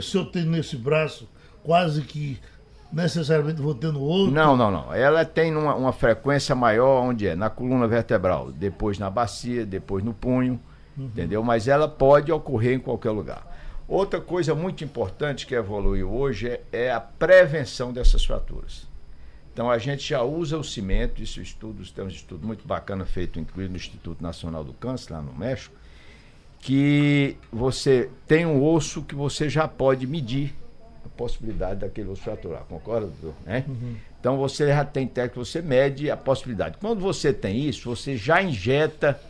Se 0.00 0.16
eu 0.16 0.24
tenho 0.26 0.46
nesse 0.46 0.76
braço 0.76 1.28
quase 1.64 2.02
que 2.02 2.38
necessariamente 2.92 3.60
vou 3.60 3.74
ter 3.74 3.92
no 3.92 4.00
outro? 4.00 4.32
Não, 4.32 4.56
não, 4.56 4.70
não. 4.70 4.94
Ela 4.94 5.24
tem 5.24 5.54
uma, 5.54 5.74
uma, 5.74 5.92
frequência 5.92 6.54
maior 6.54 7.02
onde 7.02 7.26
é? 7.26 7.34
Na 7.34 7.50
coluna 7.50 7.86
vertebral, 7.86 8.50
depois 8.50 8.98
na 8.98 9.10
bacia, 9.10 9.66
depois 9.66 10.02
no 10.04 10.14
punho, 10.14 10.60
uhum. 10.96 11.06
entendeu? 11.06 11.42
Mas 11.42 11.68
ela 11.68 11.88
pode 11.88 12.32
ocorrer 12.32 12.74
em 12.74 12.80
qualquer 12.80 13.10
lugar. 13.10 13.46
Outra 13.86 14.20
coisa 14.20 14.54
muito 14.54 14.84
importante 14.84 15.46
que 15.46 15.54
evoluiu 15.54 16.12
hoje 16.12 16.48
é, 16.48 16.62
é 16.72 16.92
a 16.92 17.00
prevenção 17.00 17.92
dessas 17.92 18.24
fraturas. 18.24 18.86
Então 19.52 19.70
a 19.70 19.78
gente 19.78 20.08
já 20.08 20.22
usa 20.22 20.56
o 20.56 20.62
cimento, 20.62 21.22
isso 21.22 21.40
estudos, 21.40 21.90
tem 21.90 22.04
um 22.04 22.08
estudo 22.08 22.46
muito 22.46 22.66
bacana 22.66 23.04
feito, 23.04 23.40
inclusive 23.40 23.70
no 23.70 23.76
Instituto 23.76 24.22
Nacional 24.22 24.62
do 24.62 24.72
Câncer, 24.72 25.14
lá 25.14 25.22
no 25.22 25.32
México, 25.32 25.74
que 26.60 27.36
você 27.52 28.10
tem 28.26 28.46
um 28.46 28.62
osso 28.62 29.02
que 29.02 29.14
você 29.14 29.48
já 29.48 29.66
pode 29.66 30.06
medir 30.06 30.54
a 31.04 31.08
possibilidade 31.08 31.80
daquele 31.80 32.08
osso 32.08 32.22
fraturar, 32.22 32.64
concorda, 32.64 33.06
doutor? 33.06 33.34
Né? 33.44 33.64
Uhum. 33.66 33.96
Então 34.20 34.36
você 34.36 34.68
já 34.68 34.84
tem 34.84 35.06
técnica, 35.06 35.38
você 35.44 35.62
mede 35.62 36.10
a 36.10 36.16
possibilidade. 36.16 36.76
Quando 36.78 37.00
você 37.00 37.32
tem 37.32 37.60
isso, 37.68 37.88
você 37.88 38.16
já 38.16 38.42
injeta 38.42 39.20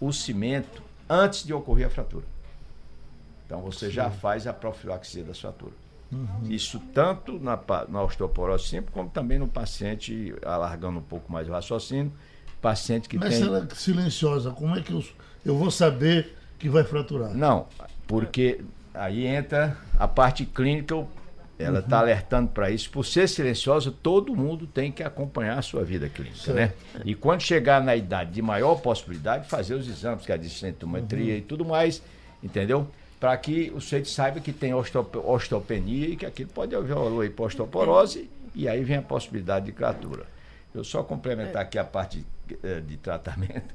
o 0.00 0.12
cimento 0.12 0.82
antes 1.08 1.44
de 1.44 1.52
ocorrer 1.52 1.86
a 1.86 1.90
fratura. 1.90 2.24
Então 3.46 3.60
você 3.60 3.86
Sim. 3.86 3.92
já 3.92 4.10
faz 4.10 4.46
a 4.46 4.52
profilaxia 4.52 5.22
da 5.22 5.34
fratura. 5.34 5.72
Uhum. 6.10 6.50
Isso 6.50 6.80
tanto 6.92 7.38
na, 7.38 7.58
na 7.88 8.02
osteoporose 8.02 8.68
simples, 8.68 8.92
como 8.92 9.10
também 9.10 9.38
no 9.38 9.48
paciente, 9.48 10.34
alargando 10.44 10.98
um 10.98 11.02
pouco 11.02 11.30
mais 11.30 11.48
o 11.48 11.52
raciocínio, 11.52 12.12
paciente 12.60 13.08
que 13.08 13.18
Mas 13.18 13.30
tem... 13.30 13.40
Mas 13.40 13.48
ela 13.48 13.68
é 13.70 13.74
silenciosa, 13.74 14.50
como 14.50 14.76
é 14.76 14.80
que 14.80 14.92
eu, 14.92 15.04
eu 15.44 15.56
vou 15.56 15.70
saber 15.70 16.34
que 16.58 16.68
vai 16.68 16.84
fraturar? 16.84 17.34
Não, 17.34 17.66
porque 18.06 18.62
aí 18.94 19.26
entra 19.26 19.76
a 19.98 20.06
parte 20.06 20.46
clínica, 20.46 21.04
ela 21.58 21.80
está 21.80 21.96
uhum. 21.96 22.02
alertando 22.02 22.50
para 22.50 22.70
isso. 22.70 22.90
Por 22.90 23.04
ser 23.04 23.28
silenciosa, 23.28 23.92
todo 24.02 24.34
mundo 24.34 24.66
tem 24.66 24.90
que 24.90 25.02
acompanhar 25.02 25.58
a 25.58 25.62
sua 25.62 25.84
vida 25.84 26.08
clínica, 26.08 26.52
né? 26.52 26.72
E 27.04 27.14
quando 27.14 27.42
chegar 27.42 27.82
na 27.82 27.94
idade 27.94 28.32
de 28.32 28.42
maior 28.42 28.76
possibilidade, 28.76 29.48
fazer 29.48 29.74
os 29.74 29.88
exames, 29.88 30.24
que 30.24 30.32
é 30.32 30.34
a 30.34 30.38
densitometria 30.38 31.32
uhum. 31.32 31.38
e 31.38 31.42
tudo 31.42 31.64
mais, 31.64 32.02
entendeu? 32.42 32.88
Para 33.20 33.36
que 33.36 33.72
o 33.74 33.80
sujeito 33.80 34.08
saiba 34.08 34.40
que 34.40 34.52
tem 34.52 34.72
osteopenia 34.74 36.08
e 36.08 36.16
que 36.16 36.26
aquilo 36.26 36.50
pode 36.50 36.74
evoluir 36.74 37.32
para 37.32 37.46
osteoporose 37.46 38.28
e 38.54 38.68
aí 38.68 38.84
vem 38.84 38.98
a 38.98 39.02
possibilidade 39.02 39.66
de 39.66 39.72
fratura. 39.72 40.26
Eu 40.74 40.84
só 40.84 41.02
complementar 41.02 41.62
aqui 41.62 41.78
a 41.78 41.84
parte 41.84 42.24
de, 42.46 42.58
eh, 42.62 42.80
de 42.80 42.96
tratamento. 42.96 43.74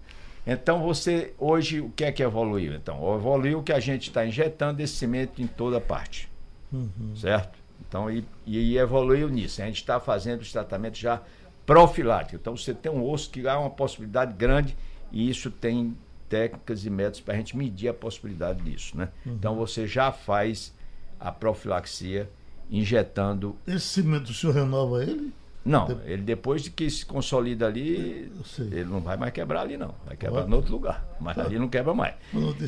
Então 0.51 0.81
você, 0.81 1.33
hoje, 1.37 1.79
o 1.79 1.91
que 1.91 2.03
é 2.03 2.11
que 2.11 2.23
evoluiu? 2.23 2.73
Então, 2.73 3.15
evoluiu 3.15 3.61
que 3.61 3.71
a 3.71 3.79
gente 3.79 4.09
está 4.09 4.25
injetando 4.25 4.81
esse 4.81 4.93
cimento 4.93 5.39
em 5.39 5.45
toda 5.45 5.79
parte. 5.79 6.27
Uhum. 6.73 7.15
Certo? 7.15 7.59
Então, 7.87 8.09
e, 8.09 8.25
e 8.47 8.77
evoluiu 8.77 9.29
nisso. 9.29 9.61
A 9.61 9.65
gente 9.65 9.77
está 9.77 9.99
fazendo 9.99 10.41
os 10.41 10.51
tratamentos 10.51 10.99
já 10.99 11.21
profiláticos. 11.67 12.39
Então, 12.41 12.57
você 12.57 12.73
tem 12.73 12.91
um 12.91 13.07
osso 13.07 13.29
que 13.29 13.47
há 13.47 13.59
uma 13.59 13.69
possibilidade 13.69 14.33
grande 14.33 14.75
e 15.11 15.29
isso 15.29 15.51
tem 15.51 15.95
técnicas 16.27 16.83
e 16.83 16.89
métodos 16.89 17.21
para 17.21 17.35
a 17.35 17.37
gente 17.37 17.55
medir 17.55 17.89
a 17.89 17.93
possibilidade 17.93 18.63
disso, 18.63 18.97
né? 18.97 19.09
Uhum. 19.25 19.33
Então, 19.33 19.55
você 19.55 19.85
já 19.85 20.11
faz 20.11 20.73
a 21.19 21.31
profilaxia 21.31 22.27
injetando... 22.71 23.55
Esse 23.67 23.85
cimento, 23.85 24.29
o 24.29 24.33
senhor 24.33 24.53
renova 24.53 25.03
ele? 25.03 25.31
Não, 25.65 25.99
ele 26.05 26.21
depois 26.21 26.63
de 26.63 26.71
que 26.71 26.89
se 26.89 27.05
consolida 27.05 27.67
ali, 27.67 28.31
ele 28.59 28.85
não 28.85 29.01
vai 29.01 29.17
mais 29.17 29.31
quebrar 29.31 29.61
ali, 29.61 29.77
não. 29.77 29.93
Vai 30.05 30.15
quebrar 30.15 30.47
em 30.47 30.53
outro 30.53 30.71
lugar. 30.71 31.05
Mas 31.19 31.35
tá. 31.35 31.43
ali 31.43 31.59
não 31.59 31.67
quebra 31.67 31.93
mais. 31.93 32.15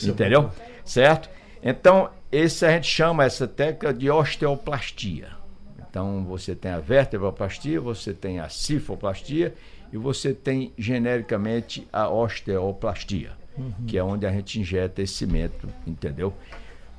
Entendeu? 0.03 0.51
Certo? 0.83 1.29
Então, 1.63 2.09
esse 2.31 2.65
a 2.65 2.71
gente 2.71 2.87
chama 2.87 3.23
essa 3.23 3.47
técnica 3.47 3.93
de 3.93 4.09
osteoplastia. 4.09 5.29
Então, 5.89 6.23
você 6.25 6.55
tem 6.55 6.71
a 6.71 6.79
vertebroplastia, 6.79 7.79
você 7.79 8.13
tem 8.13 8.39
a 8.39 8.49
cifoplastia 8.49 9.53
e 9.91 9.97
você 9.97 10.33
tem 10.33 10.73
genericamente 10.77 11.87
a 11.91 12.09
osteoplastia, 12.09 13.31
uhum. 13.57 13.73
que 13.85 13.97
é 13.97 14.03
onde 14.03 14.25
a 14.25 14.31
gente 14.31 14.59
injeta 14.59 15.01
esse 15.01 15.13
cimento, 15.13 15.67
entendeu? 15.85 16.33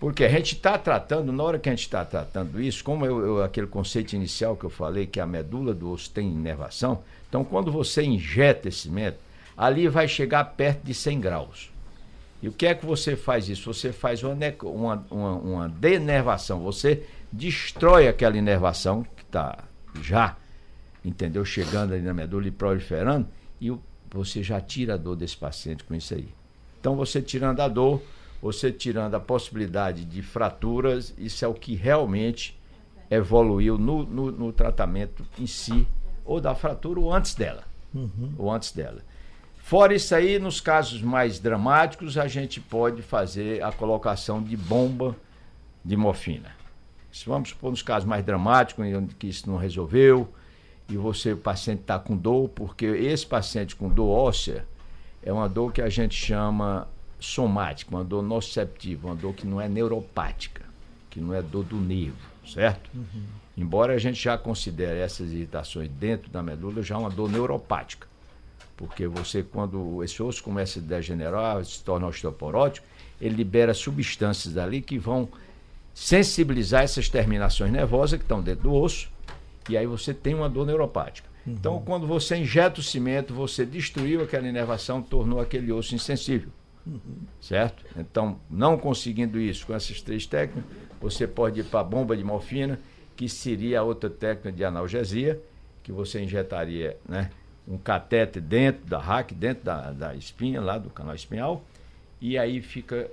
Porque 0.02 0.24
a 0.24 0.28
gente 0.28 0.56
está 0.56 0.76
tratando, 0.76 1.30
na 1.30 1.44
hora 1.44 1.60
que 1.60 1.68
a 1.68 1.72
gente 1.72 1.82
está 1.82 2.04
tratando 2.04 2.60
isso, 2.60 2.82
como 2.82 3.06
eu, 3.06 3.24
eu, 3.24 3.44
aquele 3.44 3.68
conceito 3.68 4.14
inicial 4.14 4.56
que 4.56 4.64
eu 4.64 4.68
falei, 4.68 5.06
que 5.06 5.20
a 5.20 5.26
medula 5.28 5.72
do 5.72 5.92
osso 5.92 6.10
tem 6.10 6.28
inervação, 6.28 7.04
então 7.28 7.44
quando 7.44 7.70
você 7.70 8.02
injeta 8.02 8.68
esse 8.68 8.90
método, 8.90 9.22
ali 9.56 9.86
vai 9.86 10.08
chegar 10.08 10.44
perto 10.56 10.82
de 10.82 10.92
100 10.92 11.20
graus. 11.20 11.70
E 12.42 12.48
o 12.48 12.52
que 12.52 12.66
é 12.66 12.74
que 12.74 12.84
você 12.84 13.14
faz 13.14 13.48
isso? 13.48 13.72
Você 13.72 13.92
faz 13.92 14.24
uma, 14.24 14.36
uma, 14.64 15.06
uma, 15.08 15.32
uma 15.36 15.68
denervação, 15.68 16.58
você 16.58 17.04
destrói 17.30 18.08
aquela 18.08 18.36
inervação 18.36 19.04
que 19.04 19.22
está 19.22 19.56
já, 20.02 20.36
entendeu? 21.04 21.44
Chegando 21.44 21.94
ali 21.94 22.02
na 22.02 22.12
medula 22.12 22.48
e 22.48 22.50
proliferando, 22.50 23.28
e 23.60 23.72
você 24.10 24.42
já 24.42 24.60
tira 24.60 24.94
a 24.94 24.96
dor 24.96 25.14
desse 25.14 25.36
paciente 25.36 25.84
com 25.84 25.94
isso 25.94 26.12
aí. 26.12 26.26
Então 26.80 26.96
você 26.96 27.22
tirando 27.22 27.60
a 27.60 27.68
dor, 27.68 28.02
você 28.42 28.72
tirando 28.72 29.14
a 29.14 29.20
possibilidade 29.20 30.04
de 30.04 30.20
fraturas, 30.20 31.14
isso 31.16 31.44
é 31.44 31.48
o 31.48 31.54
que 31.54 31.76
realmente 31.76 32.58
evoluiu 33.08 33.78
no, 33.78 34.04
no, 34.04 34.32
no 34.32 34.52
tratamento 34.52 35.24
em 35.38 35.46
si, 35.46 35.86
ou 36.24 36.40
da 36.40 36.52
fratura 36.52 36.98
ou 36.98 37.14
antes 37.14 37.36
dela. 37.36 37.62
Uhum. 37.94 38.32
Ou 38.36 38.50
antes 38.50 38.72
dela. 38.72 39.00
Fora 39.58 39.94
isso 39.94 40.12
aí, 40.12 40.40
nos 40.40 40.60
casos 40.60 41.00
mais 41.00 41.38
dramáticos, 41.38 42.18
a 42.18 42.26
gente 42.26 42.60
pode 42.60 43.00
fazer 43.00 43.62
a 43.62 43.70
colocação 43.70 44.42
de 44.42 44.56
bomba 44.56 45.14
de 45.84 45.96
morfina. 45.96 46.50
Vamos 47.26 47.50
supor 47.50 47.70
nos 47.70 47.82
casos 47.82 48.08
mais 48.08 48.24
dramáticos, 48.24 48.84
onde 48.84 49.14
que 49.14 49.28
isso 49.28 49.48
não 49.48 49.56
resolveu, 49.56 50.28
e 50.88 50.96
você, 50.96 51.32
o 51.32 51.36
paciente 51.36 51.82
está 51.82 51.98
com 51.98 52.16
dor, 52.16 52.48
porque 52.48 52.86
esse 52.86 53.24
paciente 53.24 53.76
com 53.76 53.88
dor 53.88 54.08
óssea 54.08 54.66
é 55.22 55.32
uma 55.32 55.48
dor 55.48 55.72
que 55.72 55.80
a 55.80 55.88
gente 55.88 56.14
chama 56.14 56.88
somática, 57.22 57.94
uma 57.94 58.04
dor 58.04 58.22
nociceptiva, 58.22 59.06
uma 59.06 59.14
dor 59.14 59.32
que 59.32 59.46
não 59.46 59.60
é 59.60 59.68
neuropática, 59.68 60.62
que 61.08 61.20
não 61.20 61.32
é 61.32 61.40
dor 61.40 61.64
do 61.64 61.76
nervo, 61.76 62.16
certo? 62.44 62.90
Uhum. 62.92 63.22
Embora 63.56 63.94
a 63.94 63.98
gente 63.98 64.20
já 64.20 64.36
considere 64.36 64.98
essas 64.98 65.30
irritações 65.30 65.88
dentro 65.88 66.30
da 66.30 66.42
medula 66.42 66.82
já 66.82 66.98
uma 66.98 67.10
dor 67.10 67.30
neuropática. 67.30 68.08
Porque 68.76 69.06
você, 69.06 69.42
quando 69.42 70.02
esse 70.02 70.20
osso 70.22 70.42
começa 70.42 70.80
a 70.80 70.82
degenerar, 70.82 71.64
se 71.64 71.82
torna 71.84 72.08
osteoporótico, 72.08 72.86
ele 73.20 73.36
libera 73.36 73.72
substâncias 73.72 74.56
ali 74.56 74.82
que 74.82 74.98
vão 74.98 75.28
sensibilizar 75.94 76.82
essas 76.82 77.08
terminações 77.08 77.70
nervosas 77.70 78.18
que 78.18 78.24
estão 78.24 78.42
dentro 78.42 78.64
do 78.64 78.74
osso, 78.74 79.08
e 79.68 79.76
aí 79.76 79.86
você 79.86 80.12
tem 80.12 80.34
uma 80.34 80.48
dor 80.48 80.66
neuropática. 80.66 81.28
Uhum. 81.46 81.52
Então, 81.52 81.82
quando 81.84 82.06
você 82.06 82.36
injeta 82.36 82.80
o 82.80 82.82
cimento, 82.82 83.32
você 83.32 83.64
destruiu 83.64 84.22
aquela 84.22 84.48
inervação, 84.48 85.00
tornou 85.00 85.40
aquele 85.40 85.70
osso 85.70 85.94
insensível. 85.94 86.50
Certo? 87.40 87.84
Então, 87.96 88.38
não 88.50 88.76
conseguindo 88.76 89.40
isso 89.40 89.66
com 89.66 89.74
essas 89.74 90.00
três 90.00 90.26
técnicas, 90.26 90.70
você 91.00 91.26
pode 91.26 91.60
ir 91.60 91.64
para 91.64 91.80
a 91.80 91.84
bomba 91.84 92.16
de 92.16 92.24
morfina, 92.24 92.78
que 93.16 93.28
seria 93.28 93.80
a 93.80 93.82
outra 93.82 94.10
técnica 94.10 94.52
de 94.52 94.64
analgesia, 94.64 95.40
que 95.82 95.92
você 95.92 96.22
injetaria 96.22 96.96
né, 97.08 97.30
um 97.66 97.76
catéter 97.78 98.42
dentro 98.42 98.86
da 98.86 98.98
raque, 98.98 99.34
dentro 99.34 99.64
da, 99.64 99.92
da 99.92 100.14
espinha, 100.14 100.60
lá 100.60 100.78
do 100.78 100.90
canal 100.90 101.14
espinhal, 101.14 101.64
e 102.20 102.38
aí 102.38 102.60
fica, 102.60 103.10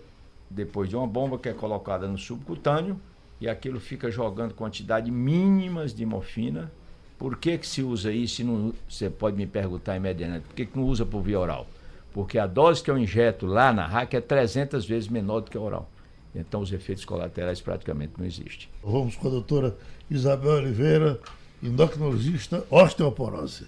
depois 0.50 0.90
de 0.90 0.96
uma 0.96 1.08
bomba 1.08 1.38
que 1.38 1.50
é 1.50 1.54
colocada 1.54 2.08
no 2.08 2.18
subcutâneo, 2.18 3.00
e 3.42 3.48
aquilo 3.48 3.80
fica 3.80 4.12
jogando 4.12 4.54
quantidade 4.54 5.10
mínimas 5.10 5.94
de 5.94 6.06
morfina. 6.06 6.72
Por 7.18 7.38
que, 7.38 7.58
que 7.58 7.68
se 7.68 7.82
usa 7.82 8.12
isso? 8.12 8.44
Não, 8.44 8.74
você 8.88 9.10
pode 9.10 9.38
me 9.38 9.48
perguntar 9.48 9.96
imediatamente, 9.96 10.44
por 10.44 10.56
que, 10.56 10.66
que 10.66 10.78
não 10.78 10.86
usa 10.86 11.06
por 11.06 11.22
via 11.22 11.40
oral? 11.40 11.68
Porque 12.14 12.38
a 12.40 12.48
dose 12.48 12.84
que 12.84 12.90
eu 12.90 12.98
injeto 12.98 13.46
lá 13.46 13.72
na 13.72 13.86
RAC 13.86 14.14
é 14.16 14.22
300 14.22 14.86
vezes 14.86 15.08
menor 15.08 15.42
do 15.42 15.52
que 15.52 15.58
a 15.58 15.62
oral. 15.62 15.90
Então 16.34 16.62
os 16.62 16.72
efeitos 16.72 17.06
colaterais 17.06 17.60
praticamente 17.62 18.14
não 18.18 18.26
existem. 18.26 18.68
Vamos 18.84 19.16
com 19.16 19.28
a 19.28 19.32
doutora 19.32 19.78
Isabel 20.10 20.54
Oliveira, 20.54 21.20
endocrinologista 21.62 22.64
osteoporose. 22.70 23.66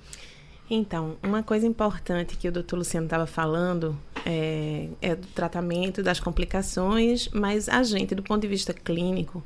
Então, 0.70 1.18
uma 1.22 1.44
coisa 1.44 1.68
importante 1.68 2.38
que 2.38 2.48
o 2.48 2.52
doutor 2.52 2.78
Luciano 2.78 3.06
estava 3.06 3.26
falando 3.26 3.98
é, 4.26 4.88
é, 5.02 5.16
do 5.16 5.28
tratamento, 5.28 6.02
das 6.02 6.20
complicações, 6.20 7.28
mas 7.34 7.68
a 7.68 7.84
gente, 7.84 8.16
do 8.16 8.24
ponto 8.24 8.42
de 8.42 8.48
vista 8.48 8.74
clínico, 8.74 9.44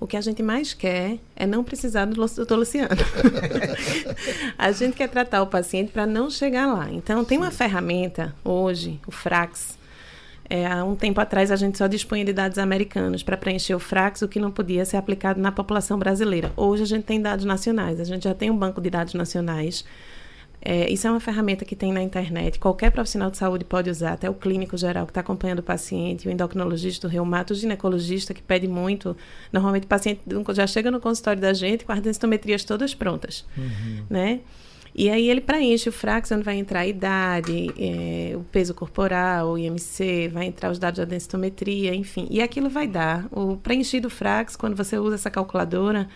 o 0.00 0.06
que 0.06 0.16
a 0.16 0.20
gente 0.20 0.42
mais 0.42 0.72
quer 0.72 1.18
é 1.34 1.46
não 1.46 1.64
precisar 1.64 2.04
do 2.04 2.14
doutor 2.14 2.56
Luciano. 2.56 2.88
a 4.56 4.70
gente 4.70 4.96
quer 4.96 5.08
tratar 5.08 5.42
o 5.42 5.46
paciente 5.46 5.90
para 5.90 6.06
não 6.06 6.30
chegar 6.30 6.66
lá. 6.66 6.88
Então, 6.90 7.24
tem 7.24 7.38
uma 7.38 7.50
ferramenta 7.50 8.34
hoje, 8.44 9.00
o 9.06 9.10
Frax. 9.10 9.76
É, 10.50 10.66
há 10.66 10.82
um 10.84 10.94
tempo 10.94 11.20
atrás, 11.20 11.50
a 11.50 11.56
gente 11.56 11.76
só 11.76 11.86
dispunha 11.86 12.24
de 12.24 12.32
dados 12.32 12.58
americanos 12.58 13.22
para 13.22 13.36
preencher 13.36 13.74
o 13.74 13.78
Frax, 13.78 14.22
o 14.22 14.28
que 14.28 14.40
não 14.40 14.50
podia 14.50 14.84
ser 14.84 14.96
aplicado 14.96 15.40
na 15.40 15.52
população 15.52 15.98
brasileira. 15.98 16.52
Hoje, 16.56 16.84
a 16.84 16.86
gente 16.86 17.04
tem 17.04 17.20
dados 17.20 17.44
nacionais. 17.44 18.00
A 18.00 18.04
gente 18.04 18.24
já 18.24 18.34
tem 18.34 18.50
um 18.50 18.56
banco 18.56 18.80
de 18.80 18.88
dados 18.88 19.14
nacionais 19.14 19.84
é, 20.70 20.92
isso 20.92 21.06
é 21.06 21.10
uma 21.10 21.18
ferramenta 21.18 21.64
que 21.64 21.74
tem 21.74 21.94
na 21.94 22.02
internet. 22.02 22.58
Qualquer 22.58 22.90
profissional 22.90 23.30
de 23.30 23.38
saúde 23.38 23.64
pode 23.64 23.88
usar, 23.88 24.12
até 24.12 24.28
o 24.28 24.34
clínico 24.34 24.76
geral 24.76 25.06
que 25.06 25.12
está 25.12 25.22
acompanhando 25.22 25.60
o 25.60 25.62
paciente, 25.62 26.28
o 26.28 26.30
endocrinologista, 26.30 27.06
o 27.06 27.10
reumato, 27.10 27.54
o 27.54 27.56
ginecologista, 27.56 28.34
que 28.34 28.42
pede 28.42 28.68
muito. 28.68 29.16
Normalmente 29.50 29.84
o 29.84 29.86
paciente 29.86 30.20
já 30.52 30.66
chega 30.66 30.90
no 30.90 31.00
consultório 31.00 31.40
da 31.40 31.54
gente 31.54 31.86
com 31.86 31.92
as 31.92 32.02
densitometrias 32.02 32.64
todas 32.64 32.94
prontas. 32.94 33.46
Uhum. 33.56 34.04
Né? 34.10 34.40
E 34.94 35.08
aí 35.08 35.30
ele 35.30 35.40
preenche 35.40 35.88
o 35.88 35.92
Frax, 35.92 36.30
onde 36.32 36.42
vai 36.42 36.58
entrar 36.58 36.80
a 36.80 36.86
idade, 36.86 37.72
é, 37.78 38.36
o 38.36 38.40
peso 38.52 38.74
corporal, 38.74 39.52
o 39.52 39.58
IMC, 39.58 40.28
vai 40.28 40.44
entrar 40.44 40.70
os 40.70 40.78
dados 40.78 40.98
da 40.98 41.06
densitometria, 41.06 41.94
enfim. 41.94 42.26
E 42.30 42.42
aquilo 42.42 42.68
vai 42.68 42.86
dar, 42.86 43.26
o 43.32 43.56
preenchido 43.56 44.10
Frax, 44.10 44.54
quando 44.54 44.76
você 44.76 44.98
usa 44.98 45.14
essa 45.14 45.30
calculadora, 45.30 46.06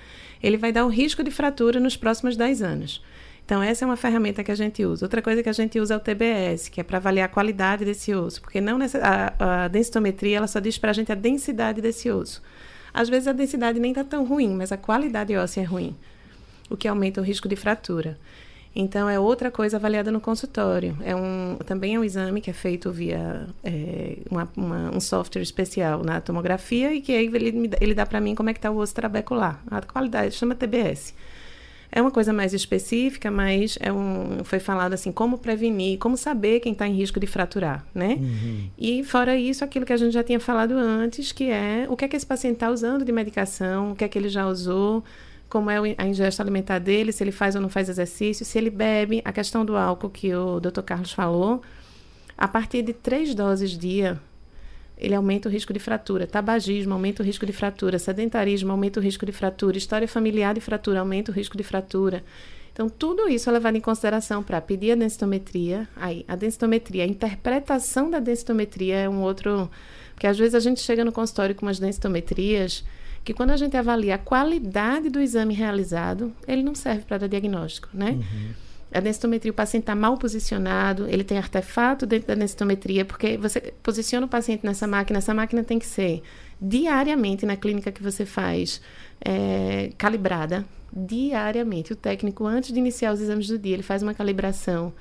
ele 0.43 0.59
vai 0.59 0.73
dar 0.73 0.85
o 0.85 0.89
risco 0.89 1.25
de 1.25 1.31
fratura 1.31 1.81
nos 1.81 1.97
próximos 1.97 2.37
10 2.37 2.61
anos. 2.61 3.03
Então, 3.45 3.63
essa 3.63 3.85
é 3.85 3.87
uma 3.87 3.97
ferramenta 3.97 4.43
que 4.45 4.51
a 4.51 4.55
gente 4.55 4.85
usa. 4.85 5.05
Outra 5.05 5.21
coisa 5.21 5.43
que 5.43 5.49
a 5.49 5.53
gente 5.53 5.79
usa 5.79 5.95
é 5.95 5.97
o 5.97 6.01
TBS, 6.01 6.69
que 6.69 6.81
é 6.81 6.85
para 6.85 6.99
avaliar 6.99 7.27
a 7.27 7.29
qualidade 7.29 7.85
desse 7.85 8.15
osso, 8.15 8.41
porque 8.41 8.61
não 8.61 8.79
nessa, 8.79 8.99
a, 8.99 9.65
a 9.65 9.69
densitometria 9.69 10.39
ela 10.39 10.47
só 10.47 10.61
diz 10.61 10.79
para 10.79 10.91
a 10.91 10.95
gente 10.95 11.11
a 11.11 11.15
densidade 11.15 11.81
desse 11.81 12.11
osso. 12.11 12.43
Às 12.95 13.09
vezes 13.09 13.27
a 13.27 13.33
densidade 13.33 13.81
nem 13.81 13.91
está 13.91 14.05
tão 14.05 14.25
ruim, 14.25 14.55
mas 14.55 14.71
a 14.71 14.77
qualidade 14.77 15.37
óssea 15.37 15.63
é 15.63 15.65
ruim, 15.65 15.95
o 16.71 16.77
que 16.77 16.87
aumenta 16.87 17.21
o 17.21 17.25
risco 17.25 17.49
de 17.49 17.57
fratura. 17.57 18.19
Então, 18.75 19.09
é 19.09 19.21
outra 19.21 19.51
coisa 19.51 19.77
avaliada 19.77 20.11
no 20.11 20.21
consultório. 20.21 20.97
É 21.05 21.15
um, 21.15 21.59
também 21.67 21.95
é 21.95 21.99
um 21.99 22.05
exame 22.05 22.41
que 22.41 22.49
é 22.49 22.55
feito 22.55 22.91
via 22.91 23.47
é, 23.63 24.17
uma, 24.31 24.49
uma, 24.57 24.97
um 24.97 25.01
software 25.01 25.43
especial 25.43 26.03
na 26.03 26.23
tomografia 26.23 26.95
e 26.95 27.03
que 27.03 27.13
aí 27.13 27.27
ele, 27.27 27.71
ele 27.81 27.95
dá 27.95 28.07
para 28.07 28.19
mim 28.19 28.35
como 28.35 28.49
é 28.49 28.55
que 28.55 28.59
está 28.59 28.71
o 28.71 28.79
osso 28.79 28.95
trabecular. 28.95 29.63
A 29.71 29.83
qualidade 29.83 30.35
chama 30.35 30.55
TBS. 30.55 31.15
É 31.95 32.01
uma 32.01 32.11
coisa 32.11 32.33
mais 32.33 32.55
específica, 32.55 33.31
mas 33.31 33.77
é 33.79 33.93
um, 33.93 34.43
foi 34.45 34.59
falado 34.59 34.95
assim, 34.95 35.13
como 35.13 35.37
prevenir, 35.37 35.99
como 35.99 36.17
saber 36.17 36.61
quem 36.61 36.73
está 36.73 36.89
em 36.89 36.95
risco 36.95 37.21
de 37.21 37.27
fraturar, 37.27 37.85
né? 37.95 38.17
Uhum. 38.19 38.71
E 38.79 39.05
fora 39.05 39.37
isso, 39.37 39.63
aquilo 39.63 39.85
que 39.85 39.93
a 39.93 39.97
gente 39.99 40.15
já 40.15 40.25
tinha 40.25 40.41
falado 40.41 40.73
antes, 40.73 41.33
que 41.33 41.51
é 41.51 41.87
o 41.91 41.95
que 41.95 42.07
é 42.07 42.09
que 42.09 42.17
esse 42.17 42.25
paciente 42.25 42.55
está 42.55 42.71
usando 42.71 43.05
de 43.05 43.13
medicação, 43.13 43.93
o 43.93 43.95
que 43.95 44.05
é 44.05 44.09
que 44.09 44.19
ele 44.19 44.31
já 44.31 44.47
usou, 44.47 45.05
como 45.51 45.71
é 45.71 45.77
a 45.99 46.07
ingesta 46.07 46.43
alimentar 46.43 46.79
dele, 46.79 47.13
se 47.13 47.23
ele 47.23 47.31
faz 47.31 47.55
ou 47.55 47.61
não 47.61 47.69
faz 47.69 47.91
exercício, 47.91 48.43
se 48.43 48.57
ele 48.57 48.71
bebe, 48.71 49.21
a 49.23 49.31
questão 49.31 49.63
do 49.63 49.77
álcool 49.77 50.09
que 50.09 50.35
o 50.35 50.59
Dr. 50.59 50.81
Carlos 50.81 51.13
falou, 51.13 51.61
a 52.39 52.49
partir 52.49 52.81
de 52.81 52.95
três 52.95 53.35
doses 53.35 53.77
dia, 53.77 54.19
ele 55.03 55.17
aumenta 55.17 55.49
o 55.49 55.53
risco 55.53 55.73
de 55.73 55.81
fratura. 55.81 56.29
Tabagismo 56.29 56.93
aumenta 56.93 57.25
o 57.25 57.27
risco 57.27 57.45
de 57.45 57.53
fratura. 57.53 57.99
Sedentarismo 57.99 58.71
aumenta 58.71 59.01
o 59.01 59.03
risco 59.03 59.27
de 59.27 59.33
fratura. 59.33 59.77
História 59.77 60.07
familiar 60.07 60.55
de 60.55 60.61
fratura 60.61 61.01
aumenta 61.01 61.33
o 61.33 61.35
risco 61.35 61.57
de 61.57 61.65
fratura. 61.65 62.23
Então, 62.73 62.89
tudo 62.89 63.29
isso 63.29 63.51
é 63.51 63.53
levado 63.53 63.77
em 63.77 63.81
consideração 63.81 64.45
para 64.45 64.61
pedir 64.61 64.93
a 64.93 64.95
densitometria. 64.95 65.89
Aí, 65.97 66.25
a 66.29 66.37
densitometria, 66.37 67.03
a 67.03 67.07
interpretação 67.07 68.09
da 68.09 68.21
densitometria 68.21 68.95
é 68.95 69.09
um 69.09 69.23
outro. 69.23 69.69
Porque 70.15 70.29
às 70.29 70.39
vezes 70.39 70.55
a 70.55 70.61
gente 70.61 70.81
chega 70.81 71.05
no 71.05 71.11
consultório 71.11 71.53
com 71.53 71.67
umas 71.67 71.81
densitometrias 71.81 72.85
que, 73.25 73.35
quando 73.35 73.51
a 73.51 73.57
gente 73.57 73.77
avalia 73.77 74.15
a 74.15 74.19
qualidade 74.19 75.11
do 75.11 75.21
exame 75.21 75.53
realizado, 75.53 76.33
ele 76.47 76.63
não 76.63 76.77
serve 76.77 77.03
para 77.03 77.19
dar 77.19 77.27
diagnóstico, 77.27 77.89
né? 77.93 78.13
Uhum. 78.13 78.51
A 78.93 79.01
densitometria, 79.01 79.51
o 79.51 79.55
paciente 79.55 79.85
está 79.85 79.95
mal 79.95 80.19
posicionado, 80.19 81.07
ele 81.09 81.25
tem 81.25 81.39
artefato 81.39 82.05
dentro 82.05 82.29
da 82.29 82.35
densitometria, 82.35 83.05
porque 83.05 83.37
você 83.37 83.73
posiciona 83.83 84.27
o 84.27 84.29
paciente 84.29 84.65
nessa 84.65 84.87
máquina, 84.87 85.19
essa 85.19 85.33
máquina 85.33 85.65
tem 85.65 85.79
que 85.79 85.87
ser 85.87 86.23
diariamente 86.61 87.45
na 87.47 87.57
clínica 87.57 87.91
que 87.91 88.03
você 88.03 88.25
faz, 88.25 88.81
é, 89.21 89.91
calibrada, 89.97 90.65
diariamente. 90.93 91.93
O 91.93 91.97
técnico, 91.97 92.47
antes 92.47 92.73
de 92.73 92.79
iniciar 92.79 93.13
os 93.13 93.21
exames 93.21 93.49
do 93.49 93.59
dia, 93.59 93.75
ele 93.75 93.83
faz 93.83 94.03
uma 94.03 94.15
calibração. 94.15 94.93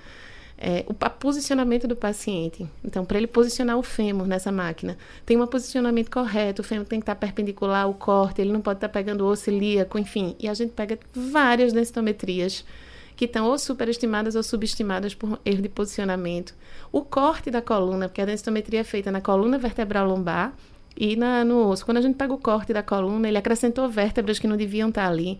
É, 0.64 0.86
o 0.88 0.94
posicionamento 0.94 1.88
do 1.88 1.96
paciente. 1.96 2.68
Então, 2.84 3.04
para 3.04 3.18
ele 3.18 3.26
posicionar 3.26 3.78
o 3.80 3.82
fêmur 3.82 4.28
nessa 4.28 4.52
máquina, 4.52 4.96
tem 5.26 5.36
um 5.42 5.48
posicionamento 5.48 6.12
correto, 6.12 6.62
o 6.62 6.64
fêmur 6.64 6.86
tem 6.86 7.00
que 7.00 7.04
estar 7.04 7.16
tá 7.16 7.20
perpendicular 7.20 7.86
ao 7.86 7.96
corte, 7.96 8.42
ele 8.42 8.54
não 8.54 8.62
pode 8.62 8.78
estar 8.78 8.88
tá 8.88 8.94
pegando 8.94 9.26
osso 9.26 9.50
ilíaco, 9.50 9.98
enfim. 9.98 10.36
E 10.40 10.48
a 10.48 10.54
gente 10.54 10.72
pega 10.72 11.00
várias 11.16 11.74
densitometrias 11.74 12.64
que 13.22 13.26
estão 13.26 13.46
ou 13.46 13.60
superestimadas 13.60 14.36
ou 14.36 14.42
subestimadas 14.42 15.14
por 15.14 15.40
erro 15.46 15.62
de 15.62 15.70
posicionamento. 15.70 16.56
O 16.92 17.04
corte 17.04 17.52
da 17.52 17.62
coluna, 17.62 18.10
porque 18.10 18.20
a 18.20 18.26
densitometria 18.26 18.80
é 18.80 18.84
feita 18.84 19.12
na 19.12 19.22
coluna 19.22 19.60
vertebral 19.60 20.08
lombar 20.08 20.56
e 20.98 21.16
na, 21.16 21.46
no 21.46 21.70
osso. 21.70 21.86
Quando 21.86 21.98
a 21.98 22.02
gente 22.02 22.16
pega 22.16 22.34
o 22.34 22.40
corte 22.40 22.74
da 22.74 22.82
coluna, 22.82 23.28
ele 23.28 23.38
acrescentou 23.38 23.88
vértebras 23.88 24.40
que 24.40 24.48
não 24.48 24.58
deviam 24.58 24.90
estar 24.90 25.08
ali, 25.08 25.40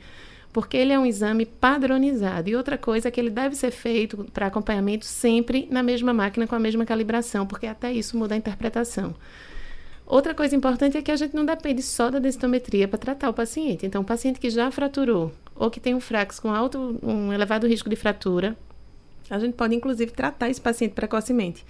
porque 0.54 0.78
ele 0.78 0.94
é 0.94 1.00
um 1.00 1.08
exame 1.08 1.44
padronizado. 1.44 2.52
E 2.52 2.56
outra 2.56 2.78
coisa 2.78 3.08
é 3.08 3.12
que 3.12 3.20
ele 3.20 3.32
deve 3.32 3.56
ser 3.56 3.72
feito 3.72 4.28
para 4.32 4.46
acompanhamento 4.46 5.04
sempre 5.04 5.68
na 5.72 5.82
mesma 5.82 6.14
máquina 6.14 6.46
com 6.46 6.54
a 6.54 6.60
mesma 6.60 6.86
calibração, 6.86 7.48
porque 7.48 7.66
até 7.66 7.92
isso 7.92 8.16
muda 8.16 8.36
a 8.36 8.38
interpretação. 8.38 9.16
Outra 10.12 10.36
coisa 10.36 10.54
importante 10.54 10.98
é 10.98 11.02
que 11.02 11.10
a 11.10 11.16
gente 11.16 11.34
não 11.34 11.46
depende 11.46 11.82
só 11.82 12.12
da 12.12 12.20
densitometria 12.20 12.86
para 12.86 13.00
tratar 13.00 13.30
o 13.30 13.34
paciente. 13.34 13.86
Então, 13.86 14.02
o 14.02 14.06
paciente 14.06 14.42
que 14.42 14.50
já 14.50 14.70
fraturou 14.70 15.32
ou 15.56 15.72
que 15.72 15.80
tem 15.80 15.96
um 15.96 16.02
frax 16.02 16.38
com 16.38 16.54
alto, 16.54 17.00
um 17.02 17.32
elevado 17.32 17.66
risco 17.66 17.90
de 17.90 17.96
fratura, 17.96 18.58
a 19.30 19.40
gente 19.40 19.54
pode 19.54 19.74
inclusive 19.74 20.12
tratar 20.12 20.50
esse 20.50 20.60
paciente 20.60 20.92
precocemente. 20.92 21.66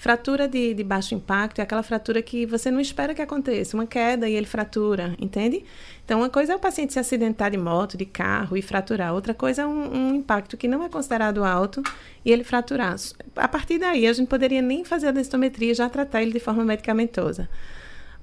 Fratura 0.00 0.48
de, 0.48 0.72
de, 0.72 0.82
baixo 0.82 1.14
impacto 1.14 1.58
é 1.58 1.62
aquela 1.62 1.82
fratura 1.82 2.22
que 2.22 2.46
você 2.46 2.70
não 2.70 2.80
espera 2.80 3.14
que 3.14 3.20
aconteça, 3.20 3.76
uma 3.76 3.86
queda 3.86 4.26
e 4.26 4.32
ele 4.32 4.46
fratura, 4.46 5.14
entende? 5.20 5.62
Então, 6.02 6.20
uma 6.20 6.30
coisa 6.30 6.54
é 6.54 6.56
o 6.56 6.58
paciente 6.58 6.94
se 6.94 6.98
acidentar 6.98 7.50
de 7.50 7.58
moto, 7.58 7.98
de 7.98 8.06
carro 8.06 8.56
e 8.56 8.62
fraturar, 8.62 9.12
outra 9.12 9.34
coisa 9.34 9.60
é 9.60 9.66
um, 9.66 9.94
um 9.94 10.14
impacto 10.14 10.56
que 10.56 10.66
não 10.66 10.82
é 10.82 10.88
considerado 10.88 11.44
alto 11.44 11.82
e 12.24 12.32
ele 12.32 12.42
fraturar. 12.44 12.96
A 13.36 13.46
partir 13.46 13.78
daí, 13.78 14.06
a 14.06 14.12
gente 14.14 14.26
poderia 14.26 14.62
nem 14.62 14.86
fazer 14.86 15.08
a 15.08 15.10
densitometria 15.10 15.72
e 15.72 15.74
já 15.74 15.86
tratar 15.86 16.22
ele 16.22 16.32
de 16.32 16.40
forma 16.40 16.64
medicamentosa. 16.64 17.46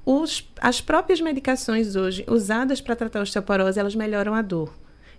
Os, 0.03 0.49
as 0.59 0.81
próprias 0.81 1.21
medicações 1.21 1.95
hoje 1.95 2.25
usadas 2.27 2.81
para 2.81 2.95
tratar 2.95 3.21
osteoporose, 3.21 3.79
elas 3.79 3.93
melhoram 3.93 4.33
a 4.33 4.41
dor. 4.41 4.73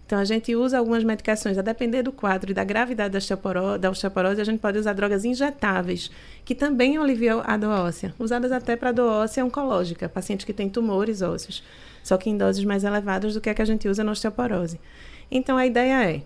Então, 0.08 0.18
a 0.18 0.24
gente 0.24 0.56
usa 0.56 0.78
algumas 0.78 1.04
medicações, 1.04 1.58
a 1.58 1.62
depender 1.62 2.02
do 2.02 2.10
quadro 2.10 2.50
e 2.50 2.54
da 2.54 2.64
gravidade 2.64 3.12
da 3.12 3.18
osteoporose, 3.18 3.78
da 3.78 3.90
osteoporose, 3.90 4.40
a 4.40 4.44
gente 4.44 4.58
pode 4.58 4.78
usar 4.78 4.94
drogas 4.94 5.22
injetáveis, 5.22 6.10
que 6.46 6.54
também 6.54 6.96
aliviam 6.96 7.42
a 7.44 7.58
dor 7.58 7.78
óssea, 7.80 8.14
usadas 8.18 8.50
até 8.50 8.74
para 8.74 8.90
dor 8.90 9.10
óssea 9.10 9.44
oncológica, 9.44 10.08
pacientes 10.08 10.46
que 10.46 10.54
têm 10.54 10.70
tumores 10.70 11.20
ósseos, 11.20 11.62
só 12.02 12.16
que 12.16 12.30
em 12.30 12.38
doses 12.38 12.64
mais 12.64 12.84
elevadas 12.84 13.34
do 13.34 13.40
que 13.42 13.50
a 13.50 13.54
que 13.54 13.60
a 13.60 13.66
gente 13.66 13.86
usa 13.86 14.02
na 14.02 14.12
osteoporose. 14.12 14.80
Então, 15.30 15.58
a 15.58 15.66
ideia 15.66 16.10
é, 16.10 16.22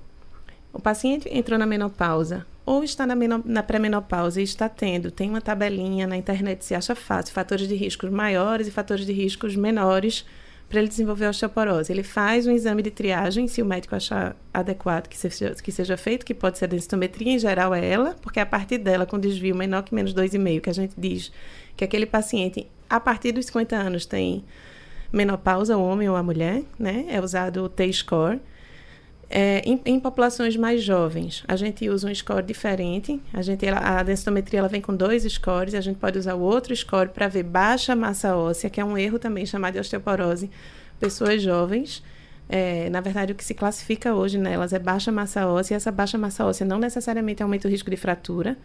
o 0.73 0.79
paciente 0.79 1.29
entrou 1.29 1.59
na 1.59 1.66
menopausa, 1.66 2.47
ou 2.64 2.85
está 2.85 3.05
na, 3.05 3.16
na 3.45 3.64
pré-menopausa 3.64 4.40
e 4.40 4.45
está 4.45 4.68
tendo, 4.68 5.11
tem 5.11 5.29
uma 5.29 5.40
tabelinha 5.40 6.07
na 6.07 6.16
internet, 6.16 6.64
se 6.64 6.77
acha 6.77 6.95
fácil, 6.95 7.35
fatores 7.35 7.66
de 7.66 7.75
riscos 7.75 8.11
maiores 8.11 8.68
e 8.68 8.71
fatores 8.71 9.05
de 9.05 9.12
riscos 9.12 9.57
menores, 9.57 10.25
para 10.73 10.81
ele 10.81 10.89
desenvolver 10.89 11.27
osteoporose. 11.27 11.93
Ele 11.93 12.03
faz 12.03 12.47
um 12.47 12.51
exame 12.51 12.81
de 12.81 12.91
triagem, 12.91 13.47
se 13.47 13.61
o 13.61 13.67
médico 13.67 13.95
achar 13.95 14.35
adequado 14.55 15.07
que 15.07 15.19
seja, 15.19 15.55
que 15.55 15.71
seja 15.71 15.99
feito, 15.99 16.25
que 16.25 16.33
pode 16.33 16.57
ser 16.57 16.65
a 16.65 16.69
densitometria, 16.69 17.35
em 17.35 17.39
geral 17.39 17.75
é 17.75 17.87
ela, 17.87 18.17
porque 18.23 18.39
é 18.39 18.43
a 18.43 18.47
partir 18.47 18.79
dela, 18.79 19.05
com 19.05 19.19
desvio 19.19 19.55
menor 19.55 19.83
que 19.83 19.95
menos 19.95 20.15
2,5, 20.15 20.61
que 20.63 20.71
a 20.71 20.73
gente 20.73 20.95
diz 20.97 21.31
que 21.77 21.85
aquele 21.85 22.07
paciente, 22.07 22.67
a 22.89 22.99
partir 22.99 23.33
dos 23.33 23.45
50 23.47 23.77
anos, 23.77 24.07
tem 24.07 24.47
menopausa, 25.13 25.77
o 25.77 25.85
homem 25.85 26.09
ou 26.09 26.17
a 26.17 26.23
mulher, 26.23 26.63
né? 26.79 27.05
É 27.11 27.21
usado 27.21 27.65
o 27.65 27.69
T-score. 27.69 28.41
É, 29.35 29.62
em, 29.64 29.81
em, 29.87 29.99
populações 29.99 30.59
mais 30.59 30.83
jovens, 30.83 31.42
a 31.49 31.57
gente 31.57 31.88
usa 31.88 32.07
um 32.07 32.14
score 32.14 32.45
diferente. 32.45 33.18
A, 33.33 33.40
gente, 33.40 33.64
ela, 33.64 33.79
a 33.79 34.03
densitometria 34.03 34.59
ela 34.59 34.68
vem 34.68 34.83
com 34.83 34.95
dois 34.95 35.23
scores. 35.25 35.75
A 35.75 35.81
gente 35.81 35.97
pode 35.97 36.18
usar 36.18 36.35
o 36.35 36.40
outro 36.40 36.77
score 36.77 37.09
para 37.09 37.29
ver 37.29 37.42
baixa 37.42 37.97
massa 37.97 38.37
óssea, 38.37 38.68
que 38.68 38.79
é 38.79 38.85
um 38.85 38.97
erro 38.99 39.18
também 39.18 39.47
chamado 39.47 39.73
de 39.73 39.81
osteoporose. 39.81 40.51
Pessoas 41.01 41.40
jovens, 41.42 42.03
é, 42.47 42.90
na 42.90 43.01
verdade, 43.01 43.33
o 43.33 43.35
que 43.35 43.42
se 43.42 43.55
classifica 43.55 44.14
hoje 44.14 44.37
nelas 44.37 44.75
é 44.75 44.79
baixa 44.79 45.11
massa 45.11 45.47
óssea. 45.47 45.73
E 45.73 45.77
essa 45.77 45.90
baixa 45.90 46.18
massa 46.18 46.45
óssea 46.45 46.66
não 46.66 46.79
necessariamente 46.79 47.42
aumenta 47.42 47.66
o 47.66 47.71
risco 47.71 47.88
de 47.88 47.97
fratura. 47.97 48.59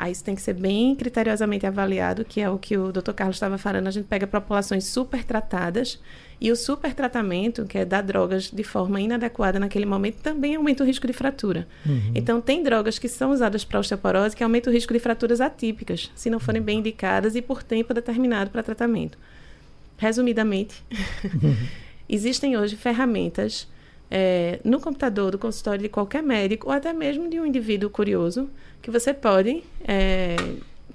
Aí 0.00 0.12
isso 0.12 0.24
tem 0.24 0.34
que 0.34 0.40
ser 0.40 0.54
bem 0.54 0.94
criteriosamente 0.94 1.66
avaliado, 1.66 2.24
que 2.24 2.40
é 2.40 2.48
o 2.48 2.56
que 2.56 2.74
o 2.74 2.90
Dr. 2.90 3.12
Carlos 3.12 3.36
estava 3.36 3.58
falando. 3.58 3.86
A 3.86 3.90
gente 3.90 4.06
pega 4.06 4.26
populações 4.26 4.86
super 4.86 5.22
tratadas 5.22 6.00
e 6.40 6.50
o 6.50 6.56
super 6.56 6.94
tratamento, 6.94 7.66
que 7.66 7.76
é 7.76 7.84
dar 7.84 8.00
drogas 8.00 8.50
de 8.50 8.64
forma 8.64 8.98
inadequada 8.98 9.60
naquele 9.60 9.84
momento, 9.84 10.22
também 10.22 10.54
aumenta 10.54 10.82
o 10.82 10.86
risco 10.86 11.06
de 11.06 11.12
fratura. 11.12 11.68
Uhum. 11.84 12.12
Então, 12.14 12.40
tem 12.40 12.62
drogas 12.62 12.98
que 12.98 13.10
são 13.10 13.30
usadas 13.30 13.62
para 13.62 13.78
osteoporose 13.78 14.34
que 14.34 14.42
aumentam 14.42 14.72
o 14.72 14.74
risco 14.74 14.94
de 14.94 14.98
fraturas 14.98 15.38
atípicas, 15.38 16.10
se 16.14 16.30
não 16.30 16.40
forem 16.40 16.62
bem 16.62 16.78
indicadas 16.78 17.36
e 17.36 17.42
por 17.42 17.62
tempo 17.62 17.92
determinado 17.92 18.48
para 18.48 18.62
tratamento. 18.62 19.18
Resumidamente, 19.98 20.82
uhum. 21.42 21.54
existem 22.08 22.56
hoje 22.56 22.74
ferramentas 22.74 23.68
é, 24.10 24.58
no 24.64 24.80
computador 24.80 25.30
do 25.30 25.38
consultório 25.38 25.82
de 25.82 25.88
qualquer 25.88 26.22
médico 26.22 26.68
ou 26.68 26.72
até 26.72 26.92
mesmo 26.92 27.28
de 27.28 27.38
um 27.38 27.46
indivíduo 27.46 27.88
curioso 27.88 28.50
que 28.82 28.90
você 28.90 29.14
pode 29.14 29.62
é, 29.86 30.36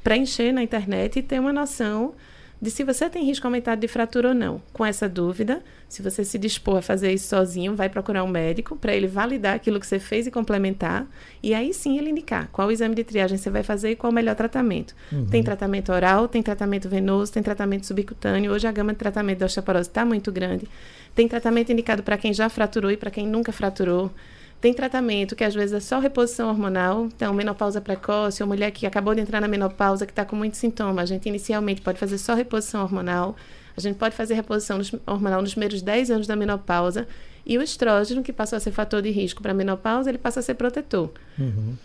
preencher 0.04 0.52
na 0.52 0.62
internet 0.62 1.20
e 1.20 1.24
ter 1.24 1.40
uma 1.40 1.54
noção 1.54 2.14
de 2.62 2.72
se 2.72 2.84
você 2.84 3.10
tem 3.10 3.24
risco 3.24 3.46
aumentado 3.46 3.80
de 3.80 3.88
fratura 3.88 4.30
ou 4.30 4.34
não. 4.34 4.62
Com 4.74 4.86
essa 4.86 5.08
dúvida, 5.08 5.62
se 5.88 6.02
você 6.02 6.24
se 6.24 6.38
dispor 6.38 6.78
a 6.78 6.82
fazer 6.82 7.12
isso 7.14 7.28
sozinho, 7.28 7.76
vai 7.76 7.90
procurar 7.90 8.24
um 8.24 8.28
médico 8.28 8.76
para 8.76 8.94
ele 8.94 9.08
validar 9.08 9.56
aquilo 9.56 9.80
que 9.80 9.86
você 9.86 10.00
fez 10.00 10.26
e 10.26 10.32
complementar, 10.32 11.06
e 11.44 11.54
aí 11.54 11.74
sim 11.74 11.98
ele 11.98 12.10
indicar 12.10 12.50
qual 12.52 12.72
exame 12.72 12.96
de 12.96 13.04
triagem 13.04 13.38
você 13.38 13.50
vai 13.50 13.62
fazer 13.62 13.92
e 13.92 13.96
qual 13.96 14.12
o 14.12 14.14
melhor 14.14 14.36
tratamento. 14.36 14.96
Uhum. 15.12 15.28
Tem 15.28 15.44
tratamento 15.44 15.92
oral, 15.92 16.28
tem 16.28 16.42
tratamento 16.42 16.90
venoso, 16.90 17.32
tem 17.32 17.44
tratamento 17.44 17.86
subcutâneo. 17.86 18.52
Hoje 18.52 18.68
a 18.68 18.72
gama 18.72 18.94
de 18.94 19.00
tratamento 19.00 19.40
da 19.40 19.46
osteoporose 19.46 19.90
está 19.90 20.06
muito 20.06 20.32
grande. 20.32 20.68
Tem 21.16 21.28
tratamento 21.28 21.72
indicado 21.72 22.04
para 22.04 22.18
quem 22.18 22.34
já 22.34 22.50
fraturou 22.50 22.92
e 22.92 22.98
para 22.98 23.10
quem 23.10 23.26
nunca 23.26 23.52
fraturou. 23.52 24.12
Tem 24.60 24.74
tratamento 24.74 25.36
que 25.36 25.44
às 25.44 25.54
vezes 25.54 25.74
é 25.74 25.80
só 25.80 26.00
reposição 26.00 26.50
hormonal, 26.50 27.06
então 27.06 27.34
menopausa 27.34 27.80
precoce, 27.80 28.42
ou 28.42 28.48
mulher 28.48 28.72
que 28.72 28.86
acabou 28.86 29.16
de 29.16 29.22
entrar 29.22 29.40
na 29.40 29.48
menopausa, 29.48 30.06
que 30.06 30.12
está 30.12 30.26
com 30.26 30.36
muitos 30.36 30.60
sintomas. 30.60 31.04
A 31.04 31.06
gente 31.14 31.30
inicialmente 31.30 31.82
pode 31.82 32.00
fazer 32.00 32.18
só 32.18 32.34
reposição 32.34 32.82
hormonal. 32.82 33.36
A 33.78 33.82
gente 33.82 33.98
pode 33.98 34.16
fazer 34.16 34.34
reposição 34.34 34.80
hormonal 35.06 35.42
nos 35.42 35.52
primeiros 35.52 35.82
10 35.82 36.12
anos 36.12 36.28
da 36.28 36.36
menopausa. 36.36 37.08
E 37.46 37.58
o 37.58 37.62
estrógeno, 37.62 38.24
que 38.24 38.34
passou 38.34 38.58
a 38.58 38.60
ser 38.60 38.72
fator 38.72 39.02
de 39.02 39.12
risco 39.12 39.42
para 39.42 39.52
a 39.52 39.56
menopausa, 39.56 40.10
ele 40.10 40.18
passa 40.18 40.40
a 40.40 40.44
ser 40.44 40.56
protetor. 40.56 41.12
Uhum. 41.38 41.76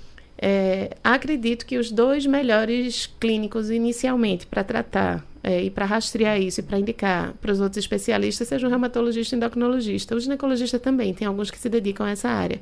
É, 0.43 0.97
acredito 1.05 1.67
que 1.67 1.77
os 1.77 1.93
dois 1.93 2.25
melhores 2.25 3.07
clínicos 3.21 3.69
inicialmente 3.69 4.47
para 4.47 4.65
tratar 4.65 5.23
é, 5.45 5.65
e 5.65 5.71
para 5.71 5.85
rastrear 5.85 6.41
isso 6.41 6.61
e 6.61 6.63
para 6.63 6.79
indicar 6.79 7.35
para 7.35 7.53
os 7.53 7.61
outros 7.61 7.77
especialistas 7.77 8.49
sejam 8.49 8.67
o 8.67 8.71
reumatologista 8.71 9.35
e 9.35 9.37
endocrinologista. 9.37 10.15
O 10.17 10.21
ginecologista 10.21 10.79
também, 10.79 11.13
tem 11.13 11.27
alguns 11.27 11.51
que 11.51 11.59
se 11.59 11.69
dedicam 11.69 12.07
a 12.07 12.11
essa 12.13 12.31
área. 12.31 12.59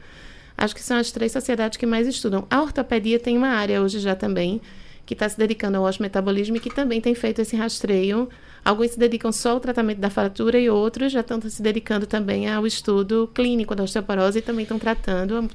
Acho 0.57 0.75
que 0.75 0.83
são 0.83 0.97
as 0.97 1.13
três 1.13 1.31
sociedades 1.31 1.77
que 1.77 1.87
mais 1.87 2.09
estudam. 2.09 2.45
A 2.51 2.61
ortopedia 2.61 3.21
tem 3.21 3.37
uma 3.37 3.51
área 3.51 3.81
hoje 3.81 4.01
já 4.01 4.17
também, 4.17 4.61
que 5.07 5.15
está 5.15 5.29
se 5.29 5.39
dedicando 5.39 5.79
ao 5.79 5.85
osteometabolismo 5.85 6.57
e 6.57 6.61
que 6.61 6.75
também 6.75 7.01
tem 7.01 7.15
feito 7.15 7.41
esse 7.41 7.55
rastreio. 7.55 8.29
Alguns 8.65 8.91
se 8.91 8.99
dedicam 8.99 9.31
só 9.31 9.53
ao 9.53 9.61
tratamento 9.61 9.99
da 9.99 10.11
fratura 10.11 10.59
e 10.59 10.69
outros 10.69 11.13
já 11.13 11.21
estão 11.21 11.41
se 11.41 11.63
dedicando 11.63 12.07
também 12.07 12.51
ao 12.51 12.67
estudo 12.67 13.31
clínico 13.33 13.77
da 13.77 13.85
osteoporose 13.85 14.41
e 14.41 14.43
também 14.43 14.65
estão 14.65 14.81
tratando. 14.81 15.49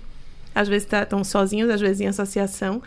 Às 0.54 0.68
vezes 0.68 0.88
estão 0.92 1.24
sozinhos, 1.24 1.70
às 1.70 1.82
vezes 1.82 2.02
em 2.02 2.08
associação, 2.08 2.82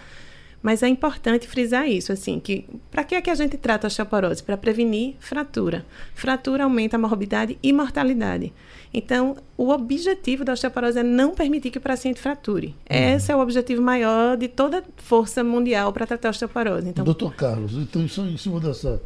mas 0.63 0.83
é 0.83 0.89
importante 0.89 1.47
frisar 1.47 1.89
isso, 1.89 2.13
assim, 2.13 2.41
que 2.41 2.67
para 2.91 3.05
que 3.05 3.15
é 3.15 3.21
que 3.21 3.31
a 3.31 3.35
gente 3.35 3.57
trata 3.57 3.87
a 3.87 3.89
osteoporose? 3.89 4.43
Para 4.43 4.57
prevenir 4.57 5.15
fratura. 5.21 5.87
Fratura 6.15 6.65
aumenta 6.65 6.97
a 6.97 6.99
morbidade 6.99 7.57
e 7.63 7.73
mortalidade. 7.73 8.53
Então, 8.93 9.37
o 9.57 9.69
objetivo 9.71 10.45
da 10.45 10.55
osteoporose 10.55 10.99
é 10.99 11.03
não 11.03 11.35
permitir 11.35 11.71
que 11.71 11.79
o 11.79 11.81
paciente 11.81 12.21
frature. 12.21 12.69
Uhum. 12.69 12.97
Esse 12.97 13.31
é 13.31 13.37
o 13.37 13.41
objetivo 13.41 13.83
maior 13.83 14.37
de 14.37 14.49
toda 14.49 14.83
força 14.97 15.45
mundial 15.45 15.93
para 15.93 16.07
tratar 16.07 16.29
a 16.29 16.31
osteoporose. 16.31 16.89
Então, 16.89 17.05
Doutor 17.05 17.35
Carlos, 17.35 17.75
então, 17.75 18.03
em 18.03 18.37
cima 18.37 18.59
dessa, 18.59 19.01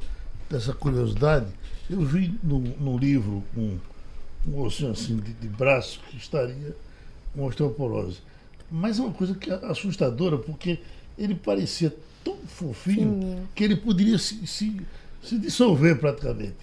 dessa 0.49 0.73
curiosidade, 0.73 1.47
eu 1.91 2.01
vi 2.01 2.33
no, 2.43 2.61
no 2.61 2.97
livro 2.97 3.43
um, 3.57 3.77
um 4.47 4.67
assim 4.67 5.17
de, 5.17 5.33
de 5.33 5.49
braço 5.49 6.01
que 6.09 6.17
estaria 6.17 6.75
com 7.35 7.45
osteoporose. 7.45 8.19
Mas 8.71 8.99
é 8.99 9.03
uma 9.03 9.13
coisa 9.13 9.35
que 9.35 9.51
é 9.51 9.55
assustadora, 9.65 10.39
porque 10.39 10.79
ele 11.19 11.35
parecia 11.35 11.93
tão 12.25 12.37
fofinho 12.47 13.21
Sim. 13.21 13.43
que 13.55 13.65
ele 13.65 13.77
poderia 13.77 14.19
se, 14.19 14.47
se, 14.47 14.81
se 15.23 15.39
dissolver 15.39 15.99
praticamente. 15.99 16.57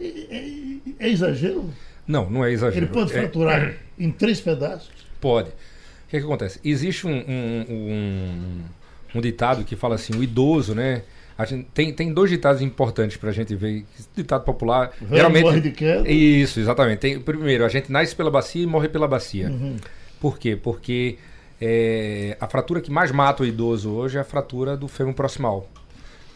É, 0.00 0.04
é, 0.04 0.76
é, 0.98 1.08
exagero? 1.08 1.70
Não, 2.06 2.28
não 2.30 2.44
é 2.44 2.52
exagero. 2.52 2.86
Ele 2.86 2.92
pode 2.92 3.12
é- 3.12 3.20
fraturar 3.20 3.60
é, 3.62 3.76
em 3.98 4.10
três 4.10 4.40
pedaços? 4.40 4.90
Pode. 5.20 5.48
O 5.48 6.10
que, 6.10 6.16
é 6.16 6.20
que 6.20 6.26
acontece? 6.26 6.60
Existe 6.64 7.06
um, 7.06 7.12
um, 7.12 7.64
um, 7.68 8.60
um, 9.16 9.20
ditado 9.20 9.64
que 9.64 9.76
fala 9.76 9.96
assim: 9.96 10.14
o 10.14 10.22
idoso, 10.22 10.74
né? 10.74 11.02
A 11.36 11.44
gente 11.44 11.68
tem, 11.72 11.92
tem 11.92 12.12
dois 12.12 12.30
ditados 12.30 12.62
importantes 12.62 13.16
para 13.16 13.30
a 13.30 13.32
gente 13.32 13.54
ver. 13.54 13.84
Ditado 14.16 14.44
popular. 14.44 14.90
Velho 15.00 15.14
geralmente, 15.14 15.44
morre 15.44 15.60
de 15.60 15.70
queda. 15.70 16.08
Isso, 16.08 16.58
exatamente. 16.58 16.98
Tem, 16.98 17.20
primeiro, 17.20 17.64
a 17.64 17.68
gente 17.68 17.92
nasce 17.92 18.14
pela 18.16 18.30
bacia 18.30 18.62
e 18.62 18.66
morre 18.66 18.88
pela 18.88 19.06
bacia. 19.06 19.48
Uhum. 19.48 19.76
Por 20.20 20.38
quê? 20.38 20.56
Porque 20.56 21.18
é, 21.60 22.36
a 22.40 22.46
fratura 22.46 22.80
que 22.80 22.90
mais 22.90 23.10
mata 23.10 23.42
o 23.42 23.46
idoso 23.46 23.90
hoje 23.90 24.18
é 24.18 24.20
a 24.20 24.24
fratura 24.24 24.76
do 24.76 24.88
fêmur 24.88 25.14
proximal. 25.14 25.68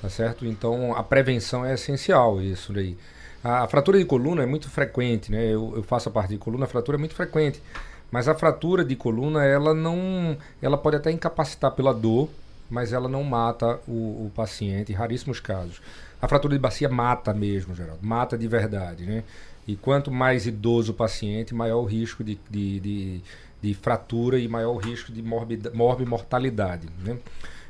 Tá 0.01 0.09
certo? 0.09 0.45
Então 0.45 0.97
a 0.97 1.03
prevenção 1.03 1.65
é 1.65 1.75
essencial, 1.75 2.41
isso 2.41 2.73
daí. 2.73 2.97
A, 3.45 3.67
fratura 3.69 3.99
de 3.99 4.05
coluna 4.05 4.43
é 4.43 4.47
muito 4.47 4.69
frequente, 4.69 5.31
né? 5.31 5.47
Eu, 5.47 5.75
eu, 5.77 5.83
faço 5.83 6.09
a 6.09 6.13
parte 6.13 6.31
de 6.31 6.39
coluna, 6.39 6.65
a 6.65 6.69
fratura 6.69 6.97
é 6.97 7.01
muito 7.01 7.15
frequente. 7.15 7.63
Mas 8.11 8.29
a 8.29 8.35
fratura 8.35 8.85
de 8.85 8.95
coluna, 8.95 9.45
ela 9.45 9.73
não. 9.73 10.37
Ela 10.61 10.77
pode 10.77 10.97
até 10.97 11.11
incapacitar 11.11 11.73
pela 11.73 11.95
dor, 11.95 12.29
mas 12.69 12.93
ela 12.93 13.09
não 13.09 13.25
mata 13.25 13.81
o, 13.89 14.27
o 14.27 14.33
paciente, 14.35 14.93
em 14.93 14.95
raríssimos 14.95 15.41
casos. 15.41 15.81
A 16.21 16.29
fratura 16.29 16.55
de 16.55 16.61
bacia 16.61 16.89
mata 16.89 17.33
mesmo, 17.33 17.75
Geraldo. 17.75 18.05
Mata 18.07 18.37
de 18.37 18.47
verdade, 18.47 19.07
né? 19.07 19.25
E 19.67 19.77
quanto 19.77 20.11
mais 20.11 20.47
idoso 20.47 20.93
o 20.93 20.95
paciente, 20.95 21.55
maior 21.55 21.81
o 21.81 21.85
risco 21.85 22.23
de, 22.23 22.39
de, 22.51 22.81
de 22.81 23.21
de 23.63 23.73
fratura 23.75 24.39
e 24.39 24.49
maior 24.49 24.77
risco 24.77 25.13
de 25.13 25.23
morbimortalidade. 25.23 26.89
Né? 27.05 27.17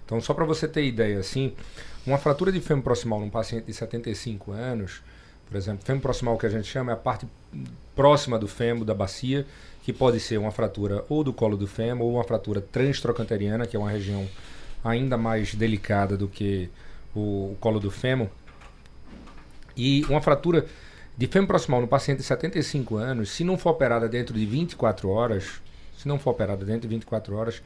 Então, 0.05 0.21
só 0.21 0.33
para 0.33 0.45
você 0.45 0.67
ter 0.67 0.85
ideia, 0.85 1.19
assim, 1.19 1.53
uma 2.07 2.19
fratura 2.19 2.51
de 2.51 2.61
fêmur 2.61 2.83
proximal 2.83 3.21
num 3.21 3.31
paciente 3.31 3.67
de 3.67 3.75
75 3.75 4.53
anos, 4.53 5.03
por 5.47 5.57
exemplo, 5.57 5.85
fêmur 5.85 6.03
proximal 6.03 6.39
que 6.39 6.47
a 6.47 6.49
gente 6.49 6.67
chama 6.67 6.93
é 6.93 6.95
a 6.95 6.97
parte 6.97 7.27
próxima 7.95 8.39
do 8.39 8.49
fêmur, 8.49 8.85
da 8.85 8.95
bacia, 8.95 9.47
que 9.83 9.93
pode 9.93 10.19
ser 10.19 10.39
uma 10.39 10.51
fratura 10.51 11.05
ou 11.09 11.23
do 11.23 11.33
colo 11.33 11.57
do 11.57 11.67
fêmur 11.67 12.07
ou 12.07 12.15
uma 12.15 12.25
fratura 12.25 12.61
transtrocanteriana, 12.61 13.67
que 13.67 13.77
é 13.77 13.79
uma 13.79 13.91
região 13.91 14.27
ainda 14.83 15.17
mais 15.17 15.55
delicada 15.55 16.17
do 16.17 16.27
que 16.27 16.71
o, 17.15 17.53
o 17.53 17.57
colo 17.61 17.79
do 17.79 17.91
fêmur. 17.91 18.29
E 19.77 20.05
uma 20.09 20.21
fratura 20.21 20.67
de 21.17 21.27
fêmur 21.27 21.47
proximal 21.47 21.81
no 21.81 21.89
paciente 21.89 22.19
de 22.19 22.25
75 22.25 22.97
anos, 22.97 23.31
se 23.31 23.45
não 23.45 23.57
for 23.57 23.71
operada 23.71 24.09
dentro 24.09 24.35
de 24.35 24.45
24 24.45 25.09
horas, 25.09 25.62
se 26.03 26.09
não 26.09 26.19
for 26.19 26.31
operada 26.31 26.65
dentro 26.65 26.83
de 26.83 26.89
24 26.89 27.37
horas, 27.37 27.63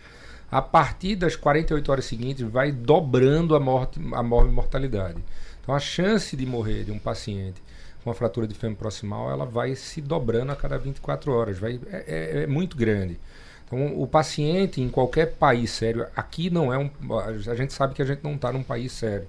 a 0.50 0.60
partir 0.62 1.16
das 1.16 1.34
48 1.34 1.90
horas 1.90 2.04
seguintes 2.04 2.46
vai 2.48 2.70
dobrando 2.70 3.56
a 3.56 3.60
morte, 3.60 3.98
a 4.12 4.22
mortalidade. 4.22 5.18
Então 5.60 5.74
a 5.74 5.80
chance 5.80 6.36
de 6.36 6.46
morrer 6.46 6.84
de 6.84 6.92
um 6.92 6.98
paciente 6.98 7.62
com 8.04 8.10
uma 8.10 8.14
fratura 8.14 8.46
de 8.46 8.54
fêmur 8.54 8.76
proximal, 8.76 9.30
ela 9.30 9.44
vai 9.44 9.74
se 9.74 10.00
dobrando 10.00 10.52
a 10.52 10.56
cada 10.56 10.78
24 10.78 11.32
horas, 11.32 11.58
vai, 11.58 11.80
é, 11.90 12.04
é, 12.06 12.42
é 12.42 12.46
muito 12.46 12.76
grande. 12.76 13.18
Então 13.64 14.00
o 14.00 14.06
paciente 14.06 14.80
em 14.80 14.88
qualquer 14.88 15.34
país 15.34 15.70
sério, 15.70 16.06
aqui 16.14 16.50
não 16.50 16.72
é 16.72 16.78
um, 16.78 16.90
a 17.18 17.54
gente 17.54 17.72
sabe 17.72 17.94
que 17.94 18.02
a 18.02 18.04
gente 18.04 18.22
não 18.22 18.34
está 18.34 18.52
num 18.52 18.62
país 18.62 18.92
sério, 18.92 19.26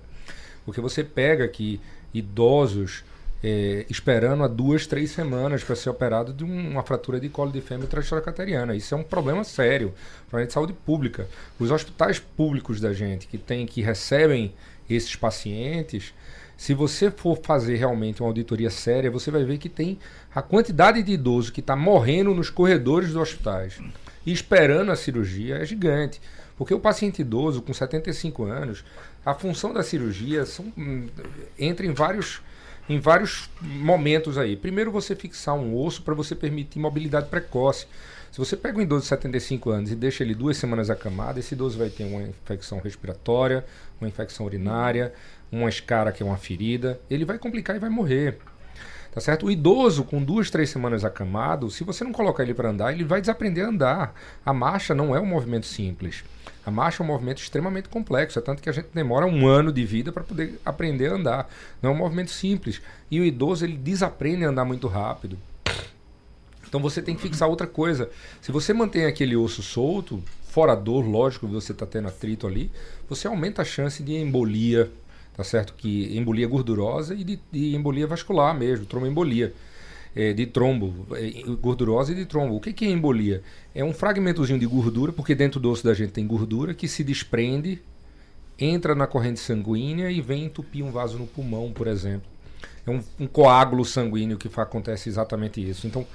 porque 0.64 0.80
você 0.80 1.04
pega 1.04 1.46
aqui 1.46 1.82
idosos 2.14 3.04
é, 3.44 3.86
esperando 3.90 4.44
há 4.44 4.48
duas, 4.48 4.88
três 4.88 5.12
semanas 5.12 5.64
para 5.64 5.76
ser 5.76 5.90
operado 5.90 6.34
de 6.34 6.44
um, 6.44 6.72
uma 6.72 6.84
fratura 6.84 7.20
de 7.20 7.30
colo 7.30 7.52
de 7.52 7.62
fêmur 7.62 7.88
transtrocateriana. 7.88 8.76
Isso 8.76 8.94
é 8.94 8.98
um 8.98 9.04
problema 9.04 9.44
sério 9.44 9.94
para 10.30 10.42
a 10.42 10.46
de 10.46 10.54
saúde 10.54 10.74
pública. 10.74 11.28
Os 11.60 11.72
hospitais 11.72 12.20
públicos 12.20 12.80
da 12.80 12.94
gente 12.94 13.28
que 13.28 13.38
tem, 13.38 13.66
que 13.66 13.82
recebem 13.82 14.54
esses 14.90 15.16
pacientes, 15.16 16.14
se 16.58 16.74
você 16.74 17.12
for 17.12 17.40
fazer 17.44 17.76
realmente 17.76 18.22
uma 18.22 18.30
auditoria 18.30 18.72
séria, 18.72 19.12
você 19.12 19.30
vai 19.30 19.44
ver 19.44 19.60
que 19.60 19.70
tem 19.70 20.00
a 20.34 20.42
quantidade 20.42 21.04
de 21.04 21.12
idoso 21.12 21.52
que 21.52 21.60
está 21.60 21.76
morrendo 21.76 22.34
nos 22.34 22.50
corredores 22.50 23.10
dos 23.10 23.18
hospitais 23.18 23.80
e 24.26 24.34
esperando 24.34 24.92
a 24.92 24.96
cirurgia 24.96 25.58
é 25.58 25.66
gigante. 25.66 26.20
Porque 26.58 26.74
o 26.74 26.80
paciente 26.80 27.22
idoso 27.22 27.62
com 27.62 27.72
75 27.72 28.44
anos, 28.46 28.84
a 29.24 29.36
função 29.36 29.72
da 29.72 29.84
cirurgia 29.84 30.44
são, 30.46 30.74
hum, 30.76 31.08
entra 31.60 31.86
em 31.86 31.94
vários 31.94 32.42
em 32.90 33.00
vários 33.00 33.50
momentos 33.62 34.38
aí. 34.38 34.56
Primeiro, 34.56 34.92
você 34.92 35.16
fixar 35.16 35.56
um 35.56 35.76
osso 35.76 36.02
para 36.02 36.14
você 36.14 36.36
permitir 36.36 36.80
mobilidade 36.80 37.28
precoce. 37.28 37.86
Se 38.32 38.38
você 38.38 38.56
pega 38.56 38.78
um 38.78 38.82
idoso 38.82 39.02
de 39.04 39.08
75 39.08 39.70
anos 39.70 39.92
e 39.92 39.96
deixa 39.96 40.24
ele 40.24 40.36
duas 40.36 40.58
semanas 40.58 40.90
acamado, 40.90 41.40
esse 41.40 41.54
idoso 41.54 41.78
vai 41.78 41.90
ter 41.90 42.04
uma 42.04 42.22
infecção 42.22 42.80
respiratória, 42.80 43.66
uma 44.00 44.08
infecção 44.08 44.46
urinária, 44.46 45.14
uma 45.52 45.70
escara 45.70 46.12
que 46.12 46.22
é 46.22 46.26
uma 46.26 46.38
ferida, 46.38 47.00
ele 47.10 47.26
vai 47.26 47.38
complicar 47.38 47.76
e 47.76 47.80
vai 47.80 47.90
morrer. 47.90 48.38
Tá 49.12 49.22
certo? 49.22 49.48
O 49.48 49.52
idoso 49.52 50.04
com 50.04 50.22
duas, 50.22 50.52
três 50.52 50.70
semanas 50.70 51.04
acamado, 51.04 51.72
se 51.72 51.84
você 51.84 52.04
não 52.04 52.12
colocar 52.12 52.44
ele 52.44 52.54
para 52.54 52.70
andar, 52.70 52.94
ele 52.94 53.04
vai 53.04 53.20
desaprender 53.20 53.66
a 53.66 53.70
andar. 53.70 54.14
A 54.46 54.54
marcha 54.54 54.94
não 54.94 55.16
é 55.16 55.20
um 55.20 55.26
movimento 55.26 55.66
simples. 55.66 56.24
A 56.68 56.72
marcha 56.72 57.02
é 57.02 57.06
um 57.06 57.08
movimento 57.08 57.42
extremamente 57.42 57.88
complexo, 57.88 58.38
é 58.38 58.42
tanto 58.42 58.62
que 58.62 58.68
a 58.68 58.74
gente 58.74 58.90
demora 58.94 59.26
um 59.26 59.48
ano 59.48 59.72
de 59.72 59.86
vida 59.86 60.12
para 60.12 60.22
poder 60.22 60.60
aprender 60.66 61.10
a 61.10 61.16
andar. 61.16 61.50
Não 61.82 61.92
é 61.92 61.94
um 61.94 61.98
movimento 61.98 62.30
simples. 62.30 62.82
E 63.10 63.22
o 63.22 63.24
idoso 63.24 63.64
ele 63.64 63.78
desaprende 63.78 64.44
a 64.44 64.50
andar 64.50 64.66
muito 64.66 64.86
rápido. 64.86 65.38
Então 66.68 66.82
você 66.82 67.02
tem 67.02 67.16
que 67.16 67.22
fixar 67.22 67.48
outra 67.48 67.66
coisa. 67.66 68.10
Se 68.42 68.52
você 68.52 68.74
mantém 68.74 69.06
aquele 69.06 69.34
osso 69.34 69.64
solto, 69.64 70.22
fora 70.50 70.76
dor, 70.76 71.08
lógico, 71.08 71.48
você 71.48 71.72
está 71.72 71.86
tendo 71.86 72.10
atrito 72.10 72.46
ali, 72.46 72.70
você 73.08 73.30
aumenta 73.30 73.62
a 73.62 73.66
chance 73.66 74.04
de 74.04 74.18
embolia, 74.18 74.92
tá 75.38 75.46
certo? 75.46 75.74
Que 75.74 76.18
embolia 76.18 76.50
gordurosa 76.50 77.16
e 77.16 77.24
de, 77.24 77.40
de 77.50 77.76
embolia 77.78 78.06
vascular 78.06 78.54
mesmo, 78.54 78.86
tromboembolia. 78.86 79.54
É, 80.20 80.34
de 80.34 80.48
trombo, 80.48 81.06
é, 81.16 81.44
gordurosa 81.62 82.12
e 82.12 82.16
de 82.16 82.26
trombo. 82.26 82.56
O 82.56 82.60
que, 82.60 82.74
que 82.74 82.86
é 82.86 82.90
embolia? 82.90 83.44
É 83.76 83.84
um 83.84 83.94
fragmentozinho 83.94 84.58
de 84.58 84.66
gordura, 84.66 85.12
porque 85.12 85.36
dentro 85.36 85.60
do 85.60 85.70
osso 85.70 85.84
da 85.84 85.94
gente 85.94 86.12
tem 86.12 86.26
gordura 86.26 86.74
que 86.74 86.88
se 86.88 87.04
desprende, 87.04 87.80
entra 88.58 88.96
na 88.96 89.06
corrente 89.06 89.40
sanguínea 89.40 90.10
e 90.10 90.20
vem 90.20 90.46
entupir 90.46 90.84
um 90.84 90.90
vaso 90.90 91.20
no 91.20 91.28
pulmão, 91.28 91.72
por 91.72 91.86
exemplo. 91.86 92.28
É 92.86 92.90
um, 92.90 93.04
um 93.20 93.28
coágulo 93.28 93.86
sanguíneo 93.86 94.38
que 94.38 94.50
acontece 94.60 95.08
exatamente 95.08 95.62
isso. 95.62 95.86
Então, 95.86 96.08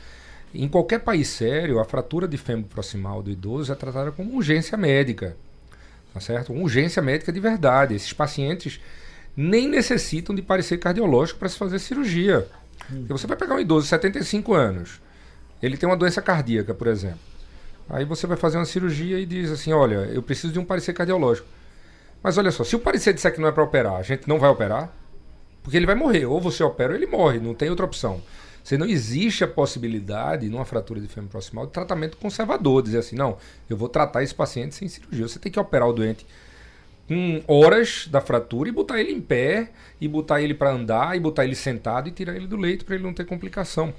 em 0.54 0.68
qualquer 0.68 0.98
país 1.00 1.28
sério, 1.28 1.78
a 1.78 1.84
fratura 1.84 2.26
de 2.26 2.36
fêmur 2.36 2.64
proximal 2.64 3.22
do 3.22 3.30
idoso 3.30 3.72
é 3.72 3.74
tratada 3.74 4.10
como 4.10 4.34
urgência 4.34 4.76
médica. 4.76 5.36
Tá 6.12 6.20
certo? 6.20 6.52
Urgência 6.52 7.00
médica 7.00 7.32
de 7.32 7.40
verdade. 7.40 7.94
Esses 7.94 8.12
pacientes 8.12 8.80
nem 9.36 9.68
necessitam 9.68 10.34
de 10.34 10.42
parecer 10.42 10.78
cardiológico 10.78 11.38
para 11.38 11.48
se 11.48 11.56
fazer 11.56 11.78
cirurgia. 11.78 12.46
Hum. 12.90 13.06
Você 13.08 13.26
vai 13.26 13.36
pegar 13.36 13.54
um 13.54 13.60
idoso 13.60 13.84
de 13.84 13.90
75 13.90 14.54
anos, 14.54 15.00
ele 15.62 15.76
tem 15.76 15.88
uma 15.88 15.96
doença 15.96 16.22
cardíaca, 16.22 16.74
por 16.74 16.86
exemplo. 16.86 17.20
Aí 17.88 18.04
você 18.04 18.26
vai 18.26 18.36
fazer 18.36 18.58
uma 18.58 18.64
cirurgia 18.64 19.18
e 19.18 19.26
diz 19.26 19.50
assim: 19.50 19.72
olha, 19.72 19.96
eu 20.12 20.22
preciso 20.22 20.52
de 20.52 20.58
um 20.58 20.64
parecer 20.64 20.92
cardiológico. 20.92 21.46
Mas 22.22 22.38
olha 22.38 22.50
só, 22.50 22.64
se 22.64 22.76
o 22.76 22.78
parecer 22.78 23.12
disser 23.12 23.34
que 23.34 23.40
não 23.40 23.48
é 23.48 23.52
para 23.52 23.62
operar, 23.62 23.96
a 23.96 24.02
gente 24.02 24.28
não 24.28 24.38
vai 24.38 24.48
operar, 24.48 24.92
porque 25.62 25.76
ele 25.76 25.86
vai 25.86 25.94
morrer. 25.94 26.24
Ou 26.24 26.40
você 26.40 26.62
opera 26.62 26.92
ou 26.92 26.96
ele 26.96 27.06
morre, 27.06 27.38
não 27.40 27.54
tem 27.54 27.68
outra 27.68 27.84
opção. 27.84 28.22
Você 28.62 28.78
não 28.78 28.86
existe 28.86 29.42
a 29.42 29.48
possibilidade, 29.48 30.48
numa 30.48 30.64
fratura 30.64 31.00
de 31.00 31.08
fêmur 31.08 31.28
proximal, 31.28 31.66
de 31.66 31.72
tratamento 31.72 32.16
conservador. 32.16 32.80
Dizer 32.82 32.98
assim, 32.98 33.16
não, 33.16 33.36
eu 33.68 33.76
vou 33.76 33.88
tratar 33.88 34.22
esse 34.22 34.34
paciente 34.34 34.74
sem 34.74 34.86
cirurgia. 34.86 35.26
Você 35.26 35.38
tem 35.38 35.50
que 35.50 35.58
operar 35.58 35.88
o 35.88 35.92
doente 35.92 36.24
com 37.08 37.42
horas 37.46 38.08
da 38.10 38.20
fratura 38.20 38.68
e 38.68 38.72
botar 38.72 39.00
ele 39.00 39.12
em 39.12 39.20
pé, 39.20 39.70
e 40.00 40.08
botar 40.08 40.40
ele 40.40 40.54
para 40.54 40.70
andar, 40.70 41.16
e 41.16 41.20
botar 41.20 41.44
ele 41.44 41.54
sentado 41.54 42.08
e 42.08 42.12
tirar 42.12 42.34
ele 42.34 42.46
do 42.46 42.56
leito 42.56 42.84
para 42.84 42.94
ele 42.94 43.04
não 43.04 43.12
ter 43.12 43.24
complicação. 43.24 43.92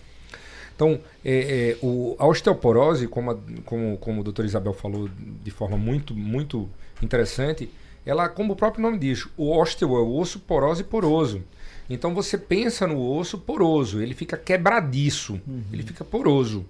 Então, 0.76 1.00
é, 1.24 1.76
é, 1.76 1.78
o, 1.82 2.16
a 2.18 2.26
osteoporose, 2.26 3.08
como, 3.08 3.32
a, 3.32 3.38
como, 3.66 3.98
como 3.98 4.22
o 4.22 4.24
doutor 4.24 4.46
Isabel 4.46 4.74
falou 4.74 5.10
de 5.44 5.52
forma 5.52 5.78
muito, 5.78 6.16
muito 6.16 6.70
interessante, 7.02 7.70
ela, 8.06 8.28
como 8.28 8.54
o 8.54 8.56
próprio 8.56 8.82
nome 8.82 8.98
diz, 8.98 9.28
o 9.38 9.52
ósteo 9.52 9.96
é 9.96 10.00
o 10.00 10.16
osso 10.16 10.40
porose 10.40 10.82
e 10.82 10.86
poroso. 10.86 11.44
Então 11.90 12.14
você 12.14 12.38
pensa 12.38 12.88
no 12.88 13.00
osso 13.00 13.38
poroso, 13.38 14.02
ele 14.02 14.14
fica 14.14 14.38
quebradiço, 14.38 15.40
uhum. 15.48 15.64
ele 15.72 15.84
fica 15.84 16.04
poroso, 16.04 16.66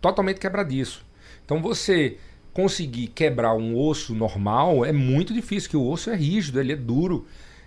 totalmente 0.00 0.38
quebradiço. 0.38 1.04
Então 1.44 1.60
você 1.60 2.18
conseguir 2.52 3.08
quebrar 3.08 3.54
um 3.54 3.76
osso 3.76 4.14
normal 4.14 4.84
é 4.84 4.92
muito 4.92 5.32
difícil, 5.32 5.68
porque 5.68 5.76
o 5.76 5.88
osso 5.88 6.10
é 6.10 6.16
rígido, 6.16 6.60
ele 6.60 6.72
é 6.72 6.76
duro 6.76 7.26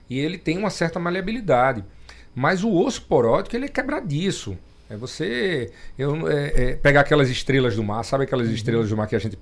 e 0.10 0.20
ele 0.20 0.38
tem 0.38 0.58
uma 0.58 0.70
certa 0.70 1.00
maleabilidade. 1.00 1.84
Mas 2.36 2.64
o 2.64 2.74
osso 2.74 3.04
porótico 3.04 3.56
ele 3.56 3.66
é 3.66 3.70
quebradiço. 3.70 4.58
É 4.90 4.98
você 4.98 5.72
eu, 5.98 6.28
é, 6.28 6.72
é, 6.72 6.76
pegar 6.76 7.02
aquelas 7.02 7.30
estrelas 7.30 7.76
do 7.76 7.84
mar, 7.84 8.04
sabe 8.04 8.26
aquelas 8.26 8.48
uhum. 8.48 8.54
estrelas 8.54 8.90
do 8.90 8.98
mar 8.98 9.08
que 9.08 9.16
a 9.16 9.20
gente 9.20 9.38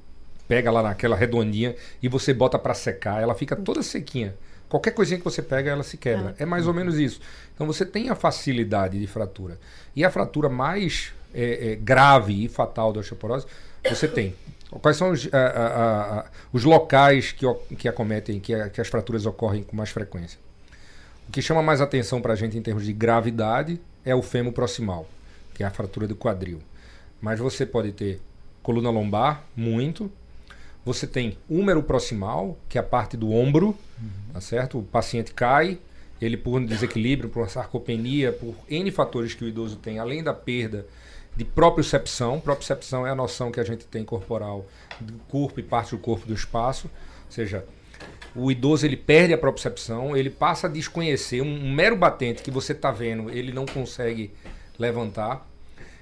pega 0.48 0.70
lá 0.70 0.84
naquela 0.84 1.16
redondinha 1.16 1.76
e 2.04 2.08
você 2.08 2.34
bota 2.34 2.60
para 2.60 2.74
secar, 2.74 3.22
ela 3.22 3.34
fica 3.34 3.56
toda 3.56 3.82
sequinha. 3.82 4.36
Qualquer 4.68 4.92
coisinha 4.92 5.18
que 5.18 5.24
você 5.24 5.42
pega, 5.42 5.72
ela 5.72 5.84
se 5.84 5.98
quebra. 5.98 6.34
É, 6.40 6.44
é 6.44 6.46
mais 6.46 6.66
ou 6.68 6.74
menos 6.74 6.98
isso. 6.98 7.20
Então 7.54 7.68
você 7.68 7.86
tem 7.86 8.10
a 8.10 8.16
facilidade 8.16 8.98
de 8.98 9.08
fratura. 9.08 9.60
E 9.94 10.06
a 10.06 10.10
fratura 10.10 10.48
mais 10.48 11.14
é, 11.34 11.72
é, 11.72 11.76
grave 11.76 12.46
e 12.46 12.48
fatal 12.48 12.94
da 12.94 13.02
osteoporose, 13.02 13.46
você 13.90 14.08
tem. 14.08 14.34
Quais 14.80 14.96
são 14.96 15.12
os, 15.12 15.28
a, 15.34 15.38
a, 15.38 16.20
a, 16.20 16.26
os 16.54 16.64
locais 16.64 17.32
que, 17.34 17.46
que 17.76 17.90
acometem, 17.90 18.40
que, 18.40 18.70
que 18.70 18.80
as 18.80 18.88
fraturas 18.88 19.26
ocorrem 19.26 19.64
com 19.64 19.76
mais 19.76 19.90
frequência? 19.90 20.40
O 21.28 21.32
que 21.32 21.42
chama 21.42 21.62
mais 21.62 21.82
atenção 21.82 22.22
para 22.22 22.34
a 22.34 22.36
gente 22.36 22.58
em 22.58 22.62
termos 22.62 22.86
de 22.86 22.94
gravidade 22.94 23.82
é 24.06 24.16
o 24.16 24.22
fêmur 24.22 24.54
proximal, 24.54 25.08
que 25.54 25.64
é 25.64 25.66
a 25.66 25.72
fratura 25.72 26.08
do 26.08 26.16
quadril. 26.16 26.62
Mas 27.20 27.40
você 27.40 27.66
pode 27.66 27.92
ter 27.92 28.22
coluna 28.64 28.90
lombar, 28.90 29.44
muito, 29.56 30.12
você 30.86 31.06
tem 31.06 31.38
húmero 31.50 31.84
proximal, 31.84 32.58
que 32.70 32.78
é 32.78 32.82
a 32.82 32.84
parte 32.84 33.18
do 33.18 33.32
ombro, 33.32 33.78
uhum. 34.00 34.34
tá 34.34 34.42
certo? 34.42 34.80
O 34.80 34.84
paciente 34.84 35.34
cai, 35.34 35.78
ele 36.22 36.38
por 36.38 36.60
um 36.60 36.66
desequilíbrio, 36.66 37.30
por 37.30 37.42
uma 37.42 37.50
sarcopenia, 37.50 38.32
por 38.32 38.56
N 38.70 38.90
fatores 38.92 39.34
que 39.34 39.44
o 39.44 39.48
idoso 39.48 39.76
tem, 39.76 40.00
além 40.00 40.24
da 40.24 40.34
perda 40.34 40.86
de 41.36 41.46
propriocepção. 41.46 42.40
Propriocepção 42.40 43.06
é 43.06 43.12
a 43.12 43.16
noção 43.16 43.52
que 43.52 43.60
a 43.60 43.64
gente 43.64 43.86
tem 43.86 44.04
corporal 44.04 44.66
do 45.00 45.14
corpo 45.30 45.60
e 45.60 45.64
parte 45.64 45.92
do 45.92 45.98
corpo 45.98 46.26
do 46.26 46.34
espaço. 46.34 46.90
Ou 47.26 47.32
seja, 47.32 47.66
o 48.36 48.52
idoso 48.52 48.86
ele 48.86 48.98
perde 48.98 49.34
a 49.34 49.38
propriocepção, 49.38 50.16
ele 50.16 50.30
passa 50.30 50.68
a 50.68 50.70
desconhecer 50.70 51.42
um, 51.42 51.66
um 51.66 51.72
mero 51.72 51.96
batente 51.96 52.42
que 52.42 52.52
você 52.52 52.72
está 52.72 52.92
vendo, 52.92 53.30
ele 53.30 53.52
não 53.52 53.66
consegue 53.66 54.32
levantar 54.80 55.48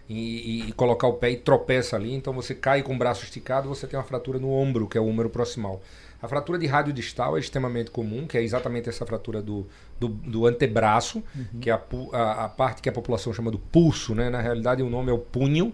e, 0.07 0.67
e, 0.67 0.71
colocar 0.73 1.07
o 1.07 1.13
pé 1.13 1.32
e 1.32 1.38
tropeça 1.38 1.95
ali, 1.95 2.13
então 2.13 2.34
você 2.34 2.55
cai 2.55 2.82
com 2.82 2.95
o 2.95 2.97
braço 2.97 3.23
esticado, 3.23 3.69
você 3.69 3.86
tem 3.86 3.97
uma 3.97 4.05
fratura 4.05 4.39
no 4.39 4.51
ombro, 4.51 4.88
que 4.88 4.97
é 4.97 5.01
o 5.01 5.05
húmero 5.05 5.30
proximal. 5.30 5.82
A 6.22 6.28
fratura 6.28 6.59
de 6.59 6.67
rádio 6.67 6.91
distal 6.91 7.38
é 7.38 7.39
extremamente 7.39 7.91
comum, 7.91 8.28
que 8.28 8.38
é 8.38 8.43
exatamente 8.43 8.89
essa 8.89 9.05
fratura 9.05 9.41
do, 9.41 9.65
do, 9.99 10.09
do 10.09 10.45
antebraço, 10.45 11.24
uhum. 11.36 11.59
que 11.61 11.70
é 11.70 11.74
a, 11.74 11.82
a, 12.13 12.45
a, 12.45 12.49
parte 12.49 12.82
que 12.82 12.89
a 12.89 12.91
população 12.91 13.34
chama 13.34 13.49
do 13.49 13.59
pulso, 13.59 14.13
né? 14.13 14.30
Na 14.30 14.41
realidade, 14.41 14.84
o 14.84 14.89
nome 14.89 15.09
é 15.09 15.13
o 15.13 15.20
punho. 15.20 15.74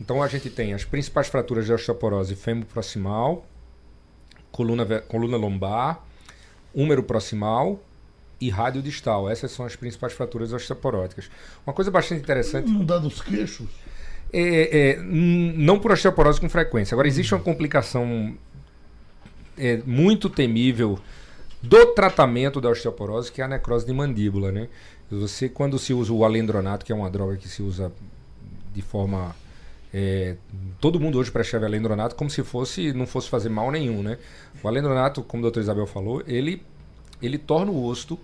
Então 0.00 0.22
a 0.22 0.28
gente 0.28 0.50
tem 0.50 0.74
as 0.74 0.84
principais 0.84 1.28
fraturas 1.28 1.64
de 1.64 1.72
osteoporose 1.72 2.34
fêmur 2.34 2.66
proximal, 2.66 3.46
coluna, 4.52 5.00
coluna 5.02 5.36
lombar, 5.36 6.04
húmero 6.74 7.02
proximal, 7.02 7.80
e 8.40 8.50
radiodistal. 8.50 9.30
Essas 9.30 9.50
são 9.50 9.64
as 9.64 9.76
principais 9.76 10.12
fraturas 10.12 10.52
osteoporóticas. 10.52 11.30
Uma 11.66 11.72
coisa 11.72 11.90
bastante 11.90 12.20
interessante. 12.20 12.70
Não 12.70 12.84
dá 12.84 13.00
nos 13.00 13.20
queixos? 13.20 13.68
É, 14.32 14.90
é, 14.90 14.96
não 14.98 15.78
por 15.78 15.92
osteoporose 15.92 16.40
com 16.40 16.48
frequência. 16.48 16.94
Agora, 16.94 17.08
existe 17.08 17.34
uma 17.34 17.40
complicação 17.40 18.36
é, 19.58 19.78
muito 19.84 20.28
temível 20.28 20.98
do 21.62 21.86
tratamento 21.86 22.60
da 22.60 22.68
osteoporose, 22.68 23.32
que 23.32 23.40
é 23.40 23.44
a 23.44 23.48
necrose 23.48 23.86
de 23.86 23.92
mandíbula. 23.92 24.52
Né? 24.52 24.68
Você, 25.10 25.48
quando 25.48 25.78
se 25.78 25.92
usa 25.92 26.12
o 26.12 26.24
alendronato, 26.24 26.84
que 26.84 26.92
é 26.92 26.94
uma 26.94 27.10
droga 27.10 27.36
que 27.36 27.48
se 27.48 27.62
usa 27.62 27.92
de 28.72 28.82
forma. 28.82 29.34
É, 29.96 30.34
todo 30.80 30.98
mundo 30.98 31.18
hoje 31.18 31.30
prescreve 31.30 31.66
alendronato 31.66 32.16
como 32.16 32.28
se 32.28 32.42
fosse 32.42 32.92
não 32.92 33.06
fosse 33.06 33.28
fazer 33.28 33.48
mal 33.48 33.70
nenhum, 33.70 34.02
né? 34.02 34.18
O 34.60 34.66
alendronato, 34.66 35.22
como 35.22 35.40
o 35.40 35.42
doutor 35.42 35.60
Isabel 35.60 35.86
falou, 35.86 36.20
ele 36.26 36.60
ele 37.22 37.38
torna 37.38 37.70
o 37.70 37.86
osso, 37.86 38.18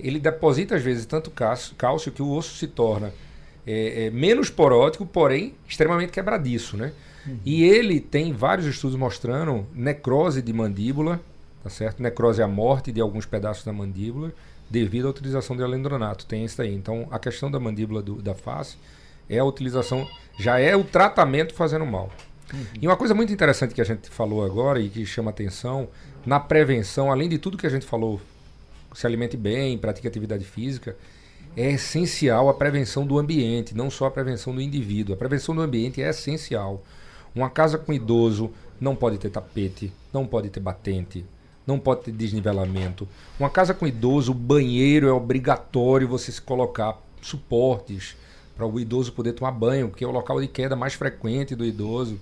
ele 0.00 0.18
deposita 0.18 0.74
às 0.74 0.82
vezes 0.82 1.06
tanto 1.06 1.30
cálcio 1.30 2.10
que 2.10 2.20
o 2.20 2.32
osso 2.32 2.56
se 2.56 2.66
torna 2.66 3.12
é, 3.66 4.06
é, 4.06 4.10
menos 4.10 4.48
porótico, 4.48 5.04
porém 5.04 5.54
extremamente 5.68 6.12
quebradiço, 6.12 6.76
né? 6.76 6.92
Uhum. 7.26 7.38
E 7.44 7.64
ele 7.64 8.00
tem 8.00 8.32
vários 8.32 8.66
estudos 8.66 8.96
mostrando 8.96 9.66
necrose 9.74 10.40
de 10.40 10.52
mandíbula, 10.52 11.20
tá 11.62 11.70
certo? 11.70 12.02
Necrose 12.02 12.42
à 12.42 12.48
morte 12.48 12.92
de 12.92 13.00
alguns 13.00 13.26
pedaços 13.26 13.64
da 13.64 13.72
mandíbula 13.72 14.32
devido 14.68 15.06
à 15.06 15.10
utilização 15.10 15.56
de 15.56 15.62
alendronato. 15.62 16.26
Tem 16.26 16.44
isso 16.44 16.60
aí. 16.60 16.74
Então, 16.74 17.06
a 17.10 17.18
questão 17.18 17.50
da 17.50 17.58
mandíbula 17.58 18.02
do, 18.02 18.20
da 18.22 18.34
face 18.34 18.76
é 19.28 19.38
a 19.38 19.44
utilização, 19.44 20.08
já 20.38 20.58
é 20.58 20.76
o 20.76 20.84
tratamento 20.84 21.54
fazendo 21.54 21.84
mal. 21.84 22.10
Uhum. 22.52 22.64
E 22.80 22.86
uma 22.86 22.96
coisa 22.96 23.14
muito 23.14 23.32
interessante 23.32 23.74
que 23.74 23.80
a 23.80 23.84
gente 23.84 24.08
falou 24.08 24.44
agora 24.44 24.80
e 24.80 24.88
que 24.88 25.04
chama 25.04 25.30
atenção 25.30 25.88
na 26.24 26.38
prevenção, 26.38 27.10
além 27.10 27.28
de 27.28 27.38
tudo 27.38 27.58
que 27.58 27.66
a 27.66 27.70
gente 27.70 27.84
falou, 27.84 28.20
se 28.94 29.06
alimente 29.06 29.36
bem, 29.36 29.76
pratique 29.78 30.06
atividade 30.06 30.44
física, 30.44 30.96
é 31.56 31.70
essencial 31.72 32.48
a 32.48 32.54
prevenção 32.54 33.06
do 33.06 33.18
ambiente, 33.18 33.74
não 33.74 33.90
só 33.90 34.06
a 34.06 34.10
prevenção 34.10 34.54
do 34.54 34.60
indivíduo. 34.60 35.14
A 35.14 35.18
prevenção 35.18 35.54
do 35.54 35.62
ambiente 35.62 36.02
é 36.02 36.10
essencial. 36.10 36.82
Uma 37.36 37.50
casa 37.50 37.76
com 37.76 37.92
idoso 37.92 38.50
não 38.80 38.96
pode 38.96 39.18
ter 39.18 39.28
tapete, 39.28 39.92
não 40.10 40.26
pode 40.26 40.48
ter 40.48 40.58
batente, 40.58 41.22
não 41.66 41.78
pode 41.78 42.04
ter 42.04 42.12
desnivelamento. 42.12 43.06
Uma 43.38 43.50
casa 43.50 43.74
com 43.74 43.86
idoso, 43.86 44.32
o 44.32 44.34
banheiro 44.34 45.06
é 45.06 45.12
obrigatório 45.12 46.08
você 46.08 46.32
se 46.32 46.40
colocar 46.40 46.98
suportes 47.20 48.16
para 48.56 48.66
o 48.66 48.80
idoso 48.80 49.12
poder 49.12 49.34
tomar 49.34 49.50
banho, 49.50 49.90
que 49.90 50.02
é 50.02 50.06
o 50.06 50.10
local 50.10 50.40
de 50.40 50.48
queda 50.48 50.74
mais 50.74 50.94
frequente 50.94 51.54
do 51.54 51.66
idoso. 51.66 52.18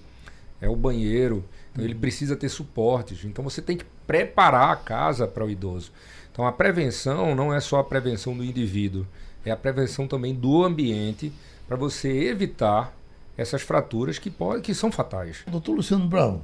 É 0.60 0.68
o 0.68 0.74
banheiro. 0.74 1.44
Então 1.72 1.84
ele 1.84 1.94
precisa 1.94 2.34
ter 2.34 2.48
suportes. 2.48 3.24
Então 3.24 3.44
você 3.44 3.62
tem 3.62 3.76
que 3.76 3.84
preparar 4.08 4.70
a 4.70 4.76
casa 4.76 5.28
para 5.28 5.44
o 5.44 5.50
idoso. 5.50 5.92
Então 6.32 6.44
a 6.44 6.50
prevenção 6.50 7.36
não 7.36 7.54
é 7.54 7.60
só 7.60 7.78
a 7.78 7.84
prevenção 7.84 8.36
do 8.36 8.44
indivíduo, 8.44 9.06
é 9.44 9.52
a 9.52 9.56
prevenção 9.56 10.08
também 10.08 10.34
do 10.34 10.64
ambiente 10.64 11.32
para 11.68 11.76
você 11.76 12.08
evitar 12.24 12.92
essas 13.36 13.62
fraturas 13.62 14.18
que, 14.18 14.30
pode, 14.30 14.62
que 14.62 14.74
são 14.74 14.90
fatais. 14.90 15.44
Doutor 15.46 15.74
Luciano 15.74 16.06
Brown, 16.06 16.40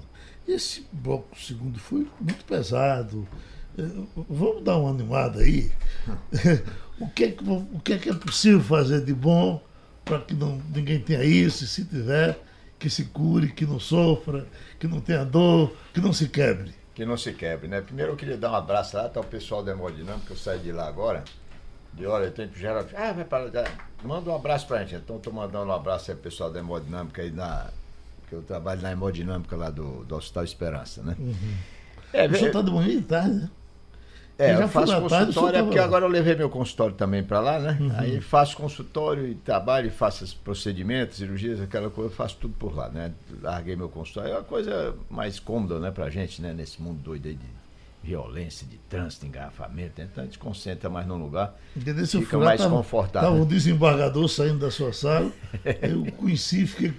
Esse 0.47 0.87
bloco 0.93 1.39
segundo 1.39 1.79
foi 1.79 2.07
muito 2.21 2.45
pesado. 2.45 3.27
Eh, 3.79 3.83
Vamos 4.29 4.63
dar 4.65 4.77
uma 4.79 4.91
animada 4.91 5.41
aí. 5.41 5.71
o, 7.01 7.09
que 7.09 7.25
é 7.25 7.31
que, 7.31 7.45
o 7.45 7.81
que 7.85 7.93
é 7.93 7.99
que 7.99 8.11
é 8.11 8.15
possível 8.15 8.61
fazer 8.61 9.05
de 9.05 9.15
bom 9.15 9.63
para 10.05 10.19
que 10.21 10.35
não, 10.35 10.61
ninguém 10.75 10.99
tenha 10.99 11.23
isso, 11.23 11.63
e 11.63 11.67
se 11.69 11.85
tiver, 11.85 12.39
que 12.79 12.91
se 12.91 13.05
cure, 13.05 13.53
que 13.53 13.65
não 13.65 13.79
sofra, 13.79 14.47
que 14.79 14.89
não 14.89 15.01
tenha 15.01 15.25
dor, 15.25 15.73
que 15.95 16.01
não 16.01 16.13
se 16.13 16.29
quebre. 16.29 16.75
Que 16.95 17.05
não 17.05 17.17
se 17.17 17.33
quebre, 17.33 17.69
né? 17.69 17.81
Primeiro 17.81 18.13
eu 18.13 18.17
queria 18.17 18.37
dar 18.37 18.51
um 18.51 18.57
abraço 18.57 18.97
lá, 18.97 19.09
tá 19.09 19.21
o 19.21 19.25
pessoal 19.25 19.63
da 19.63 19.73
Hemodinâmica, 19.73 20.33
eu 20.33 20.37
saí 20.37 20.59
de 20.59 20.73
lá 20.73 20.89
agora. 20.89 21.23
De 21.93 22.07
hora, 22.07 22.25
eu 22.27 22.31
tenho 22.31 22.49
que 22.49 22.59
gerar. 22.59 22.85
Ah, 22.95 23.13
vai 23.13 23.25
para 23.25 23.45
lá. 23.45 23.65
Manda 24.05 24.31
um 24.31 24.35
abraço 24.35 24.67
pra 24.67 24.85
gente. 24.85 24.95
Então 24.97 25.17
estou 25.17 25.33
mandando 25.33 25.71
um 25.71 25.75
abraço 25.75 26.11
aí 26.11 26.17
pro 26.17 26.25
pessoal 26.25 26.51
da 26.51 26.61
Hemodinâmica 26.61 27.23
aí 27.23 27.31
na. 27.31 27.69
Que 28.29 28.37
eu 28.37 28.43
trabalho 28.43 28.81
na 28.81 28.93
hemodinâmica 28.93 29.57
lá 29.57 29.71
do, 29.71 30.05
do 30.05 30.15
Hospital 30.15 30.45
Esperança, 30.45 31.03
né? 31.03 31.17
É, 32.13 32.27
O 32.29 32.35
senhor 32.37 32.63
manhã 32.71 32.93
e 32.93 33.03
tarde, 33.03 33.35
né? 33.35 33.51
É, 34.39 34.53
Eu 34.53 34.57
já 34.59 34.63
eu 34.63 34.69
faço 34.69 34.87
tarde, 34.87 35.09
senhor 35.09 35.27
consultório, 35.27 35.49
é 35.49 35.59
tava 35.59 35.67
porque 35.67 35.79
lá. 35.81 35.85
agora 35.85 36.05
eu 36.05 36.09
levei 36.09 36.37
meu 36.37 36.49
consultório 36.49 36.95
também 36.95 37.25
para 37.25 37.41
lá, 37.41 37.59
né? 37.59 37.77
Uhum. 37.81 37.93
Aí 37.99 38.21
faço 38.21 38.57
consultório 38.57 39.27
e 39.27 39.35
trabalho 39.35 39.89
e 39.89 39.91
faço 39.91 40.23
os 40.25 40.33
procedimentos, 40.33 41.19
cirurgias, 41.19 41.61
aquela 41.61 41.91
coisa, 41.91 42.11
eu 42.11 42.15
faço 42.17 42.37
tudo 42.41 42.55
por 42.57 42.75
lá, 42.75 42.89
né? 42.89 43.13
Larguei 43.43 43.75
meu 43.75 43.89
consultório. 43.89 44.31
É 44.31 44.37
uma 44.37 44.45
coisa 44.45 44.95
mais 45.11 45.39
cômoda, 45.41 45.79
né, 45.81 45.91
pra 45.91 46.09
gente, 46.09 46.41
né? 46.41 46.55
Nesse 46.55 46.81
mundo 46.81 47.03
doido 47.03 47.27
aí 47.27 47.35
de 47.35 47.47
violência, 48.03 48.67
de 48.67 48.77
trânsito, 48.89 49.27
engarrafamento. 49.27 50.01
né? 50.01 50.09
Então 50.11 50.23
a 50.23 50.27
gente 50.27 50.39
concentra 50.39 50.89
mais 50.89 51.07
num 51.07 51.17
lugar. 51.23 51.55
Entendeu? 51.77 52.07
Fica 52.07 52.39
lá, 52.39 52.45
mais 52.47 52.61
tava- 52.61 52.77
confortável. 52.77 53.29
Tava 53.31 53.43
um 53.43 53.47
desembargador 53.47 54.29
saindo 54.29 54.59
da 54.59 54.71
sua 54.71 54.93
sala. 54.93 55.31
eu 55.83 56.11
conheci, 56.13 56.67
fiquei, 56.67 56.93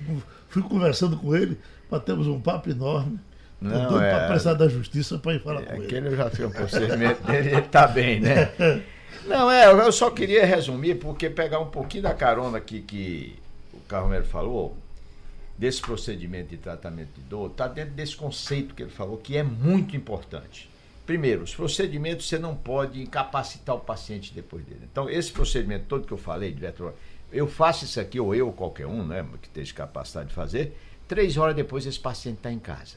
fui 0.50 0.62
conversando 0.62 1.18
com 1.18 1.36
ele, 1.36 1.58
batemos 1.90 2.28
um 2.28 2.40
papo 2.40 2.70
enorme. 2.70 3.20
Não, 3.60 3.90
doido 3.90 4.04
é- 4.04 4.12
para 4.12 4.28
prestar 4.28 4.54
da 4.56 4.68
justiça 4.68 5.18
para 5.20 5.34
ir 5.36 5.40
falar 5.42 5.62
É, 5.62 5.66
com 5.66 5.74
ele. 5.76 5.86
Aquele 5.86 6.08
eu 6.08 6.16
já 6.16 6.30
fiz 6.30 6.46
um 6.46 6.50
procedimento 6.52 7.24
dele, 7.24 7.50
ele 7.50 7.62
tá 7.64 7.88
bem, 7.88 8.20
né? 8.20 8.52
Não, 9.28 9.52
é, 9.52 9.68
eu 9.72 9.92
só 9.92 10.10
queria 10.10 10.44
resumir, 10.46 10.96
porque 10.96 11.30
pegar 11.30 11.60
um 11.60 11.68
pouquinho 11.68 12.02
da 12.04 12.14
carona 12.14 12.58
aqui 12.58 12.82
que 12.82 13.36
o 13.72 13.80
Carmelo 13.82 14.26
falou, 14.26 14.76
desse 15.56 15.80
procedimento 15.80 16.50
de 16.50 16.58
tratamento 16.58 17.10
de 17.16 17.22
dor, 17.22 17.52
está 17.52 17.68
dentro 17.68 17.92
desse 17.94 18.16
conceito 18.16 18.74
que 18.74 18.82
ele 18.82 18.90
falou, 18.90 19.18
que 19.18 19.38
é 19.38 19.44
muito 19.44 19.96
importante. 19.96 20.71
Primeiro, 21.12 21.44
os 21.44 21.54
procedimentos 21.54 22.26
você 22.26 22.40
não 22.40 22.56
pode 22.56 23.02
incapacitar 23.02 23.76
o 23.76 23.82
paciente 23.82 24.34
depois 24.34 24.64
dele. 24.64 24.88
Então, 24.90 25.10
esse 25.10 25.30
procedimento 25.30 25.84
todo 25.90 26.08
que 26.08 26.14
eu 26.14 26.18
falei, 26.18 26.54
de 26.54 26.62
vetro, 26.62 26.94
eu 27.34 27.50
faço 27.50 27.84
isso 27.84 28.00
aqui, 28.00 28.18
ou 28.18 28.34
eu, 28.34 28.48
ou 28.48 28.54
qualquer 28.54 28.88
um, 28.88 29.06
né, 29.06 29.28
que 29.42 29.50
esteja 29.50 29.74
capacitado 29.74 30.30
de 30.30 30.34
fazer, 30.34 30.74
três 31.10 31.36
horas 31.36 31.54
depois 31.54 31.86
esse 31.86 32.00
paciente 32.00 32.38
está 32.38 32.50
em 32.50 32.60
casa. 32.60 32.96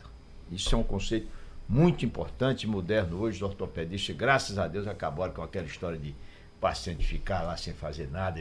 Isso 0.49 0.73
é 0.77 0.79
um 0.79 0.85
conceito 0.85 1.27
muito 1.69 2.07
importante, 2.07 2.69
moderno 2.69 3.19
hoje, 3.19 3.39
os 3.39 3.43
ortopedistas, 3.43 4.15
graças 4.15 4.61
a 4.61 4.69
Deus, 4.69 4.87
acabaram 4.87 5.33
com 5.33 5.43
aquela 5.43 5.67
história 5.67 5.99
de 5.99 6.15
paciente 6.61 7.05
ficar 7.05 7.43
lá 7.43 7.57
sem 7.57 7.75
fazer 7.75 8.09
nada. 8.13 8.41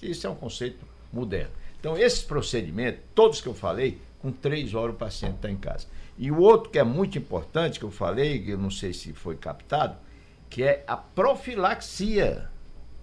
Isso 0.00 0.28
é 0.28 0.30
um 0.30 0.36
conceito 0.36 0.86
moderno. 1.12 1.50
Então, 1.80 1.98
esses 1.98 2.22
procedimentos, 2.22 3.00
todos 3.16 3.40
que 3.40 3.48
eu 3.48 3.54
falei, 3.54 3.98
com 4.20 4.30
três 4.30 4.74
horas 4.74 4.94
o 4.94 4.98
paciente 4.98 5.34
está 5.34 5.50
em 5.50 5.56
casa. 5.56 5.88
E 6.18 6.30
o 6.30 6.38
outro 6.38 6.70
que 6.70 6.78
é 6.78 6.84
muito 6.84 7.16
importante, 7.16 7.78
que 7.78 7.84
eu 7.84 7.90
falei, 7.90 8.42
que 8.42 8.50
eu 8.50 8.58
não 8.58 8.70
sei 8.70 8.92
se 8.92 9.12
foi 9.12 9.36
captado, 9.36 9.96
que 10.50 10.62
é 10.62 10.82
a 10.86 10.96
profilaxia 10.96 12.50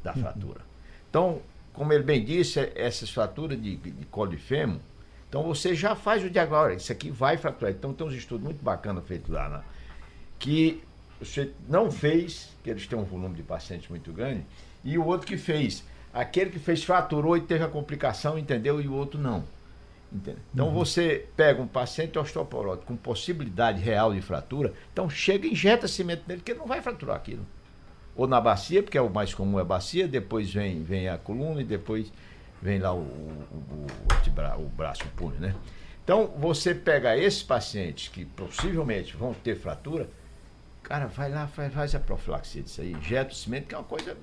da 0.03 0.13
fratura. 0.13 0.61
Então, 1.09 1.41
como 1.74 1.93
ele 1.93 2.03
bem 2.03 2.24
disse, 2.24 2.59
essas 2.76 3.09
fraturas 3.09 3.61
de, 3.61 3.78
de 3.78 4.38
fêmur, 4.38 4.80
então 5.30 5.43
você 5.43 5.74
já 5.74 5.95
faz 5.95 6.24
o 6.24 6.30
diagnóstico, 6.30 6.82
isso 6.82 6.91
aqui 6.91 7.09
vai 7.09 7.38
fraturar. 7.38 7.72
Então 7.72 7.93
tem 7.93 8.05
uns 8.05 8.13
estudos 8.13 8.43
muito 8.43 8.63
bacanas 8.63 9.05
feitos 9.05 9.30
lá, 9.30 9.49
né? 9.49 9.63
que 10.39 10.84
você 11.20 11.51
não 11.68 11.91
fez, 11.91 12.49
que 12.63 12.70
eles 12.70 12.86
têm 12.88 12.97
um 12.97 13.03
volume 13.03 13.36
de 13.36 13.43
pacientes 13.43 13.89
muito 13.89 14.11
grande, 14.11 14.45
e 14.84 14.97
o 14.97 15.05
outro 15.05 15.26
que 15.26 15.38
fez. 15.38 15.84
Aquele 16.13 16.49
que 16.49 16.59
fez 16.59 16.84
fraturou 16.84 17.36
e 17.36 17.41
teve 17.41 17.63
a 17.63 17.68
complicação, 17.68 18.38
entendeu? 18.38 18.80
E 18.80 18.88
o 18.88 18.93
outro 18.93 19.20
não. 19.20 19.43
Então 20.53 20.72
você 20.72 21.28
pega 21.36 21.62
um 21.62 21.68
paciente 21.68 22.18
osteoporótico 22.18 22.86
com 22.88 22.95
possibilidade 22.95 23.82
real 23.82 24.14
de 24.14 24.22
fratura, 24.22 24.74
então 24.93 25.10
chega 25.10 25.47
e 25.47 25.51
injeta 25.51 25.88
cimento 25.88 26.24
nele, 26.28 26.41
que 26.41 26.51
ele 26.51 26.60
não 26.60 26.68
vai 26.68 26.82
fraturar 26.82 27.16
aquilo. 27.18 27.45
Ou 28.16 28.28
na 28.28 28.39
bacia, 28.39 28.82
porque 28.82 28.97
é 28.97 29.01
o 29.01 29.10
mais 29.10 29.34
comum 29.34 29.60
é 29.60 29.62
a 29.62 29.66
bacia, 29.66 30.08
depois 30.08 30.53
vem, 30.53 30.84
vem 30.84 31.10
a 31.10 31.18
coluna 31.18 31.62
e 31.62 31.66
depois 31.66 32.12
vem 32.62 32.80
lá 32.80 32.93
o, 32.93 32.99
o, 32.99 33.88
o, 34.58 34.62
o 34.64 34.70
braço, 34.70 35.03
o 35.03 35.10
punho, 35.18 35.39
né? 35.39 35.53
Então 36.03 36.28
você 36.38 36.74
pega 36.74 37.18
esses 37.18 37.43
pacientes 37.43 38.08
que 38.08 38.24
possivelmente 38.24 39.18
vão 39.18 39.34
ter 39.34 39.56
fratura, 39.56 40.08
cara, 40.82 41.08
vai 41.08 41.30
lá, 41.30 41.47
faz, 41.47 41.74
faz 41.74 41.95
a 41.95 41.99
profilaxia 41.99 42.62
disso 42.62 42.80
aí, 42.80 42.93
injeta 42.93 43.34
o 43.34 43.36
cimento, 43.36 43.68
que 43.68 43.76
é 43.76 43.78
uma 43.78 43.84
coisa 43.84 44.16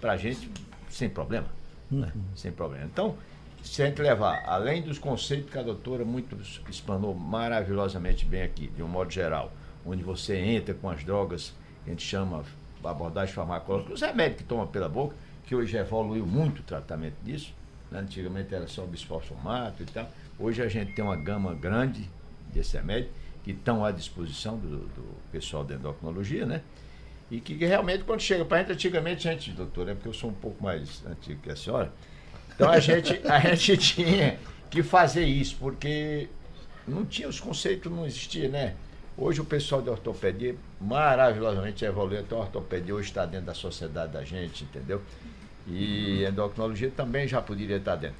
pra 0.00 0.16
gente 0.16 0.50
sem 0.88 1.08
problema. 1.08 1.48
né? 1.90 2.12
Sem 2.36 2.52
problema. 2.52 2.84
Então, 2.84 3.16
se 3.62 3.82
a 3.82 3.86
gente 3.86 4.00
levar, 4.00 4.42
além 4.46 4.82
dos 4.82 4.98
conceitos 4.98 5.50
que 5.50 5.58
a 5.58 5.62
doutora 5.62 6.04
muito 6.04 6.36
explanou 6.68 7.14
maravilhosamente 7.14 8.24
bem 8.24 8.42
aqui, 8.42 8.68
de 8.68 8.82
um 8.82 8.88
modo 8.88 9.10
geral, 9.10 9.52
onde 9.84 10.02
você 10.02 10.36
entra 10.36 10.74
com 10.74 10.88
as 10.88 11.04
drogas 11.04 11.52
que 11.84 11.90
a 11.90 11.92
gente 11.92 12.06
chama 12.06 12.44
abordagem 12.82 13.34
farmacológica, 13.34 13.92
os 13.92 14.00
remédios 14.00 14.38
que 14.38 14.44
toma 14.44 14.66
pela 14.66 14.88
boca, 14.88 15.14
que 15.46 15.54
hoje 15.54 15.76
evoluiu 15.76 16.26
muito 16.26 16.60
o 16.60 16.62
tratamento 16.62 17.16
disso, 17.22 17.52
né? 17.90 18.00
antigamente 18.00 18.54
era 18.54 18.66
só 18.66 18.84
bisfosfonato 18.86 19.82
e 19.82 19.86
tal, 19.86 20.08
hoje 20.38 20.62
a 20.62 20.68
gente 20.68 20.92
tem 20.92 21.04
uma 21.04 21.16
gama 21.16 21.54
grande 21.54 22.08
desse 22.52 22.76
remédio 22.76 23.10
que 23.44 23.52
estão 23.52 23.84
à 23.84 23.90
disposição 23.90 24.56
do, 24.58 24.78
do 24.78 25.16
pessoal 25.32 25.64
da 25.64 25.74
endocrinologia, 25.74 26.44
né? 26.44 26.62
E 27.30 27.40
que 27.40 27.54
realmente, 27.54 28.02
quando 28.04 28.20
chega 28.20 28.44
para 28.44 28.58
a 28.58 28.60
gente, 28.60 28.72
antigamente, 28.72 29.28
a 29.28 29.32
gente, 29.32 29.52
doutor, 29.52 29.88
é 29.88 29.94
porque 29.94 30.08
eu 30.08 30.12
sou 30.12 30.30
um 30.30 30.34
pouco 30.34 30.62
mais 30.62 31.04
antigo 31.06 31.40
que 31.40 31.50
a 31.50 31.56
senhora, 31.56 31.92
então 32.60 32.70
a 32.70 32.78
gente, 32.78 33.20
a 33.26 33.40
gente 33.40 33.76
tinha 33.94 34.38
que 34.68 34.82
fazer 34.82 35.24
isso, 35.24 35.56
porque 35.58 36.28
não 36.86 37.06
tinha 37.06 37.26
os 37.26 37.40
conceitos, 37.40 37.90
não 37.90 38.04
existia, 38.04 38.50
né? 38.50 38.74
Hoje 39.16 39.40
o 39.40 39.44
pessoal 39.46 39.80
de 39.80 39.88
ortopedia 39.88 40.54
maravilhosamente 40.78 41.86
evoluiu, 41.86 42.20
então 42.20 42.38
a 42.38 42.42
ortopedia 42.42 42.94
hoje 42.94 43.08
está 43.08 43.24
dentro 43.24 43.46
da 43.46 43.54
sociedade 43.54 44.12
da 44.12 44.22
gente, 44.24 44.64
entendeu? 44.64 45.00
E 45.66 46.24
endocrinologia 46.24 46.90
também 46.94 47.26
já 47.26 47.40
poderia 47.40 47.78
estar 47.78 47.96
dentro. 47.96 48.16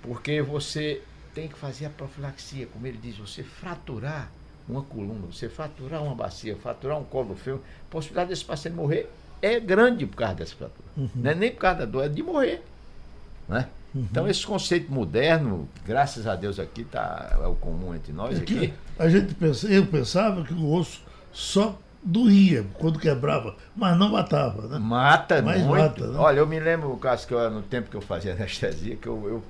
Porque 0.00 0.40
você 0.40 1.02
tem 1.34 1.46
que 1.46 1.58
fazer 1.58 1.84
a 1.86 1.90
profilaxia, 1.90 2.66
como 2.66 2.86
ele 2.86 2.98
diz, 2.98 3.18
você 3.18 3.42
fraturar 3.42 4.30
uma 4.66 4.82
coluna, 4.82 5.26
você 5.30 5.50
fraturar 5.50 6.02
uma 6.02 6.14
bacia, 6.14 6.56
fraturar 6.56 6.98
um 6.98 7.04
colo 7.04 7.36
fio, 7.36 7.62
a 7.88 7.90
possibilidade 7.90 8.30
desse 8.30 8.44
paciente 8.44 8.74
morrer 8.74 9.10
é 9.42 9.60
grande 9.60 10.06
por 10.06 10.16
causa 10.16 10.36
dessa 10.36 10.54
fratura. 10.54 10.88
Não 11.14 11.30
é 11.30 11.34
nem 11.34 11.50
por 11.50 11.58
causa 11.58 11.80
da 11.80 11.84
dor, 11.84 12.04
é 12.04 12.08
de 12.08 12.22
morrer. 12.22 12.62
Né? 13.48 13.68
Então 13.94 14.26
esse 14.26 14.46
conceito 14.46 14.90
moderno, 14.92 15.68
graças 15.84 16.26
a 16.26 16.34
Deus 16.34 16.58
aqui 16.58 16.82
tá, 16.84 17.38
é 17.42 17.46
o 17.46 17.54
comum 17.54 17.94
entre 17.94 18.12
nós 18.12 18.38
É 18.38 18.42
aqui. 18.42 18.72
a 18.98 19.08
gente 19.08 19.34
pensa, 19.34 19.66
eu 19.68 19.86
pensava 19.86 20.42
que 20.44 20.54
o 20.54 20.72
osso 20.72 21.02
só 21.30 21.78
doía 22.02 22.64
quando 22.78 22.98
quebrava, 22.98 23.54
mas 23.76 23.96
não 23.98 24.08
matava, 24.10 24.66
né? 24.66 24.78
Mata 24.78 25.40
Mas 25.42 25.62
muito. 25.62 25.78
mata, 26.00 26.06
né? 26.08 26.18
Olha, 26.18 26.38
eu 26.38 26.46
me 26.46 26.58
lembro 26.58 26.96
caso 26.96 27.26
que 27.26 27.34
eu, 27.34 27.50
no 27.50 27.62
tempo 27.62 27.90
que 27.90 27.96
eu 27.96 28.00
fazia 28.00 28.32
anestesia, 28.34 28.96
que 28.96 29.06
eu, 29.06 29.28
eu- 29.28 29.42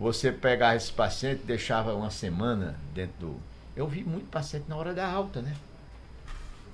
você 0.00 0.30
pegava 0.32 0.76
esse 0.76 0.92
paciente, 0.92 1.42
deixava 1.44 1.94
uma 1.94 2.10
semana 2.10 2.76
dentro 2.94 3.14
do. 3.20 3.36
Eu 3.74 3.86
vi 3.86 4.02
muito 4.04 4.26
paciente 4.30 4.64
na 4.68 4.76
hora 4.76 4.92
da 4.94 5.06
alta, 5.10 5.40
né? 5.40 5.54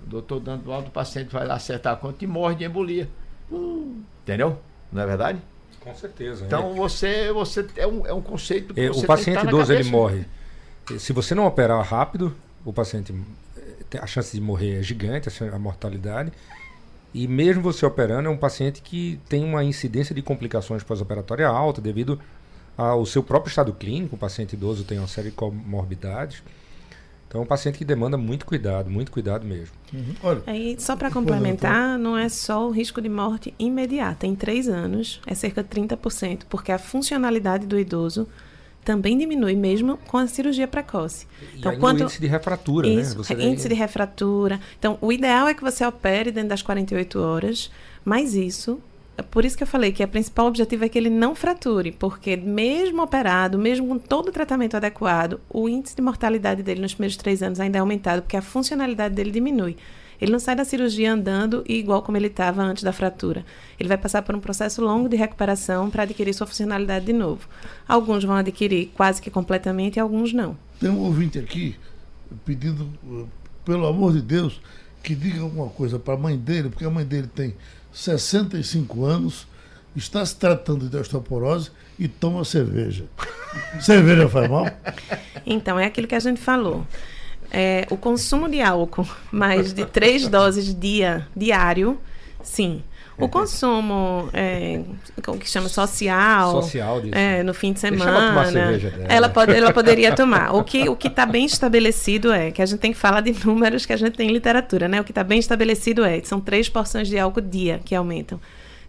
O 0.05 0.09
doutor 0.09 0.41
dando 0.41 0.73
alta, 0.73 0.89
o 0.89 0.93
paciente 0.93 1.33
vai 1.33 1.47
lá 1.47 1.55
acertar 1.55 1.93
a 1.93 1.97
conta 1.97 2.25
e 2.25 2.27
morre 2.27 2.55
de 2.57 2.65
embolia. 2.65 3.09
Entendeu? 4.23 4.59
Não 4.91 5.03
é 5.03 5.07
verdade? 5.07 5.39
Com 5.81 5.95
certeza. 5.95 6.45
Então 6.47 6.75
você, 6.75 7.33
você 7.33 7.67
é, 7.77 7.87
um, 7.87 8.07
é 8.07 8.13
um 8.13 8.23
conceito 8.23 8.75
que 8.75 8.81
É, 8.81 8.89
você 8.89 9.05
o 9.05 9.07
paciente 9.07 9.43
na 9.43 9.51
idoso 9.51 9.73
ele 9.73 9.85
morre. 9.91 10.25
Se 10.99 11.13
você 11.13 11.35
não 11.35 11.47
operar 11.47 11.83
rápido, 11.85 12.35
o 12.65 12.73
paciente 12.73 13.15
eh, 13.57 13.99
a 13.99 14.07
chance 14.07 14.35
de 14.35 14.41
morrer 14.41 14.79
é 14.79 14.83
gigante, 14.83 15.29
a 15.53 15.59
mortalidade. 15.59 16.33
E 17.15 17.29
mesmo 17.29 17.63
você 17.63 17.85
operando, 17.85 18.29
é 18.29 18.31
um 18.31 18.37
paciente 18.37 18.81
que 18.81 19.21
tem 19.29 19.45
uma 19.45 19.63
incidência 19.63 20.15
de 20.15 20.23
complicações 20.23 20.83
pós-operatória 20.83 21.47
alta 21.47 21.81
devido 21.81 22.19
ao 22.77 23.05
seu 23.05 23.23
próprio 23.23 23.51
estado 23.51 23.73
clínico. 23.73 24.17
O 24.17 24.19
paciente 24.19 24.55
idoso 24.55 24.85
tem 24.85 24.99
uma 24.99 25.09
série 25.09 25.31
de 25.31 25.37
comorbidades. 25.37 26.43
Então 27.33 27.41
é 27.41 27.45
um 27.45 27.47
paciente 27.47 27.79
que 27.79 27.85
demanda 27.87 28.19
muito 28.19 28.45
cuidado, 28.45 28.91
muito 28.91 29.11
cuidado 29.11 29.47
mesmo. 29.47 29.75
Uhum. 29.91 30.15
Olha, 30.23 30.43
Aí, 30.47 30.77
só 30.79 30.95
para 30.95 31.11
complementar, 31.11 31.99
não 31.99 32.15
é 32.15 32.29
só 32.29 32.69
o 32.69 32.71
risco 32.71 33.01
de 33.01 33.09
morte 33.09 33.55
imediata. 33.59 34.27
Em 34.27 34.35
três 34.35 34.69
anos, 34.69 35.19
é 35.27 35.35
cerca 35.35 35.63
de 35.63 35.69
30%, 35.71 36.43
porque 36.47 36.71
a 36.71 36.79
funcionalidade 36.79 37.67
do 37.67 37.79
idoso 37.79 38.29
também 38.85 39.17
diminui, 39.17 39.55
mesmo 39.55 39.97
com 40.09 40.19
a 40.19 40.27
cirurgia 40.27 40.69
precoce. 40.69 41.27
E 41.55 41.67
ainda 41.67 41.87
o 41.87 41.91
índice 41.93 42.21
de 42.21 42.27
refratura, 42.27 42.87
Isso, 42.87 43.17
né? 43.17 43.25
Você 43.25 43.33
índice 43.33 43.67
de 43.67 43.75
refratura. 43.75 44.61
Então, 44.79 44.99
o 45.01 45.11
ideal 45.11 45.49
é 45.49 45.55
que 45.55 45.63
você 45.63 45.87
opere 45.87 46.31
dentro 46.31 46.51
das 46.51 46.61
48 46.61 47.19
horas, 47.19 47.71
mas 48.05 48.35
isso 48.35 48.73
é 48.73 48.92
por 49.31 49.45
isso 49.45 49.57
que 49.57 49.63
eu 49.63 49.67
falei 49.67 49.93
que 49.93 50.03
o 50.03 50.09
principal 50.09 50.47
objetivo 50.47 50.85
é 50.85 50.89
que 50.89 50.99
ele 50.99 51.11
não 51.11 51.35
frature, 51.35 51.93
porque 51.93 52.37
mesmo 52.37 53.03
operado, 53.03 53.59
mesmo 53.59 53.87
com 53.87 53.99
todo 53.99 54.29
o 54.29 54.33
tratamento 54.33 54.77
adequado, 54.77 55.39
o 55.51 55.69
índice 55.69 55.95
de 55.95 56.01
mortalidade 56.01 56.63
dele 56.63 56.81
nos 56.81 56.95
primeiros 56.95 57.17
três 57.17 57.43
anos 57.43 57.61
ainda 57.61 57.79
é 57.79 57.81
aumentado, 57.81 58.23
porque 58.23 58.37
a 58.37 58.43
funcionalidade 58.43 59.15
dele 59.15 59.31
diminui. 59.31 59.77
Ele 60.21 60.31
não 60.31 60.39
sai 60.39 60.55
da 60.55 60.65
cirurgia 60.65 61.13
andando 61.13 61.65
igual 61.67 62.01
como 62.01 62.17
ele 62.17 62.29
estava 62.29 62.63
antes 62.63 62.85
da 62.85 62.93
fratura. 62.93 63.45
Ele 63.79 63.89
vai 63.89 63.99
passar 63.99 64.23
por 64.23 64.37
um 64.37 64.41
processo 64.41 64.81
longo 64.81 65.09
de 65.09 65.17
recuperação 65.17 65.91
para 65.91 66.05
adquirir 66.05 66.33
sua 66.33 66.47
funcionalidade 66.47 67.05
de 67.05 67.13
novo. 67.13 67.49
Alguns 67.89 68.23
vão 68.23 68.37
adquirir 68.37 68.93
quase 68.95 69.21
que 69.21 69.31
completamente 69.31 69.97
e 69.97 70.01
alguns 70.01 70.33
não. 70.33 70.57
Tem 70.79 70.89
um 70.89 71.01
ouvinte 71.01 71.41
aqui 71.41 71.75
pedindo, 72.45 72.89
eh, 73.05 73.25
pelo 73.65 73.85
amor 73.85 74.13
de 74.13 74.23
Deus, 74.23 74.61
que 75.03 75.15
diga 75.17 75.41
alguma 75.41 75.69
coisa 75.69 75.99
para 75.99 76.15
a 76.15 76.17
mãe 76.17 76.39
dele, 76.39 76.69
porque 76.71 76.85
a 76.85 76.91
mãe 76.91 77.05
dele 77.05 77.27
tem 77.27 77.55
65 77.93 79.05
anos, 79.05 79.47
está 79.95 80.25
se 80.25 80.37
tratando 80.37 80.89
de 80.89 80.97
osteoporose 80.97 81.71
e 81.99 82.09
toma 82.09 82.45
cerveja. 82.45 83.05
cerveja 83.81 84.29
faz 84.29 84.51
mal? 84.51 84.67
Então, 85.45 85.79
é 85.79 85.87
aquilo 85.87 86.07
que 86.07 86.15
a 86.15 86.21
gente 86.21 86.41
falou. 86.41 86.87
É, 87.51 87.87
o 87.91 87.97
consumo 87.97 88.49
de 88.49 88.63
álcool, 88.63 89.07
mais 89.31 89.75
de 89.75 89.85
três 89.85 90.27
doses 90.27 90.75
dia, 90.75 91.29
diário, 91.37 92.01
sim. 92.43 92.83
O 93.19 93.29
consumo, 93.29 94.29
é, 94.33 94.81
o 95.27 95.37
que 95.37 95.49
chama 95.49 95.69
social, 95.69 96.63
Social 96.63 97.01
disso. 97.01 97.15
é, 97.15 97.43
no 97.43 97.53
fim 97.53 97.73
de 97.73 97.87
ela 97.87 97.99
semana, 97.99 98.51
dela. 98.51 99.07
ela, 99.09 99.29
pode, 99.29 99.53
ela 99.55 99.73
poderia 99.73 100.15
tomar. 100.15 100.55
O 100.55 100.65
que 100.65 100.89
o 100.89 100.97
que 100.97 101.09
está 101.09 101.27
bem 101.27 101.45
estabelecido 101.45 102.33
é 102.33 102.51
que 102.51 102.63
a 102.63 102.67
gente 102.67 102.81
tem 102.81 102.93
que 102.93 102.99
falar 102.99 103.21
de 103.21 103.33
números 103.45 103.85
que 103.87 103.93
a 103.93 103.97
gente 103.97 104.17
tem 104.17 104.31
em 104.31 104.33
literatura, 104.33 104.89
né? 104.89 105.01
O 105.01 105.05
que 105.05 105.11
está 105.11 105.23
bem 105.23 105.39
estabelecido 105.39 106.05
é 106.05 106.21
que 106.21 106.29
são 106.29 106.41
três 106.41 106.69
porções 106.69 107.09
de 107.09 107.19
álcool 107.19 107.41
dia 107.43 107.81
que 107.85 107.95
aumentam. 107.95 108.41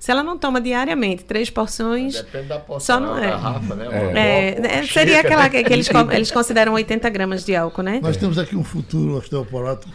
Se 0.03 0.11
ela 0.11 0.21
não 0.21 0.37
toma 0.37 0.59
diariamente 0.59 1.23
três 1.23 1.49
porções, 1.49 2.15
Depende 2.15 2.49
da 2.49 2.59
porção 2.59 2.97
Só 2.97 2.99
não 2.99 3.15
da 3.15 3.25
é. 3.25 3.29
garrafa, 3.29 3.73
né? 3.73 3.87
é, 4.13 4.75
é, 4.75 4.75
uma 4.79 4.83
seria 4.85 5.21
aquela 5.21 5.43
né? 5.43 5.63
que 5.63 5.71
eles, 5.71 5.87
eles 6.11 6.29
consideram 6.29 6.73
80 6.73 7.09
gramas 7.09 7.45
de 7.45 7.55
álcool, 7.55 7.83
né? 7.83 8.01
Nós 8.03 8.17
temos 8.17 8.37
aqui 8.37 8.53
um 8.53 8.65
futuro 8.65 9.15
osteoporoto 9.15 9.87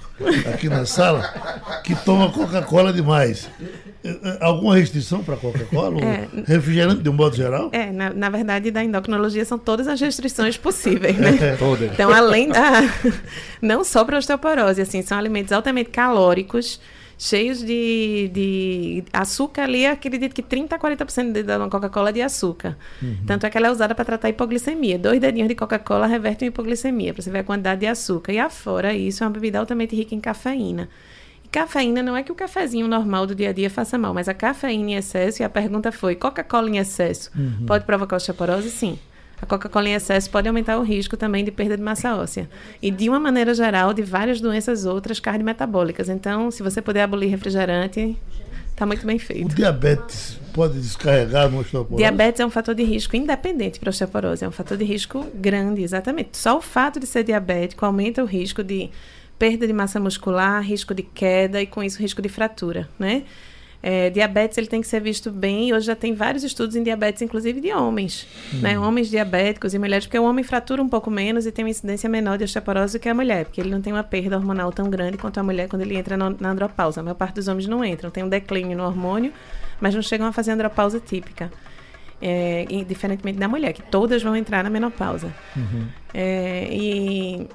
aqui 0.51 0.67
na 0.71 0.87
sala 0.87 1.31
que 1.85 1.95
toma 1.95 2.33
Coca-Cola 2.33 2.91
demais. 2.91 3.51
Eh, 4.03 4.19
eh, 4.25 4.39
Alguma 4.41 4.77
restrição 4.77 5.23
para 5.23 5.37
Coca-Cola? 5.37 6.01
É. 6.03 6.27
Refrigerante 6.47 7.03
de 7.03 7.11
um 7.11 7.13
modo 7.13 7.37
geral? 7.37 7.69
É, 7.71 7.93
na, 7.93 8.09
na 8.09 8.31
verdade, 8.31 8.71
da 8.71 8.83
endocrinologia 8.83 9.45
são 9.45 9.59
todas 9.59 9.87
as 9.87 10.01
restrições 10.01 10.57
possíveis, 10.57 11.19
né? 11.19 11.55
Todas. 11.59 11.93
Então, 11.93 12.11
além 12.11 12.49
da. 12.49 12.81
Não 13.61 13.85
só 13.85 14.07
para 14.07 14.17
osteoporose, 14.17 14.81
assim, 14.81 15.03
são 15.03 15.19
alimentos 15.19 15.53
altamente 15.53 15.91
calóricos, 15.91 16.81
cheios 17.19 17.59
de, 17.59 18.31
de 18.33 19.05
açúcar 19.13 19.65
ali. 19.65 19.85
Acredito 19.85 20.33
que 20.33 20.43
30% 20.43 20.73
a 20.73 20.79
40% 20.79 21.43
da 21.43 21.69
Coca-Cola 21.69 22.11
é 22.11 22.13
de 22.13 22.23
açúcar. 22.23 22.79
Tanto 23.27 23.45
é 23.45 23.51
que 23.51 23.59
ela 23.59 23.67
é 23.67 23.71
usada 23.71 23.95
para 23.95 24.05
tratar 24.05 24.29
hipoglicemia. 24.29 24.99
Dois 24.99 25.21
dedinhos 25.21 25.49
de 25.49 25.57
Coca-Cola 25.57 26.07
revertem 26.07 26.49
hipoglicemia, 26.49 27.13
para 27.13 27.23
você 27.23 27.31
ver 27.31 27.41
a 27.41 27.45
quantidade 27.45 27.81
de 27.81 27.87
açúcar. 27.87 28.33
E 28.33 28.39
afora 28.39 28.95
isso, 28.95 29.25
é 29.25 29.27
uma 29.27 29.33
bebida 29.33 29.59
altamente 29.59 29.97
rica 29.97 30.15
em 30.15 30.21
cafeína. 30.21 30.89
E 31.45 31.49
cafeína 31.49 32.03
não 32.03 32.17
é 32.17 32.23
que 32.23 32.31
o 32.31 32.35
cafezinho 32.35 32.87
normal 32.87 33.27
do 33.27 33.35
dia 33.35 33.51
a 33.51 33.53
dia 33.53 33.69
faça 33.69 33.99
mal, 33.99 34.15
mas 34.15 34.29
a 34.29 34.35
cafeína 34.35 34.91
em 34.91 34.95
excesso, 34.95 35.43
e 35.43 35.45
a 35.45 35.49
pergunta 35.49 35.91
foi: 35.91 36.15
Coca-Cola 36.15 36.71
em 36.71 36.79
excesso 36.79 37.31
pode 37.67 37.85
provocar 37.85 38.17
osteoporose? 38.17 38.71
Sim. 38.71 38.99
A 39.41 39.47
Coca-Cola 39.47 39.89
em 39.89 39.95
excesso 39.95 40.29
pode 40.31 40.49
aumentar 40.49 40.79
o 40.79 40.83
risco 40.83 41.17
também 41.17 41.45
de 41.45 41.51
perda 41.51 41.77
de 41.77 41.83
massa 41.83 42.15
óssea. 42.17 42.49
E, 42.83 42.91
de 42.91 43.09
uma 43.09 43.21
maneira 43.21 43.55
geral, 43.55 43.95
de 43.95 44.03
várias 44.03 44.41
doenças 44.41 44.85
outras 44.85 45.21
cardiometabólicas. 45.21 46.09
Então, 46.09 46.51
se 46.51 46.63
você 46.63 46.83
puder 46.83 47.03
abolir 47.03 47.31
refrigerante, 47.31 48.17
está 48.71 48.85
muito 48.85 49.07
bem 49.07 49.17
O 49.17 49.21
feito. 49.21 49.55
diabetes 49.55 50.39
pode 50.53 50.81
descarregar 50.81 51.49
no 51.49 51.61
osteoporose? 51.61 52.03
Diabetes 52.03 52.41
é 52.41 52.47
um 52.47 52.51
fator 52.51 52.75
de 52.75 52.83
risco 52.83 53.15
independente 53.15 53.79
para 53.79 53.91
osteoporose, 53.91 54.45
é 54.45 54.49
um 54.49 54.53
fator 54.53 54.77
de 54.77 54.85
risco 54.85 55.27
grande, 55.35 55.83
exatamente. 55.83 56.37
Só 56.37 56.59
o 56.59 56.61
fato 56.61 56.99
de 56.99 57.07
ser 57.07 57.23
diabético 57.23 57.87
aumenta 57.87 58.23
o 58.23 58.27
risco 58.27 58.65
de 58.65 58.91
perda 59.39 59.69
de 59.69 59.73
massa 59.73 60.01
muscular, 60.01 60.61
risco 60.63 60.93
de 60.93 61.05
queda 61.05 61.63
e 61.63 61.67
com 61.67 61.81
isso 61.83 62.01
risco 62.03 62.21
de 62.21 62.29
fratura, 62.29 62.89
né? 62.99 63.23
É, 63.81 64.11
diabetes 64.11 64.59
ele 64.59 64.67
tem 64.67 64.81
que 64.81 64.89
ser 64.89 65.01
visto 65.01 65.31
bem. 65.31 65.69
e 65.69 65.73
Hoje 65.73 65.87
já 65.87 65.95
tem 65.95 66.13
vários 66.13 66.43
estudos 66.43 66.75
em 66.75 66.83
diabetes, 66.83 67.23
inclusive 67.23 67.61
de 67.61 67.73
homens, 67.73 68.27
né? 68.55 68.77
Homens 68.79 69.09
diabéticos 69.09 69.73
e 69.73 69.79
mulheres, 69.79 70.05
porque 70.05 70.19
o 70.19 70.25
homem 70.25 70.43
fratura 70.45 70.83
um 70.83 70.89
pouco 70.89 71.11
menos 71.11 71.47
e 71.47 71.53
tem 71.53 71.65
uma 71.65 71.71
incidência 71.71 72.09
menor 72.09 72.39
de 72.39 72.45
osteoporose 72.45 72.99
do 72.99 73.01
que 73.01 73.09
a 73.09 73.15
mulher, 73.15 73.45
porque 73.45 73.61
ele 73.61 73.71
não 73.71 73.81
tem 73.81 73.93
uma 73.93 74.03
perda 74.03 74.37
hormonal 74.37 74.73
tão 74.73 74.91
grande 74.91 75.17
quanto 75.17 75.39
a 75.39 75.43
mulher 75.45 75.69
quando 75.69 75.83
ele 75.83 75.97
entra 75.97 76.17
no- 76.17 76.37
na 76.41 76.51
andropausa. 76.51 77.01
A 77.01 77.05
maior 77.05 77.15
parte 77.15 77.37
dos 77.37 77.47
homens 77.47 77.69
não 77.69 77.85
entram, 77.85 78.11
tem 78.11 78.25
um 78.25 78.29
declínio 78.29 78.77
no 78.77 78.85
hormônio, 78.85 79.33
mas 79.81 79.95
não 79.95 80.03
chegam 80.03 80.27
a 80.27 80.33
fazer 80.33 80.51
andropausa 80.51 80.99
típica. 80.99 81.51
É, 82.21 82.67
diferentemente 82.89 83.39
da 83.39 83.47
mulher, 83.47 83.73
que 83.73 83.81
todas 83.83 84.21
vão 84.25 84.35
entrar 84.35 84.65
na 84.65 84.71
menopausa. 84.71 85.33
É, 86.13 86.67
e 86.69 87.47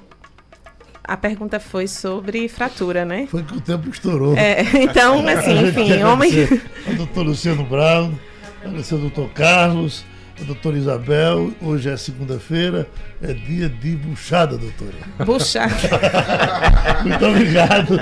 a 1.06 1.16
pergunta 1.16 1.60
foi 1.60 1.86
sobre 1.86 2.48
fratura, 2.48 3.04
né? 3.04 3.26
Foi 3.30 3.42
que 3.42 3.56
o 3.56 3.60
tempo 3.60 3.88
estourou. 3.90 4.36
É, 4.36 4.62
então, 4.82 5.26
assim, 5.28 5.58
A 5.58 5.62
enfim, 5.62 6.02
homem. 6.02 6.30
ao 6.88 6.94
doutor 6.94 7.26
Luciano 7.26 7.64
Brown, 7.64 8.12
agradecer 8.64 8.94
ao 8.94 9.00
doutor 9.00 9.28
Carlos, 9.30 10.04
ao 10.38 10.46
doutor 10.46 10.74
Isabel. 10.74 11.52
Hoje 11.60 11.90
é 11.90 11.96
segunda-feira, 11.96 12.88
é 13.22 13.32
dia 13.32 13.68
de 13.68 13.96
buchada, 13.96 14.56
doutora. 14.56 14.94
Puxa. 15.24 15.66
Muito 17.04 17.24
obrigado. 17.26 18.00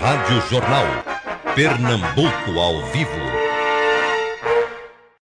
Rádio 0.00 0.42
Jornal. 0.50 0.86
Pernambuco 1.54 2.58
ao 2.58 2.84
vivo. 2.92 3.35